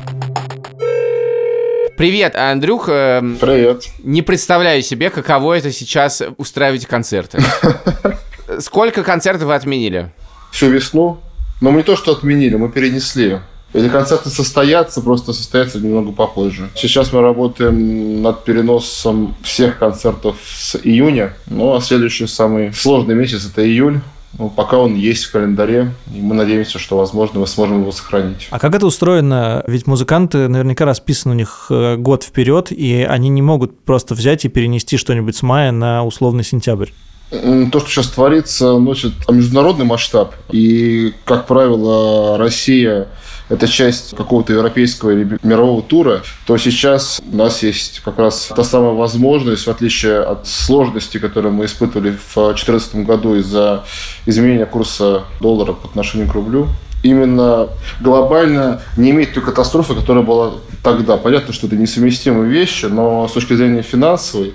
Привет, 1.97 2.35
Андрюх. 2.35 2.89
эм, 2.89 3.37
Привет. 3.39 3.85
Не 4.03 4.23
представляю 4.23 4.81
себе, 4.83 5.11
каково 5.11 5.59
это 5.59 5.71
сейчас 5.71 6.23
устраивать 6.39 6.87
концерты. 6.87 7.43
Сколько 8.61 9.03
концертов 9.03 9.49
вы 9.49 9.55
отменили? 9.55 10.11
Всю 10.51 10.69
весну. 10.71 11.19
Но 11.61 11.71
мы 11.71 11.79
не 11.79 11.83
то, 11.83 11.97
что 11.97 12.13
отменили, 12.13 12.57
мы 12.57 12.71
перенесли. 12.71 13.39
Эти 13.73 13.89
концерты 13.89 14.31
состоятся, 14.31 15.01
просто 15.01 15.33
состоятся 15.33 15.79
немного 15.79 16.11
попозже. 16.11 16.71
Сейчас 16.75 17.13
мы 17.13 17.21
работаем 17.21 18.21
над 18.21 18.45
переносом 18.45 19.37
всех 19.43 19.79
концертов 19.79 20.37
с 20.45 20.77
июня. 20.83 21.35
Ну, 21.47 21.75
а 21.75 21.81
следующий 21.81 22.27
самый 22.27 22.73
сложный 22.73 23.15
месяц– 23.15 23.49
это 23.53 23.65
июль. 23.65 24.01
Ну, 24.39 24.49
пока 24.49 24.79
он 24.79 24.95
есть 24.95 25.25
в 25.25 25.33
календаре, 25.33 25.93
и 26.15 26.21
мы 26.21 26.35
надеемся, 26.35 26.79
что, 26.79 26.97
возможно, 26.97 27.41
мы 27.41 27.47
сможем 27.47 27.83
его 27.83 27.93
сохранить. 27.93 28.47
А 28.51 28.59
как 28.59 28.75
это 28.75 28.87
устроено? 28.87 29.65
Ведь 29.67 29.87
музыканты 29.87 30.49
наверняка 30.49 30.85
расписаны 30.85 31.35
у 31.35 31.37
них 31.37 31.67
э, 31.69 31.97
год 31.97 32.23
вперед, 32.23 32.71
и 32.71 33.03
они 33.03 33.29
не 33.29 33.43
могут 33.43 33.81
просто 33.81 34.15
взять 34.15 34.45
и 34.45 34.49
перенести 34.49 34.97
что-нибудь 34.97 35.37
с 35.37 35.43
мая 35.43 35.73
на 35.73 36.05
условный 36.05 36.45
сентябрь. 36.45 36.91
То, 37.31 37.79
что 37.79 37.89
сейчас 37.89 38.09
творится, 38.09 38.79
носит 38.79 39.13
международный 39.29 39.85
масштаб. 39.85 40.35
И, 40.51 41.15
как 41.25 41.47
правило, 41.47 42.37
Россия– 42.39 43.07
это 43.49 43.69
часть 43.69 44.17
какого-то 44.17 44.53
европейского 44.53 45.11
или 45.11 45.39
мирового 45.43 45.83
тура, 45.83 46.23
то 46.47 46.57
сейчас 46.57 47.21
у 47.33 47.37
нас 47.37 47.63
есть 47.63 48.01
как 48.01 48.19
раз 48.19 48.51
та 48.55 48.65
самая 48.65 48.93
возможность, 48.93 49.67
в 49.67 49.71
отличие 49.71 50.21
от 50.21 50.47
сложности, 50.47 51.19
которые 51.19 51.53
мы 51.53 51.67
испытывали 51.67 52.11
в 52.11 52.35
2014 52.35 52.97
году 53.07 53.37
из-за 53.37 53.85
изменения 54.27 54.67
курса 54.67 55.25
доллара 55.41 55.73
по 55.73 55.89
отношению 55.89 56.29
к 56.29 56.35
рублю, 56.35 56.69
именно 57.03 57.69
глобально 58.01 58.83
не 58.97 59.11
иметь 59.11 59.35
той 59.35 59.43
катастрофы, 59.43 59.95
которая 59.95 60.25
была 60.25 60.53
тогда. 60.83 61.17
Понятно, 61.17 61.53
что 61.53 61.67
это 61.67 61.77
несовместимые 61.77 62.51
вещи, 62.51 62.87
но 62.87 63.29
с 63.29 63.33
точки 63.33 63.55
зрения 63.55 63.83
финансовой 63.83 64.55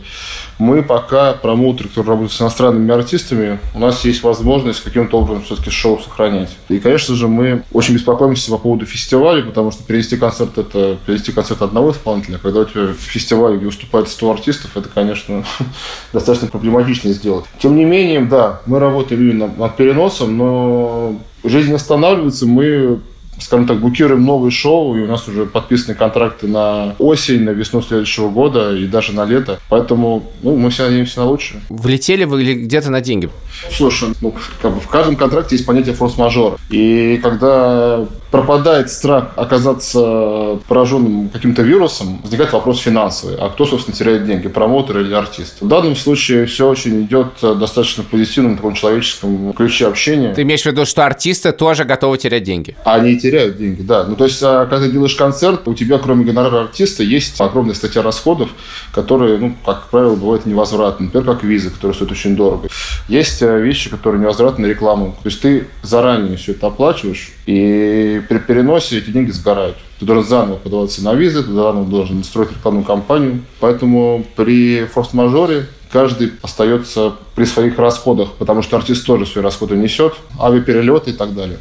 мы 0.57 0.83
пока, 0.83 1.33
промоутеры, 1.33 1.89
которые 1.89 2.11
работают 2.11 2.31
с 2.31 2.41
иностранными 2.41 2.93
артистами, 2.93 3.59
у 3.73 3.79
нас 3.79 4.05
есть 4.05 4.23
возможность 4.23 4.81
каким-то 4.81 5.19
образом 5.19 5.43
все-таки 5.43 5.69
шоу 5.69 5.99
сохранять. 5.99 6.55
И, 6.69 6.79
конечно 6.79 7.15
же, 7.15 7.27
мы 7.27 7.63
очень 7.73 7.93
беспокоимся 7.93 8.51
по 8.51 8.57
поводу 8.57 8.85
фестиваля, 8.85 9.43
потому 9.43 9.71
что 9.71 9.83
перевести 9.83 10.15
концерт– 10.15 10.51
это 10.57 10.97
перевести 11.05 11.31
концерт 11.31 11.61
одного 11.61 11.91
исполнителя. 11.91 12.37
Когда 12.37 12.61
у 12.61 12.65
тебя 12.65 12.93
фестиваль, 12.97 13.57
где 13.57 13.65
выступает 13.65 14.07
100 14.07 14.31
артистов, 14.31 14.71
это, 14.75 14.87
конечно, 14.87 15.43
достаточно 16.13 16.47
проблематично 16.47 17.11
сделать. 17.11 17.45
Тем 17.59 17.75
не 17.75 17.83
менее, 17.83 18.21
да, 18.21 18.61
мы 18.65 18.79
работаем 18.79 19.21
именно 19.21 19.47
над 19.47 19.75
переносом, 19.75 20.37
но 20.37 21.19
жизнь 21.47 21.73
останавливается, 21.73 22.45
мы 22.45 22.99
скажем 23.39 23.67
так, 23.67 23.79
букируем 23.79 24.25
новые 24.25 24.51
шоу, 24.51 24.95
и 24.95 25.01
у 25.01 25.07
нас 25.07 25.27
уже 25.27 25.45
подписаны 25.45 25.95
контракты 25.95 26.47
на 26.47 26.95
осень, 26.99 27.43
на 27.43 27.51
весну 27.51 27.81
следующего 27.81 28.29
года 28.29 28.75
и 28.75 28.85
даже 28.85 29.13
на 29.13 29.25
лето. 29.25 29.59
Поэтому 29.69 30.23
ну, 30.41 30.55
мы 30.55 30.69
все 30.69 30.83
надеемся 30.83 31.19
на 31.19 31.27
лучшее. 31.27 31.61
Влетели 31.69 32.23
вы 32.23 32.41
или 32.43 32.53
где-то 32.53 32.89
на 32.89 33.01
деньги? 33.01 33.29
Слушай, 33.71 34.09
ну, 34.21 34.33
как 34.61 34.73
бы 34.73 34.79
в 34.79 34.87
каждом 34.87 35.15
контракте 35.15 35.55
есть 35.55 35.65
понятие 35.65 35.95
форс-мажора. 35.95 36.57
И 36.69 37.19
когда 37.23 38.05
пропадает 38.31 38.89
страх 38.89 39.31
оказаться 39.37 40.59
пораженным 40.67 41.29
каким-то 41.29 41.61
вирусом, 41.61 42.19
возникает 42.21 42.51
вопрос 42.51 42.79
финансовый. 42.79 43.37
А 43.37 43.49
кто, 43.49 43.65
собственно, 43.65 43.95
теряет 43.95 44.25
деньги, 44.25 44.49
промоутер 44.49 44.99
или 44.99 45.13
артист? 45.13 45.61
В 45.61 45.67
данном 45.67 45.95
случае 45.95 46.45
все 46.45 46.67
очень 46.67 47.03
идет 47.03 47.27
достаточно 47.41 48.03
позитивном 48.03 48.57
таком 48.57 48.73
человеческом 48.73 49.53
ключе 49.53 49.87
общения. 49.87 50.33
Ты 50.33 50.41
имеешь 50.41 50.63
в 50.63 50.65
виду, 50.65 50.85
что 50.85 51.05
артисты 51.05 51.53
тоже 51.53 51.85
готовы 51.85 52.17
терять 52.17 52.43
деньги? 52.43 52.75
Они 52.83 53.17
теряют 53.25 53.57
деньги, 53.57 53.81
да. 53.81 54.03
Ну, 54.03 54.15
то 54.15 54.25
есть, 54.25 54.39
а, 54.43 54.67
когда 54.67 54.85
ты 54.85 54.91
делаешь 54.91 55.15
концерт, 55.15 55.67
у 55.67 55.73
тебя, 55.73 55.97
кроме 55.97 56.25
гонорара 56.25 56.61
артиста, 56.61 57.01
есть 57.01 57.41
огромная 57.41 57.73
статья 57.73 58.03
расходов, 58.03 58.49
которые, 58.93 59.39
ну, 59.39 59.55
как 59.65 59.87
правило, 59.89 60.15
бывают 60.15 60.45
невозвратны. 60.45 61.07
Например, 61.07 61.25
как 61.25 61.43
визы, 61.43 61.71
которые 61.71 61.95
стоят 61.95 62.11
очень 62.11 62.35
дорого. 62.35 62.69
Есть 63.07 63.41
э, 63.41 63.59
вещи, 63.59 63.89
которые 63.89 64.21
невозвратны 64.21 64.67
рекламу. 64.67 65.15
То 65.23 65.29
есть, 65.29 65.41
ты 65.41 65.67
заранее 65.81 66.37
все 66.37 66.51
это 66.51 66.67
оплачиваешь, 66.67 67.31
и 67.47 68.21
при 68.29 68.37
переносе 68.37 68.99
эти 68.99 69.09
деньги 69.09 69.31
сгорают. 69.31 69.77
Ты 69.99 70.05
должен 70.05 70.27
заново 70.27 70.57
подаваться 70.57 71.03
на 71.03 71.15
визы, 71.15 71.41
ты 71.41 71.51
заново 71.51 71.85
должен 71.85 72.23
строить 72.23 72.51
рекламную 72.51 72.85
кампанию. 72.85 73.41
Поэтому 73.59 74.23
при 74.35 74.85
форс-мажоре 74.85 75.65
каждый 75.91 76.33
остается 76.43 77.13
при 77.33 77.45
своих 77.45 77.79
расходах, 77.79 78.33
потому 78.33 78.61
что 78.61 78.77
артист 78.77 79.03
тоже 79.05 79.25
свои 79.25 79.43
расходы 79.43 79.75
несет, 79.75 80.13
авиаперелеты 80.39 81.09
и 81.11 81.13
так 81.13 81.33
далее. 81.33 81.57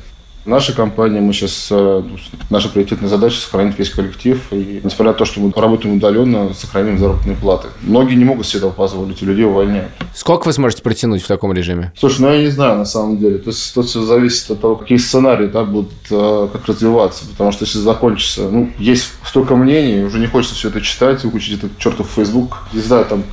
Наша 0.46 0.74
компания, 0.74 1.20
мы 1.20 1.32
сейчас, 1.32 1.68
э, 1.70 2.02
наша 2.50 2.68
приоритетная 2.68 3.08
задача 3.08 3.40
сохранить 3.40 3.78
весь 3.78 3.88
коллектив. 3.88 4.38
И 4.50 4.80
несмотря 4.84 5.12
на 5.12 5.14
то, 5.14 5.24
что 5.24 5.40
мы 5.40 5.50
работаем 5.56 5.96
удаленно, 5.96 6.52
сохраним 6.52 6.98
заработные 6.98 7.34
платы. 7.34 7.68
Многие 7.80 8.14
не 8.14 8.26
могут 8.26 8.46
себе 8.46 8.58
этого 8.58 8.70
позволить, 8.70 9.22
и 9.22 9.24
людей 9.24 9.46
увольняют. 9.46 9.90
Сколько 10.14 10.46
вы 10.46 10.52
сможете 10.52 10.82
протянуть 10.82 11.22
в 11.22 11.26
таком 11.26 11.54
режиме? 11.54 11.92
Слушай, 11.98 12.20
ну 12.20 12.32
я 12.32 12.42
не 12.42 12.48
знаю 12.48 12.76
на 12.76 12.84
самом 12.84 13.16
деле. 13.16 13.38
То 13.38 13.50
есть 13.50 13.74
тут 13.74 13.86
все 13.86 14.02
зависит 14.02 14.50
от 14.50 14.60
того, 14.60 14.76
какие 14.76 14.98
сценарии 14.98 15.46
да, 15.46 15.64
будут 15.64 15.92
э, 16.10 16.48
как 16.52 16.66
развиваться. 16.66 17.24
Потому 17.26 17.50
что 17.50 17.64
если 17.64 17.78
закончится, 17.78 18.42
ну, 18.42 18.70
есть 18.78 19.12
столько 19.24 19.56
мнений, 19.56 20.04
уже 20.04 20.18
не 20.18 20.26
хочется 20.26 20.54
все 20.54 20.68
это 20.68 20.82
читать, 20.82 21.24
выключить 21.24 21.58
этот 21.58 21.78
чертов 21.78 22.10
Facebook. 22.14 22.58
Не 22.74 22.80
знаю, 22.80 23.06
там 23.06 23.24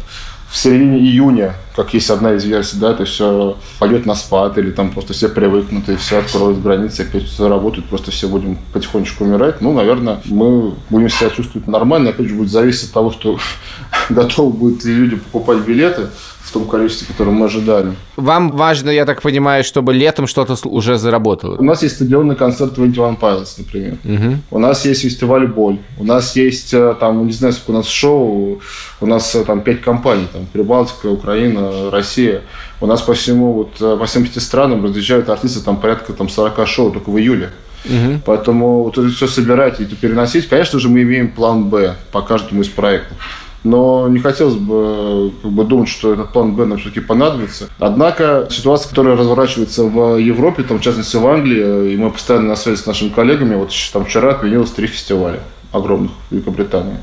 в 0.50 0.58
середине 0.58 1.00
июня, 1.00 1.56
как 1.76 1.94
есть 1.94 2.10
одна 2.10 2.34
из 2.34 2.46
версий, 2.46 2.78
да, 2.78 2.92
это 2.92 3.06
все 3.06 3.58
пойдет 3.80 4.06
на 4.06 4.16
спад, 4.16 4.58
или 4.58 4.72
там 4.72 4.92
просто 4.92 5.14
все 5.14 5.30
привыкнут, 5.30 5.88
и 5.90 5.96
все 5.96 6.20
откроют 6.20 6.62
границы, 6.62 7.02
опять 7.02 7.24
все 7.24 7.48
работают, 7.48 7.88
просто 7.88 8.12
все 8.12 8.28
будем 8.28 8.58
потихонечку 8.74 9.24
умирать. 9.24 9.62
Ну, 9.62 9.74
наверное, 9.74 10.22
мы 10.26 10.74
будем 10.90 11.10
себя 11.10 11.30
чувствовать 11.30 11.68
нормально, 11.68 12.10
опять 12.10 12.28
же, 12.28 12.36
будет 12.36 12.52
зависеть 12.52 12.90
от 12.90 12.94
того, 12.94 13.12
что 13.12 13.38
готовы 14.10 14.52
будут 14.52 14.84
ли 14.84 14.94
люди 14.94 15.16
покупать 15.16 15.60
билеты, 15.60 16.08
в 16.52 16.54
том 16.54 16.68
количестве, 16.68 17.08
которое 17.08 17.32
мы 17.32 17.46
ожидали. 17.46 17.94
Вам 18.18 18.52
важно, 18.52 18.90
я 18.90 19.06
так 19.06 19.22
понимаю, 19.22 19.64
чтобы 19.64 19.94
летом 19.94 20.28
что-то 20.28 20.58
уже 20.68 20.98
заработало? 20.98 21.56
У 21.58 21.64
нас 21.64 21.84
есть 21.84 21.96
стадионный 21.96 22.36
концерт 22.36 22.74
21 22.74 23.16
Pilots, 23.16 23.54
например. 23.58 23.98
Угу. 24.04 24.38
У 24.52 24.60
нас 24.60 24.86
есть 24.86 25.02
фестиваль 25.02 25.48
Боль. 25.48 25.78
У 25.98 26.04
нас 26.04 26.36
есть, 26.36 26.74
э, 26.74 26.96
там, 27.00 27.26
не 27.26 27.32
знаю, 27.32 27.54
сколько 27.54 27.72
у 27.72 27.74
нас 27.76 27.88
шоу. 27.88 28.60
У 29.00 29.06
нас 29.06 29.34
э, 29.36 29.46
там 29.46 29.62
пять 29.62 29.82
компаний. 29.82 30.28
Там 30.34 30.46
Прибалтика, 30.52 31.08
Украина, 31.08 31.61
Россия. 31.92 32.42
У 32.80 32.86
нас 32.86 33.02
по 33.02 33.14
всему, 33.14 33.54
вот, 33.54 33.82
э, 33.82 33.98
по 33.98 34.06
всем 34.06 34.24
пяти 34.24 34.40
странам 34.40 34.84
разъезжают 34.84 35.30
артисты 35.30 35.62
там 35.62 35.78
порядка 35.78 36.14
там, 36.14 36.30
40 36.30 36.68
шоу 36.68 36.92
только 36.92 37.10
в 37.10 37.18
июле. 37.18 37.52
Угу. 37.86 38.22
Поэтому 38.26 38.84
вот 38.84 38.98
это 38.98 39.10
все 39.10 39.28
собирать 39.28 39.80
и 39.80 39.84
это 39.84 39.96
переносить. 39.96 40.48
Конечно 40.48 40.80
же, 40.80 40.90
мы 40.90 41.02
имеем 41.02 41.32
план 41.32 41.66
Б 41.66 41.96
по 42.12 42.22
каждому 42.22 42.62
из 42.62 42.70
проектов 42.70 43.18
но 43.64 44.08
не 44.08 44.20
хотелось 44.20 44.56
бы 44.56 45.32
как 45.42 45.52
бы, 45.52 45.64
думать, 45.64 45.90
что 45.90 46.14
этот 46.14 46.32
план 46.32 46.56
Б 46.56 46.66
нам 46.66 46.80
все-таки 46.80 47.00
понадобится. 47.00 47.70
Однако 47.80 48.48
ситуация, 48.50 48.90
которая 48.90 49.16
разворачивается 49.16 49.84
в 49.84 50.18
Европе, 50.18 50.64
там, 50.64 50.80
в 50.80 50.82
частности 50.82 51.16
в 51.16 51.28
Англии, 51.28 51.94
и 51.94 51.98
мы 51.98 52.10
постоянно 52.10 52.50
на 52.50 52.56
связи 52.56 52.78
с 52.78 52.86
нашими 52.86 53.10
коллегами, 53.10 53.56
вот 53.56 53.72
там 53.94 54.06
вчера 54.06 54.32
отменилось 54.32 54.72
три 54.72 54.88
фестиваля 54.88 55.42
огромных 55.72 56.12
в 56.30 56.34
Великобритании. 56.34 56.98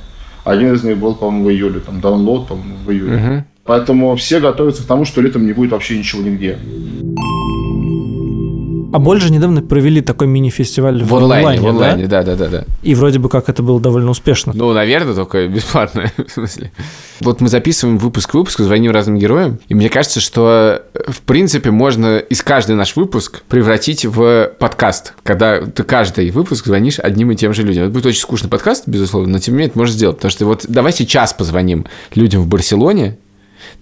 Один 0.44 0.74
из 0.74 0.82
них 0.82 0.98
был, 0.98 1.14
по-моему, 1.14 1.46
в 1.46 1.50
июле, 1.50 1.80
там, 1.80 1.98
Download, 1.98 2.46
по-моему, 2.46 2.76
в 2.84 2.90
июле. 2.90 3.16
Угу. 3.16 3.44
Поэтому 3.68 4.16
все 4.16 4.40
готовятся 4.40 4.82
к 4.82 4.86
тому, 4.86 5.04
что 5.04 5.20
летом 5.20 5.46
не 5.46 5.52
будет 5.52 5.72
вообще 5.72 5.98
ничего 5.98 6.22
нигде. 6.22 6.58
А 8.90 8.98
больше 8.98 9.30
недавно 9.30 9.60
провели 9.60 10.00
такой 10.00 10.26
мини-фестиваль 10.26 11.02
в, 11.02 11.08
в 11.08 11.14
онлайне, 11.14 11.44
онлайне, 11.44 11.60
в 11.60 11.68
онлайне, 11.68 12.06
да? 12.06 12.22
да, 12.22 12.34
да, 12.34 12.48
да, 12.48 12.60
да. 12.60 12.64
И 12.82 12.94
вроде 12.94 13.18
бы 13.18 13.28
как 13.28 13.50
это 13.50 13.62
было 13.62 13.78
довольно 13.78 14.10
успешно. 14.10 14.54
Ну, 14.56 14.72
наверное, 14.72 15.12
только 15.12 15.46
бесплатно, 15.48 16.10
в 16.16 16.30
смысле. 16.30 16.72
Вот 17.20 17.42
мы 17.42 17.48
записываем 17.48 17.98
выпуск 17.98 18.30
к 18.30 18.34
выпуску, 18.34 18.62
звоним 18.62 18.92
разным 18.92 19.18
героям, 19.18 19.58
и 19.68 19.74
мне 19.74 19.90
кажется, 19.90 20.20
что, 20.20 20.84
в 21.06 21.20
принципе, 21.20 21.70
можно 21.70 22.16
из 22.16 22.42
каждый 22.42 22.74
наш 22.74 22.96
выпуск 22.96 23.42
превратить 23.50 24.06
в 24.06 24.50
подкаст, 24.58 25.12
когда 25.22 25.60
ты 25.60 25.82
каждый 25.82 26.30
выпуск 26.30 26.64
звонишь 26.64 26.98
одним 26.98 27.32
и 27.32 27.36
тем 27.36 27.52
же 27.52 27.64
людям. 27.64 27.84
Это 27.84 27.92
будет 27.92 28.06
очень 28.06 28.22
скучный 28.22 28.48
подкаст, 28.48 28.84
безусловно, 28.86 29.32
но 29.32 29.38
тем 29.40 29.52
не 29.52 29.58
менее 29.58 29.70
это 29.70 29.78
можно 29.78 29.94
сделать, 29.94 30.16
потому 30.16 30.30
что 30.30 30.46
вот 30.46 30.64
давай 30.66 30.92
сейчас 30.94 31.34
позвоним 31.34 31.84
людям 32.14 32.40
в 32.40 32.46
Барселоне, 32.46 33.18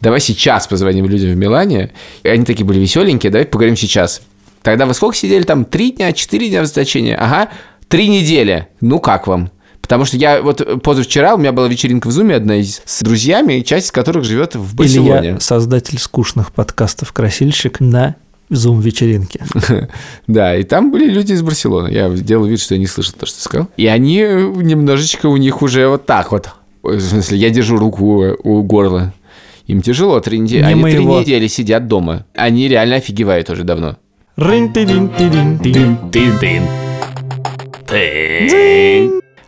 давай 0.00 0.20
сейчас 0.20 0.66
позвоним 0.66 1.06
людям 1.06 1.30
в 1.30 1.36
Милане, 1.36 1.92
и 2.22 2.28
они 2.28 2.44
такие 2.44 2.64
были 2.64 2.78
веселенькие, 2.78 3.30
давай 3.30 3.46
поговорим 3.46 3.76
сейчас. 3.76 4.22
Тогда 4.62 4.86
вы 4.86 4.94
сколько 4.94 5.16
сидели 5.16 5.44
там? 5.44 5.64
Три 5.64 5.92
дня, 5.92 6.12
четыре 6.12 6.48
дня 6.48 6.62
в 6.62 6.66
заточении? 6.66 7.14
Ага, 7.14 7.50
три 7.88 8.08
недели. 8.08 8.68
Ну, 8.80 8.98
как 8.98 9.26
вам? 9.26 9.50
Потому 9.80 10.04
что 10.04 10.16
я 10.16 10.42
вот 10.42 10.82
позавчера 10.82 11.36
у 11.36 11.38
меня 11.38 11.52
была 11.52 11.68
вечеринка 11.68 12.08
в 12.08 12.10
Зуме 12.10 12.34
одна 12.34 12.56
из 12.56 12.82
с 12.84 13.02
друзьями, 13.02 13.60
часть 13.60 13.86
из 13.86 13.92
которых 13.92 14.24
живет 14.24 14.56
в 14.56 14.74
Барселоне. 14.74 15.18
Или 15.18 15.34
я 15.34 15.40
создатель 15.40 16.00
скушных 16.00 16.50
подкастов 16.50 17.12
«Красильщик» 17.12 17.78
на 17.78 18.16
зум-вечеринке. 18.50 19.44
да, 20.26 20.56
и 20.56 20.64
там 20.64 20.90
были 20.90 21.08
люди 21.08 21.32
из 21.32 21.42
Барселоны. 21.42 21.88
Я 21.88 22.08
делал 22.08 22.46
вид, 22.46 22.60
что 22.60 22.74
я 22.74 22.80
не 22.80 22.88
слышал 22.88 23.14
то, 23.16 23.26
что 23.26 23.36
ты 23.36 23.42
сказал. 23.44 23.68
И 23.76 23.86
они 23.86 24.16
немножечко 24.16 25.26
у 25.26 25.36
них 25.36 25.62
уже 25.62 25.86
вот 25.86 26.06
так 26.06 26.32
вот. 26.32 26.50
В 26.82 27.00
смысле, 27.00 27.38
я 27.38 27.50
держу 27.50 27.76
руку 27.76 28.36
у 28.42 28.62
горла. 28.62 29.12
Им 29.66 29.82
тяжело 29.82 30.20
три 30.20 30.38
недели. 30.38 30.62
Они 30.62 30.82
три 30.82 31.04
недели 31.04 31.46
сидят 31.48 31.88
дома. 31.88 32.24
Они 32.34 32.68
реально 32.68 32.96
офигевают 32.96 33.50
уже 33.50 33.64
давно. 33.64 33.96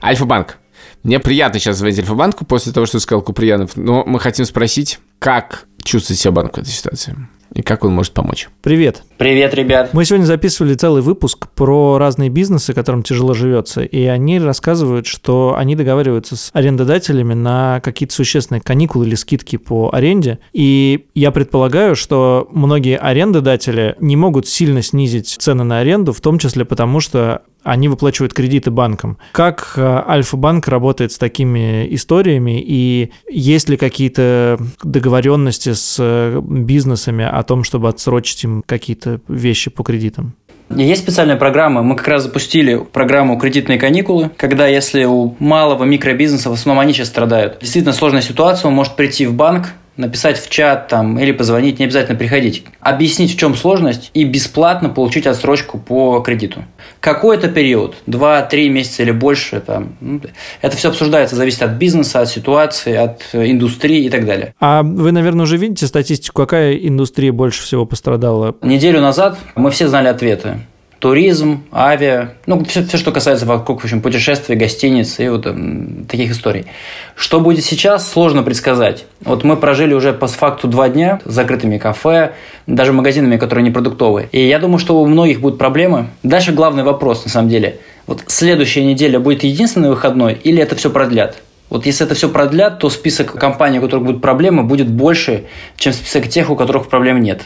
Альфа-банк. 0.02 0.58
Мне 1.02 1.20
приятно 1.20 1.60
сейчас 1.60 1.78
звонить 1.78 1.98
Альфа-банку 1.98 2.44
после 2.44 2.72
того, 2.72 2.86
что 2.86 2.98
сказал 2.98 3.22
Куприянов, 3.22 3.76
но 3.76 4.04
мы 4.04 4.18
хотим 4.18 4.44
спросить, 4.44 4.98
как 5.18 5.66
чувствует 5.82 6.18
себя 6.18 6.32
банк 6.32 6.56
в 6.56 6.60
этой 6.60 6.70
ситуации? 6.70 7.16
И 7.59 7.62
как 7.62 7.84
он 7.84 7.92
может 7.92 8.12
помочь. 8.12 8.48
Привет. 8.62 9.02
Привет, 9.16 9.52
ребят. 9.52 9.92
Мы 9.92 10.04
сегодня 10.04 10.26
записывали 10.26 10.74
целый 10.74 11.02
выпуск 11.02 11.48
про 11.56 11.98
разные 11.98 12.30
бизнесы, 12.30 12.72
которым 12.72 13.02
тяжело 13.02 13.34
живется, 13.34 13.82
и 13.82 14.04
они 14.04 14.38
рассказывают, 14.38 15.09
что 15.09 15.56
они 15.59 15.74
договариваются 15.74 16.36
с 16.36 16.50
арендодателями 16.52 17.34
на 17.34 17.80
какие-то 17.80 18.14
существенные 18.14 18.61
каникулы 18.61 19.09
или 19.09 19.16
скидки 19.16 19.56
по 19.56 19.90
аренде, 19.92 20.38
и 20.52 21.06
я 21.16 21.32
предполагаю, 21.32 21.96
что 21.96 22.46
многие 22.52 22.96
арендодатели 22.96 23.96
не 23.98 24.14
могут 24.14 24.46
сильно 24.46 24.80
снизить 24.80 25.26
цены 25.26 25.64
на 25.64 25.80
аренду, 25.80 26.12
в 26.12 26.20
том 26.20 26.38
числе 26.38 26.64
потому, 26.64 27.00
что 27.00 27.42
они 27.68 27.88
выплачивают 27.88 28.32
кредиты 28.32 28.70
банкам. 28.70 29.18
Как 29.32 29.74
э, 29.76 30.02
Альфа-банк 30.08 30.66
работает 30.68 31.12
с 31.12 31.18
такими 31.18 31.86
историями 31.94 32.62
и 32.64 33.12
есть 33.28 33.68
ли 33.68 33.76
какие-то 33.76 34.58
договоренности 34.82 35.74
с 35.74 35.96
э, 35.98 36.40
бизнесами 36.42 37.24
о 37.24 37.42
том, 37.42 37.64
чтобы 37.64 37.88
отсрочить 37.88 38.44
им 38.44 38.62
какие-то 38.66 39.20
вещи 39.28 39.70
по 39.70 39.82
кредитам? 39.82 40.34
Есть 40.70 41.02
специальная 41.02 41.36
программа. 41.36 41.82
Мы 41.82 41.96
как 41.96 42.08
раз 42.08 42.24
запустили 42.24 42.76
программу 42.76 43.38
«Кредитные 43.38 43.78
каникулы», 43.78 44.30
когда 44.36 44.66
если 44.66 45.04
у 45.04 45.34
малого 45.38 45.84
микробизнеса, 45.84 46.50
в 46.50 46.52
основном 46.52 46.80
они 46.82 46.92
сейчас 46.92 47.08
страдают, 47.08 47.58
действительно 47.60 47.94
сложная 47.94 48.20
ситуация, 48.20 48.68
он 48.68 48.74
может 48.74 48.94
прийти 48.94 49.26
в 49.26 49.34
банк, 49.34 49.68
написать 49.99 50.38
в 50.38 50.49
чат 50.49 50.88
там, 50.88 51.18
или 51.18 51.32
позвонить, 51.32 51.78
не 51.78 51.84
обязательно 51.84 52.16
приходить. 52.16 52.64
Объяснить, 52.80 53.34
в 53.34 53.38
чем 53.38 53.55
сложность, 53.55 54.11
и 54.14 54.24
бесплатно 54.24 54.88
получить 54.88 55.26
отсрочку 55.26 55.78
по 55.78 56.20
кредиту. 56.20 56.64
Какой-то 57.01 57.49
период, 57.49 57.96
2-3 58.07 58.68
месяца 58.68 59.03
или 59.03 59.11
больше, 59.11 59.61
там, 59.61 59.96
ну, 60.01 60.20
это 60.62 60.76
все 60.76 60.88
обсуждается, 60.88 61.36
зависит 61.36 61.62
от 61.62 61.72
бизнеса, 61.72 62.20
от 62.20 62.28
ситуации, 62.28 62.94
от 62.94 63.22
индустрии 63.32 64.05
и 64.05 64.11
так 64.11 64.24
далее. 64.24 64.55
А 64.61 64.82
вы, 64.82 65.12
наверное, 65.12 65.42
уже 65.42 65.57
видите 65.57 65.86
статистику, 65.86 66.42
какая 66.42 66.74
индустрия 66.76 67.32
больше 67.32 67.62
всего 67.62 67.84
пострадала? 67.84 68.57
Неделю 68.62 69.01
назад 69.01 69.36
мы 69.57 69.70
все 69.70 69.88
знали 69.88 70.09
ответы 70.09 70.61
туризм, 70.99 71.64
авиа, 71.72 72.34
ну, 72.46 72.64
все, 72.64 72.84
все, 72.84 72.96
что 72.96 73.12
касается 73.12 73.46
вокруг, 73.46 73.80
в 73.80 73.84
общем, 73.84 74.03
путешествий, 74.03 74.57
гостиниц 74.57 75.20
и 75.20 75.28
вот 75.28 75.46
um, 75.46 76.07
таких 76.07 76.30
историй. 76.32 76.66
Что 77.14 77.40
будет 77.40 77.64
сейчас, 77.64 78.11
сложно 78.11 78.42
предсказать. 78.42 79.05
Вот 79.20 79.44
мы 79.44 79.57
прожили 79.57 79.94
уже 79.94 80.12
по 80.12 80.26
факту 80.26 80.66
два 80.66 80.88
дня 80.88 81.20
с 81.24 81.32
закрытыми 81.32 81.78
кафе, 81.78 82.32
даже 82.66 82.92
магазинами, 82.92 83.36
которые 83.36 83.64
не 83.64 83.70
продуктовые. 83.70 84.28
И 84.32 84.46
я 84.46 84.59
думаю, 84.59 84.78
что 84.78 85.01
у 85.01 85.07
многих 85.07 85.40
будут 85.40 85.59
проблемы. 85.59 86.07
Дальше 86.22 86.53
главный 86.53 86.82
вопрос, 86.82 87.24
на 87.24 87.30
самом 87.30 87.49
деле. 87.49 87.78
Вот 88.07 88.24
следующая 88.26 88.84
неделя 88.84 89.20
будет 89.20 89.44
единственный 89.44 89.90
выходной 89.90 90.34
или 90.34 90.61
это 90.61 90.74
все 90.74 90.90
продлят? 90.90 91.36
Вот 91.70 91.84
если 91.84 92.07
это 92.07 92.14
все 92.14 92.28
продлят, 92.28 92.78
то 92.78 92.88
список 92.88 93.34
компаний, 93.34 93.78
у 93.78 93.82
которых 93.82 94.07
будут 94.07 94.22
проблемы, 94.22 94.62
будет 94.62 94.88
больше, 94.88 95.44
чем 95.76 95.92
список 95.92 96.28
тех, 96.28 96.51
у 96.51 96.57
которых 96.57 96.88
проблем 96.88 97.20
нет. 97.20 97.42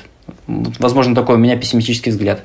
Возможно, 0.47 1.15
такой 1.15 1.35
у 1.35 1.39
меня 1.39 1.57
пессимистический 1.57 2.13
взгляд. 2.13 2.45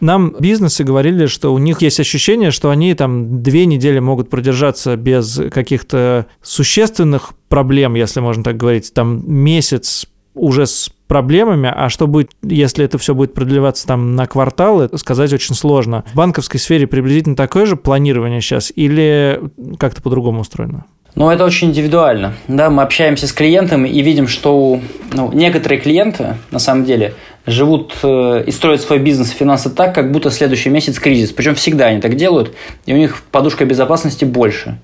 Нам 0.00 0.34
бизнесы 0.38 0.84
говорили, 0.84 1.26
что 1.26 1.52
у 1.52 1.58
них 1.58 1.82
есть 1.82 2.00
ощущение, 2.00 2.50
что 2.50 2.70
они 2.70 2.94
там 2.94 3.42
две 3.42 3.66
недели 3.66 3.98
могут 3.98 4.30
продержаться 4.30 4.96
без 4.96 5.40
каких-то 5.52 6.26
существенных 6.42 7.32
проблем, 7.48 7.94
если 7.94 8.20
можно 8.20 8.42
так 8.42 8.56
говорить, 8.56 8.92
там 8.92 9.22
месяц 9.26 10.06
уже 10.34 10.66
с 10.66 10.90
проблемами, 11.06 11.72
а 11.72 11.88
что 11.88 12.06
будет, 12.06 12.32
если 12.42 12.84
это 12.84 12.98
все 12.98 13.14
будет 13.14 13.34
продлеваться 13.34 13.86
там 13.86 14.16
на 14.16 14.26
кварталы, 14.26 14.90
сказать 14.96 15.32
очень 15.32 15.54
сложно. 15.54 16.04
В 16.12 16.16
банковской 16.16 16.58
сфере 16.58 16.86
приблизительно 16.86 17.36
такое 17.36 17.66
же 17.66 17.76
планирование 17.76 18.40
сейчас 18.40 18.72
или 18.74 19.40
как-то 19.78 20.02
по-другому 20.02 20.40
устроено? 20.40 20.86
Ну, 21.14 21.30
это 21.30 21.44
очень 21.44 21.68
индивидуально. 21.68 22.34
Да, 22.48 22.70
мы 22.70 22.82
общаемся 22.82 23.28
с 23.28 23.32
клиентами 23.32 23.88
и 23.88 24.02
видим, 24.02 24.26
что 24.26 24.80
ну, 25.12 25.30
некоторые 25.32 25.80
клиенты, 25.80 26.36
на 26.50 26.58
самом 26.58 26.84
деле, 26.84 27.14
живут 27.46 27.94
э, 28.02 28.44
и 28.46 28.50
строят 28.50 28.80
свой 28.80 28.98
бизнес 28.98 29.32
и 29.32 29.36
финансы 29.36 29.70
так, 29.70 29.94
как 29.94 30.10
будто 30.10 30.30
следующий 30.30 30.70
месяц 30.70 30.98
кризис. 30.98 31.30
Причем 31.30 31.54
всегда 31.54 31.86
они 31.86 32.00
так 32.00 32.16
делают, 32.16 32.54
и 32.86 32.92
у 32.92 32.96
них 32.96 33.22
подушка 33.30 33.64
безопасности 33.64 34.24
больше. 34.24 34.78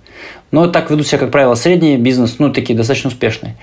Но 0.53 0.68
так 0.68 0.91
ведут 0.91 1.09
себя, 1.09 1.18
как 1.18 1.33
правило, 1.33 1.57
средний 1.57 1.97
бизнес, 1.97 2.37
ну, 2.39 2.53
такие 2.53 2.76
достаточно 2.76 3.09
успешные. 3.09 3.57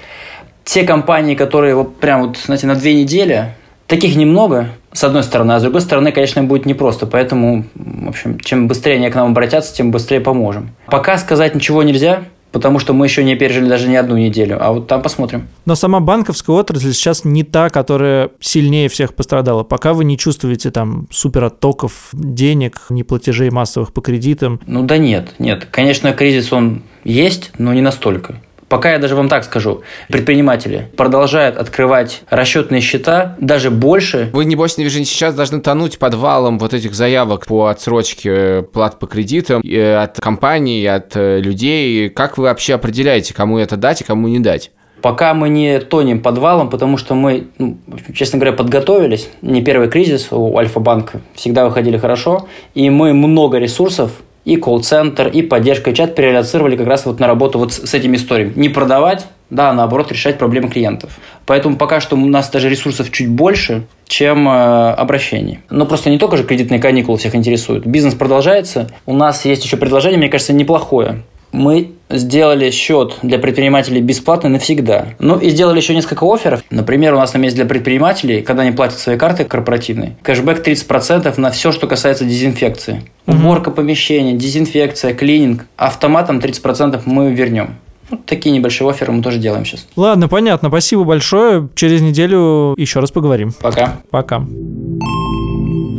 Те 0.65 0.83
компании, 0.83 1.35
которые 1.35 1.73
вот 1.75 1.97
прям 1.97 2.27
вот, 2.27 2.37
знаете, 2.37 2.67
на 2.67 2.75
две 2.75 2.95
недели, 2.95 3.53
таких 3.87 4.17
немного, 4.17 4.67
с 4.91 5.05
одной 5.05 5.23
стороны, 5.23 5.53
а 5.53 5.59
с 5.59 5.63
другой 5.63 5.79
стороны, 5.79 6.11
конечно, 6.11 6.43
будет 6.43 6.65
непросто. 6.65 7.05
Поэтому, 7.05 7.65
в 7.75 8.09
общем, 8.09 8.39
чем 8.41 8.67
быстрее 8.67 8.95
они 8.95 9.09
к 9.09 9.15
нам 9.15 9.31
обратятся, 9.31 9.73
тем 9.73 9.91
быстрее 9.91 10.19
поможем. 10.19 10.71
Пока 10.87 11.17
сказать 11.17 11.55
ничего 11.55 11.83
нельзя, 11.83 12.23
потому 12.57 12.79
что 12.79 12.93
мы 12.93 13.05
еще 13.05 13.23
не 13.23 13.35
пережили 13.35 13.69
даже 13.69 13.87
не 13.87 13.97
одну 13.97 14.17
неделю, 14.17 14.57
а 14.59 14.73
вот 14.73 14.87
там 14.87 15.03
посмотрим. 15.03 15.47
Но 15.65 15.75
сама 15.75 15.99
банковская 15.99 16.55
отрасль 16.55 16.91
сейчас 16.91 17.23
не 17.23 17.43
та, 17.43 17.69
которая 17.69 18.31
сильнее 18.39 18.89
всех 18.89 19.13
пострадала. 19.13 19.63
Пока 19.63 19.93
вы 19.93 20.05
не 20.05 20.17
чувствуете 20.17 20.71
там 20.71 21.07
супер 21.11 21.43
оттоков 21.43 22.09
денег, 22.13 22.81
не 22.89 23.03
платежей 23.03 23.51
массовых 23.51 23.93
по 23.93 24.01
кредитам. 24.01 24.59
Ну 24.65 24.81
да 24.81 24.97
нет, 24.97 25.35
нет. 25.37 25.67
Конечно, 25.69 26.13
кризис 26.13 26.51
он 26.51 26.81
есть, 27.03 27.51
но 27.59 27.75
не 27.75 27.81
настолько. 27.81 28.41
Пока 28.69 28.91
я 28.91 28.99
даже 28.99 29.15
вам 29.15 29.29
так 29.29 29.45
скажу, 29.45 29.83
предприниматели 30.09 30.89
продолжают 30.97 31.57
открывать 31.57 32.23
расчетные 32.29 32.81
счета 32.81 33.35
даже 33.39 33.71
больше. 33.71 34.29
Вы, 34.33 34.45
небось, 34.45 34.77
не 34.77 34.89
сейчас 34.89 35.35
должны 35.35 35.61
тонуть 35.61 35.99
подвалом 35.99 36.59
вот 36.59 36.73
этих 36.73 36.93
заявок 36.93 37.45
по 37.45 37.67
отсрочке 37.67 38.29
э, 38.29 38.61
плат 38.63 38.99
по 38.99 39.07
кредитам 39.07 39.61
э, 39.61 39.95
от 39.95 40.19
компаний, 40.19 40.85
от 40.85 41.15
э, 41.15 41.39
людей. 41.39 42.09
Как 42.09 42.37
вы 42.37 42.45
вообще 42.45 42.73
определяете, 42.73 43.33
кому 43.33 43.57
это 43.57 43.77
дать 43.77 44.01
и 44.01 44.03
кому 44.03 44.27
не 44.27 44.39
дать? 44.39 44.71
Пока 45.01 45.33
мы 45.33 45.49
не 45.49 45.79
тонем 45.79 46.21
подвалом, 46.21 46.69
потому 46.69 46.97
что 46.97 47.13
мы, 47.13 47.47
ну, 47.59 47.77
честно 48.13 48.39
говоря, 48.39 48.57
подготовились. 48.57 49.29
Не 49.41 49.61
первый 49.61 49.89
кризис 49.89 50.27
у 50.31 50.57
Альфа-банка. 50.57 51.21
Всегда 51.35 51.65
выходили 51.65 51.97
хорошо. 51.97 52.47
И 52.73 52.89
мы 52.89 53.13
много 53.13 53.59
ресурсов 53.59 54.11
и 54.47 54.55
колл-центр, 54.55 55.27
и 55.27 55.41
поддержка, 55.41 55.89
и 55.89 55.93
чат 55.93 56.15
переаллоцировали 56.15 56.77
как 56.77 56.87
раз 56.87 57.05
вот 57.05 57.19
на 57.19 57.27
работу 57.27 57.59
вот 57.59 57.73
с 57.73 57.93
этими 57.93 58.15
историями. 58.15 58.53
Не 58.55 58.69
продавать, 58.69 59.27
да, 59.49 59.71
а 59.71 59.73
наоборот, 59.73 60.09
решать 60.09 60.37
проблемы 60.37 60.69
клиентов. 60.69 61.11
Поэтому 61.45 61.75
пока 61.75 61.99
что 61.99 62.15
у 62.15 62.25
нас 62.25 62.49
даже 62.49 62.69
ресурсов 62.69 63.11
чуть 63.11 63.27
больше, 63.27 63.87
чем 64.07 64.47
э, 64.47 64.91
обращений. 64.91 65.59
Но 65.69 65.85
просто 65.85 66.09
не 66.09 66.17
только 66.17 66.37
же 66.37 66.45
кредитные 66.45 66.79
каникулы 66.79 67.17
всех 67.17 67.35
интересуют. 67.35 67.85
Бизнес 67.85 68.13
продолжается. 68.13 68.89
У 69.05 69.13
нас 69.13 69.43
есть 69.43 69.65
еще 69.65 69.75
предложение, 69.75 70.17
мне 70.17 70.29
кажется, 70.29 70.53
неплохое 70.53 71.23
мы 71.51 71.91
сделали 72.09 72.71
счет 72.71 73.15
для 73.21 73.39
предпринимателей 73.39 74.01
бесплатно 74.01 74.49
навсегда. 74.49 75.09
Ну 75.19 75.37
и 75.37 75.49
сделали 75.49 75.77
еще 75.77 75.93
несколько 75.93 76.25
офферов. 76.25 76.63
Например, 76.69 77.13
у 77.13 77.17
нас 77.17 77.31
там 77.31 77.41
есть 77.41 77.55
для 77.55 77.65
предпринимателей, 77.65 78.41
когда 78.41 78.63
они 78.63 78.71
платят 78.71 78.99
свои 78.99 79.17
карты 79.17 79.43
корпоративные, 79.43 80.15
кэшбэк 80.23 80.65
30% 80.65 81.39
на 81.39 81.51
все, 81.51 81.71
что 81.71 81.87
касается 81.87 82.25
дезинфекции. 82.25 83.03
Уборка 83.25 83.71
помещения, 83.71 84.33
дезинфекция, 84.33 85.13
клининг. 85.13 85.65
Автоматом 85.75 86.39
30% 86.39 87.01
мы 87.05 87.33
вернем. 87.33 87.75
Вот 88.09 88.25
такие 88.25 88.55
небольшие 88.55 88.89
оферы 88.89 89.11
мы 89.11 89.21
тоже 89.21 89.37
делаем 89.37 89.65
сейчас. 89.65 89.85
Ладно, 89.97 90.29
понятно. 90.29 90.69
Спасибо 90.69 91.03
большое. 91.03 91.67
Через 91.75 92.01
неделю 92.01 92.73
еще 92.77 93.01
раз 93.01 93.11
поговорим. 93.11 93.51
Пока. 93.59 93.97
Пока. 94.09 94.45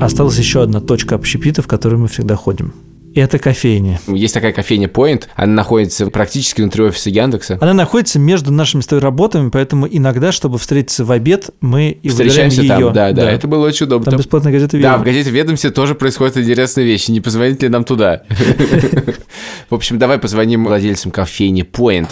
Осталась 0.01 0.39
еще 0.39 0.63
одна 0.63 0.81
точка 0.81 1.17
общепита, 1.17 1.61
в 1.61 1.67
которую 1.67 2.01
мы 2.01 2.09
всегда 2.09 2.35
ходим. 2.35 2.73
Это 3.15 3.39
кофейня. 3.39 4.01
Есть 4.07 4.35
такая 4.35 4.53
кофейня 4.53 4.87
Point, 4.87 5.25
она 5.35 5.53
находится 5.53 6.07
практически 6.09 6.61
внутри 6.61 6.85
офиса 6.85 7.11
Яндекса. 7.11 7.59
Она 7.61 7.75
находится 7.75 8.19
между 8.19 8.53
нашими 8.53 8.81
с 8.81 8.87
тобой 8.87 9.03
работами, 9.03 9.51
поэтому 9.51 9.87
иногда, 9.91 10.33
чтобы 10.33 10.59
встретиться 10.59 11.05
в 11.05 11.11
обед, 11.11 11.51
мы 11.61 11.91
и 11.91 12.09
Встречаемся 12.09 12.63
ее. 12.63 12.69
там, 12.69 12.83
да, 12.93 13.13
да, 13.13 13.23
да, 13.23 13.31
это 13.31 13.49
было 13.49 13.67
очень 13.67 13.87
удобно. 13.87 14.05
Там, 14.05 14.13
там 14.13 14.21
бесплатная 14.21 14.53
газета 14.53 14.77
«Ведомости». 14.77 14.97
Да, 14.97 15.03
в 15.03 15.05
газете 15.05 15.31
«Ведомости» 15.31 15.71
тоже 15.71 15.95
происходят 15.95 16.37
интересные 16.37 16.87
вещи, 16.87 17.11
не 17.11 17.21
позвонить 17.21 17.63
ли 17.63 17.69
нам 17.69 17.85
туда? 17.85 18.23
В 19.71 19.75
общем, 19.75 19.99
давай 19.99 20.19
позвоним 20.19 20.67
владельцам 20.67 21.11
кофейни 21.11 21.63
Point. 21.65 22.09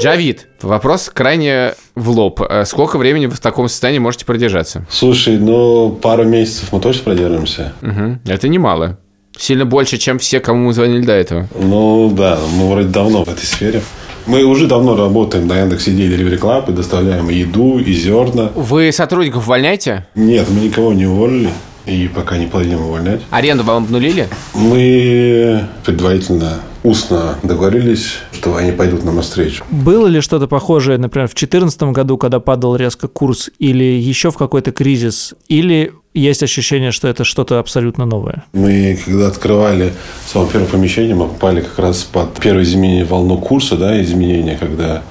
Джавид, 0.00 0.48
вопрос 0.60 1.08
крайне 1.12 1.74
в 1.94 2.10
лоб. 2.10 2.40
Э, 2.40 2.64
сколько 2.64 2.98
времени 2.98 3.26
вы 3.26 3.34
в 3.34 3.40
таком 3.40 3.68
состоянии 3.68 4.00
можете 4.00 4.26
продержаться? 4.26 4.84
Слушай, 4.90 5.38
ну, 5.38 5.90
пару 5.90 6.24
месяцев 6.24 6.72
мы 6.72 6.80
точно 6.80 7.04
продержимся. 7.04 7.72
Угу. 7.80 8.18
Это 8.26 8.48
немало. 8.48 8.98
Сильно 9.36 9.64
больше, 9.64 9.98
чем 9.98 10.18
все, 10.18 10.40
кому 10.40 10.66
мы 10.66 10.72
звонили 10.72 11.04
до 11.04 11.12
этого. 11.12 11.48
Ну 11.58 12.10
да, 12.16 12.38
мы 12.56 12.70
вроде 12.70 12.88
давно 12.88 13.24
в 13.24 13.28
этой 13.28 13.44
сфере. 13.44 13.82
Мы 14.26 14.42
уже 14.44 14.66
давно 14.66 14.96
работаем 14.96 15.46
на 15.46 15.58
Яндекс 15.58 15.88
Идеи 15.88 16.08
Delivery 16.08 16.38
Club 16.38 16.70
и 16.70 16.72
доставляем 16.72 17.28
и 17.28 17.34
еду, 17.34 17.78
и 17.78 17.92
зерна. 17.92 18.50
Вы 18.54 18.90
сотрудников 18.90 19.46
увольняете? 19.46 20.06
Нет, 20.14 20.46
мы 20.48 20.60
никого 20.60 20.92
не 20.94 21.06
уволили. 21.06 21.50
И 21.84 22.08
пока 22.08 22.38
не 22.38 22.46
планируем 22.46 22.86
увольнять. 22.86 23.20
Аренду 23.30 23.62
вам 23.64 23.84
обнулили? 23.84 24.28
Мы 24.54 25.66
предварительно 25.84 26.60
устно 26.84 27.38
договорились, 27.42 28.18
что 28.30 28.56
они 28.56 28.70
пойдут 28.70 29.04
нам 29.04 29.16
навстречу. 29.16 29.64
Было 29.70 30.06
ли 30.06 30.20
что-то 30.20 30.46
похожее, 30.46 30.98
например, 30.98 31.26
в 31.26 31.34
2014 31.34 31.82
году, 31.84 32.18
когда 32.18 32.38
падал 32.38 32.76
резко 32.76 33.08
курс, 33.08 33.50
или 33.58 33.84
еще 33.84 34.30
в 34.30 34.36
какой-то 34.36 34.70
кризис, 34.70 35.34
или 35.48 35.92
есть 36.12 36.42
ощущение, 36.42 36.92
что 36.92 37.08
это 37.08 37.24
что-то 37.24 37.58
абсолютно 37.58 38.04
новое? 38.04 38.44
Мы, 38.52 38.98
когда 39.04 39.28
открывали 39.28 39.94
свое 40.26 40.46
первое 40.48 40.68
помещение, 40.68 41.14
мы 41.14 41.26
попали 41.26 41.62
как 41.62 41.78
раз 41.78 42.04
под 42.04 42.34
первое 42.38 42.62
изменение 42.62 43.04
волну 43.04 43.38
курса, 43.38 43.76
да, 43.76 44.00
изменения, 44.02 44.56
когда 44.56 45.02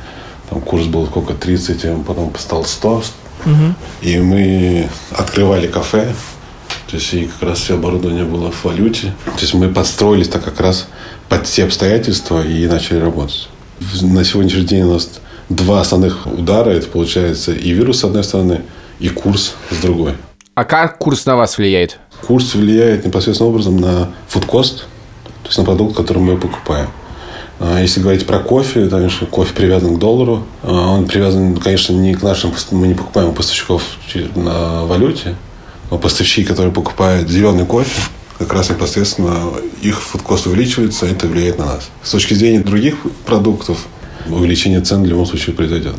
там 0.49 0.61
курс 0.61 0.85
был 0.85 1.07
сколько, 1.07 1.33
30, 1.33 1.85
а 1.85 2.03
потом 2.07 2.31
стал 2.37 2.65
100. 2.65 3.03
Угу. 3.45 3.53
И 4.03 4.19
мы 4.19 4.87
открывали 5.11 5.67
кафе, 5.67 6.13
то 6.93 6.97
есть 6.97 7.11
и 7.15 7.25
как 7.25 7.49
раз 7.49 7.57
все 7.57 7.73
оборудование 7.73 8.23
было 8.23 8.51
в 8.51 8.65
валюте. 8.65 9.15
То 9.25 9.41
есть 9.41 9.55
мы 9.55 9.67
подстроились 9.67 10.27
так 10.27 10.43
как 10.43 10.59
раз 10.59 10.87
под 11.27 11.47
все 11.47 11.63
обстоятельства 11.63 12.45
и 12.45 12.67
начали 12.67 12.99
работать. 12.99 13.49
На 14.03 14.23
сегодняшний 14.23 14.63
день 14.63 14.83
у 14.83 14.93
нас 14.93 15.09
два 15.49 15.81
основных 15.81 16.27
удара. 16.27 16.69
Это 16.69 16.85
получается 16.85 17.51
и 17.51 17.71
вирус 17.71 18.01
с 18.01 18.03
одной 18.03 18.23
стороны, 18.23 18.61
и 18.99 19.09
курс 19.09 19.55
с 19.71 19.81
другой. 19.81 20.13
А 20.53 20.65
как 20.65 20.99
курс 20.99 21.25
на 21.25 21.35
вас 21.35 21.57
влияет? 21.57 21.97
Курс 22.27 22.53
влияет 22.53 23.07
непосредственным 23.07 23.53
образом 23.53 23.77
на 23.77 24.11
фудкост, 24.27 24.85
то 25.41 25.47
есть 25.47 25.57
на 25.57 25.63
продукт, 25.63 25.97
который 25.97 26.19
мы 26.21 26.37
покупаем. 26.37 26.89
А 27.59 27.81
если 27.81 28.01
говорить 28.01 28.27
про 28.27 28.37
кофе, 28.37 28.85
то, 28.85 28.97
конечно, 28.97 29.25
кофе 29.25 29.51
привязан 29.55 29.95
к 29.95 29.99
доллару. 29.99 30.45
А 30.61 30.91
он 30.91 31.07
привязан, 31.07 31.57
конечно, 31.57 31.93
не 31.93 32.13
к 32.13 32.21
нашим, 32.21 32.53
мы 32.69 32.87
не 32.87 32.93
покупаем 32.93 33.29
у 33.29 33.33
поставщиков 33.33 33.81
на 34.35 34.85
валюте, 34.85 35.35
но 35.91 35.97
поставщики, 35.97 36.43
которые 36.43 36.73
покупают 36.73 37.29
зеленый 37.29 37.65
кофе, 37.65 38.01
как 38.39 38.53
раз 38.53 38.69
непосредственно 38.69 39.51
их 39.81 40.01
фудкост 40.01 40.47
увеличивается, 40.47 41.05
это 41.05 41.27
влияет 41.27 41.59
на 41.59 41.65
нас. 41.65 41.89
С 42.01 42.11
точки 42.11 42.33
зрения 42.33 42.59
других 42.59 42.95
продуктов, 43.25 43.85
увеличение 44.27 44.81
цен 44.81 45.03
в 45.03 45.05
любом 45.05 45.25
случае 45.25 45.55
произойдет. 45.55 45.95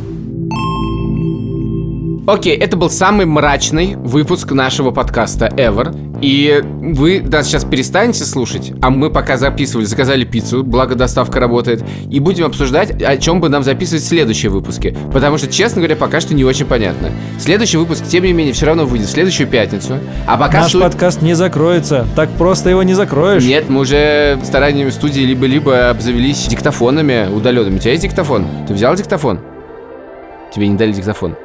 Окей, 2.27 2.57
это 2.57 2.75
был 2.75 2.89
самый 2.89 3.27
мрачный 3.27 3.95
выпуск 3.97 4.51
нашего 4.51 4.89
подкаста 4.89 5.45
ever. 5.45 5.95
И 6.21 6.63
вы 6.63 7.21
нас 7.21 7.45
сейчас 7.45 7.65
перестанете 7.65 8.23
слушать, 8.23 8.73
а 8.81 8.89
мы 8.89 9.11
пока 9.11 9.37
записывали, 9.37 9.85
заказали 9.85 10.23
пиццу, 10.23 10.63
благо 10.63 10.95
доставка 10.95 11.39
работает, 11.39 11.83
и 12.09 12.19
будем 12.19 12.45
обсуждать, 12.45 12.99
о 13.03 13.17
чем 13.17 13.41
бы 13.41 13.49
нам 13.49 13.63
записывать 13.63 14.03
следующие 14.03 14.49
выпуски. 14.49 14.97
Потому 15.13 15.37
что, 15.37 15.47
честно 15.47 15.81
говоря, 15.81 15.95
пока 15.95 16.19
что 16.19 16.33
не 16.33 16.43
очень 16.43 16.65
понятно. 16.65 17.11
Следующий 17.37 17.77
выпуск, 17.77 18.05
тем 18.07 18.23
не 18.23 18.33
менее, 18.33 18.53
все 18.53 18.65
равно 18.65 18.85
выйдет 18.85 19.07
в 19.07 19.11
следующую 19.11 19.47
пятницу. 19.47 19.99
А 20.25 20.35
пока 20.37 20.61
Наш 20.61 20.71
суть- 20.71 20.81
подкаст 20.81 21.21
не 21.21 21.35
закроется. 21.35 22.07
Так 22.15 22.31
просто 22.31 22.71
его 22.71 22.81
не 22.81 22.95
закроешь. 22.95 23.43
Нет, 23.43 23.69
мы 23.69 23.81
уже 23.81 24.39
стараниями 24.43 24.89
студии 24.89 25.21
либо-либо 25.21 25.91
обзавелись 25.91 26.47
диктофонами 26.47 27.27
удаленными. 27.31 27.75
У 27.75 27.79
тебя 27.79 27.91
есть 27.91 28.03
диктофон? 28.03 28.47
Ты 28.67 28.73
взял 28.73 28.95
диктофон? 28.95 29.41
Тебе 30.55 30.67
не 30.69 30.75
дали 30.77 30.91
диктофон. 30.93 31.35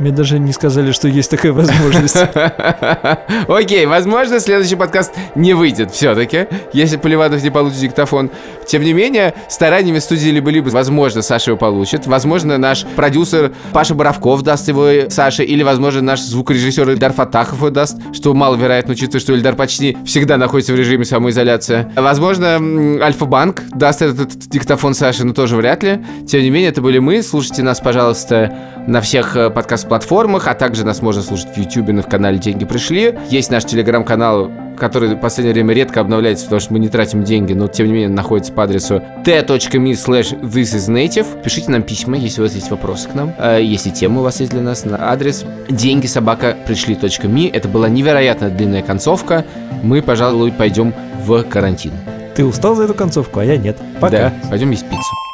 Мне 0.00 0.12
даже 0.12 0.38
не 0.38 0.52
сказали, 0.52 0.92
что 0.92 1.08
есть 1.08 1.30
такая 1.30 1.52
возможность. 1.52 2.16
Окей, 3.48 3.84
возможно, 3.84 4.40
следующий 4.40 4.76
подкаст 4.76 5.12
не 5.34 5.52
выйдет 5.52 5.90
все-таки, 5.90 6.46
если 6.72 6.96
Поливанов 6.96 7.42
не 7.42 7.50
получит 7.50 7.80
диктофон. 7.80 8.30
Тем 8.66 8.82
не 8.82 8.94
менее, 8.94 9.34
стараниями 9.50 9.98
студии 9.98 10.30
либо-либо, 10.30 10.70
возможно, 10.70 11.20
Саша 11.20 11.50
его 11.50 11.58
получит. 11.58 12.06
Возможно, 12.06 12.56
наш 12.56 12.86
продюсер 12.96 13.52
Паша 13.72 13.94
Боровков 13.94 14.42
даст 14.42 14.68
его 14.68 15.10
Саше, 15.10 15.44
или, 15.44 15.62
возможно, 15.62 16.00
наш 16.00 16.20
звукорежиссер 16.22 16.88
Ильдар 16.88 17.12
Фатахов 17.12 17.58
его 17.58 17.68
даст, 17.68 17.98
что 18.14 18.32
маловероятно, 18.32 18.92
учитывая, 18.92 19.20
что 19.20 19.34
Ильдар 19.34 19.54
почти 19.54 19.98
всегда 20.06 20.38
находится 20.38 20.72
в 20.72 20.76
режиме 20.76 21.04
самоизоляции. 21.04 21.92
Возможно, 21.94 22.58
Альфа-банк 23.02 23.64
даст 23.74 24.00
этот 24.00 24.30
диктофон 24.48 24.94
Саше, 24.94 25.24
но 25.24 25.34
тоже 25.34 25.56
вряд 25.56 25.82
ли. 25.82 26.02
Тем 26.26 26.40
не 26.40 26.48
менее, 26.48 26.70
это 26.70 26.80
были 26.80 27.00
мы. 27.00 27.22
Слушайте 27.22 27.62
нас, 27.62 27.80
пожалуйста, 27.80 28.50
на 28.86 29.00
всех 29.02 29.36
э, 29.36 29.50
подкаст-платформах, 29.90 30.46
а 30.46 30.54
также 30.54 30.84
нас 30.84 31.02
можно 31.02 31.22
слушать 31.22 31.48
в 31.54 31.56
YouTube 31.56 31.88
на 31.88 32.02
канале 32.02 32.38
«Деньги 32.38 32.64
пришли». 32.64 33.18
Есть 33.28 33.50
наш 33.50 33.64
телеграм-канал, 33.64 34.50
который 34.78 35.14
в 35.14 35.20
последнее 35.20 35.52
время 35.52 35.74
редко 35.74 36.00
обновляется, 36.00 36.44
потому 36.44 36.60
что 36.60 36.72
мы 36.72 36.78
не 36.78 36.88
тратим 36.88 37.24
деньги, 37.24 37.52
но 37.52 37.66
тем 37.66 37.86
не 37.86 37.92
менее 37.92 38.08
находится 38.08 38.52
по 38.52 38.62
адресу 38.62 39.02
t.me 39.24 39.92
slash 39.92 40.40
thisisnative. 40.40 41.42
Пишите 41.42 41.70
нам 41.70 41.82
письма, 41.82 42.16
если 42.16 42.40
у 42.40 42.44
вас 42.44 42.54
есть 42.54 42.70
вопросы 42.70 43.08
к 43.08 43.14
нам, 43.14 43.34
э, 43.38 43.60
если 43.62 43.90
темы 43.90 44.20
у 44.20 44.22
вас 44.22 44.40
есть 44.40 44.52
для 44.52 44.62
нас, 44.62 44.84
на 44.84 45.10
адрес 45.10 45.44
деньги 45.68 46.06
собака 46.06 46.56
пришли.me. 46.66 47.50
Это 47.52 47.68
была 47.68 47.88
невероятно 47.88 48.48
длинная 48.48 48.82
концовка. 48.82 49.44
Мы, 49.82 50.02
пожалуй, 50.02 50.52
пойдем 50.52 50.94
в 51.24 51.42
карантин. 51.42 51.92
Ты 52.36 52.44
устал 52.44 52.74
за 52.74 52.84
эту 52.84 52.94
концовку, 52.94 53.40
а 53.40 53.44
я 53.44 53.56
нет. 53.56 53.76
Пока. 54.00 54.10
Да, 54.10 54.32
пойдем 54.48 54.70
есть 54.70 54.88
пиццу. 54.88 55.29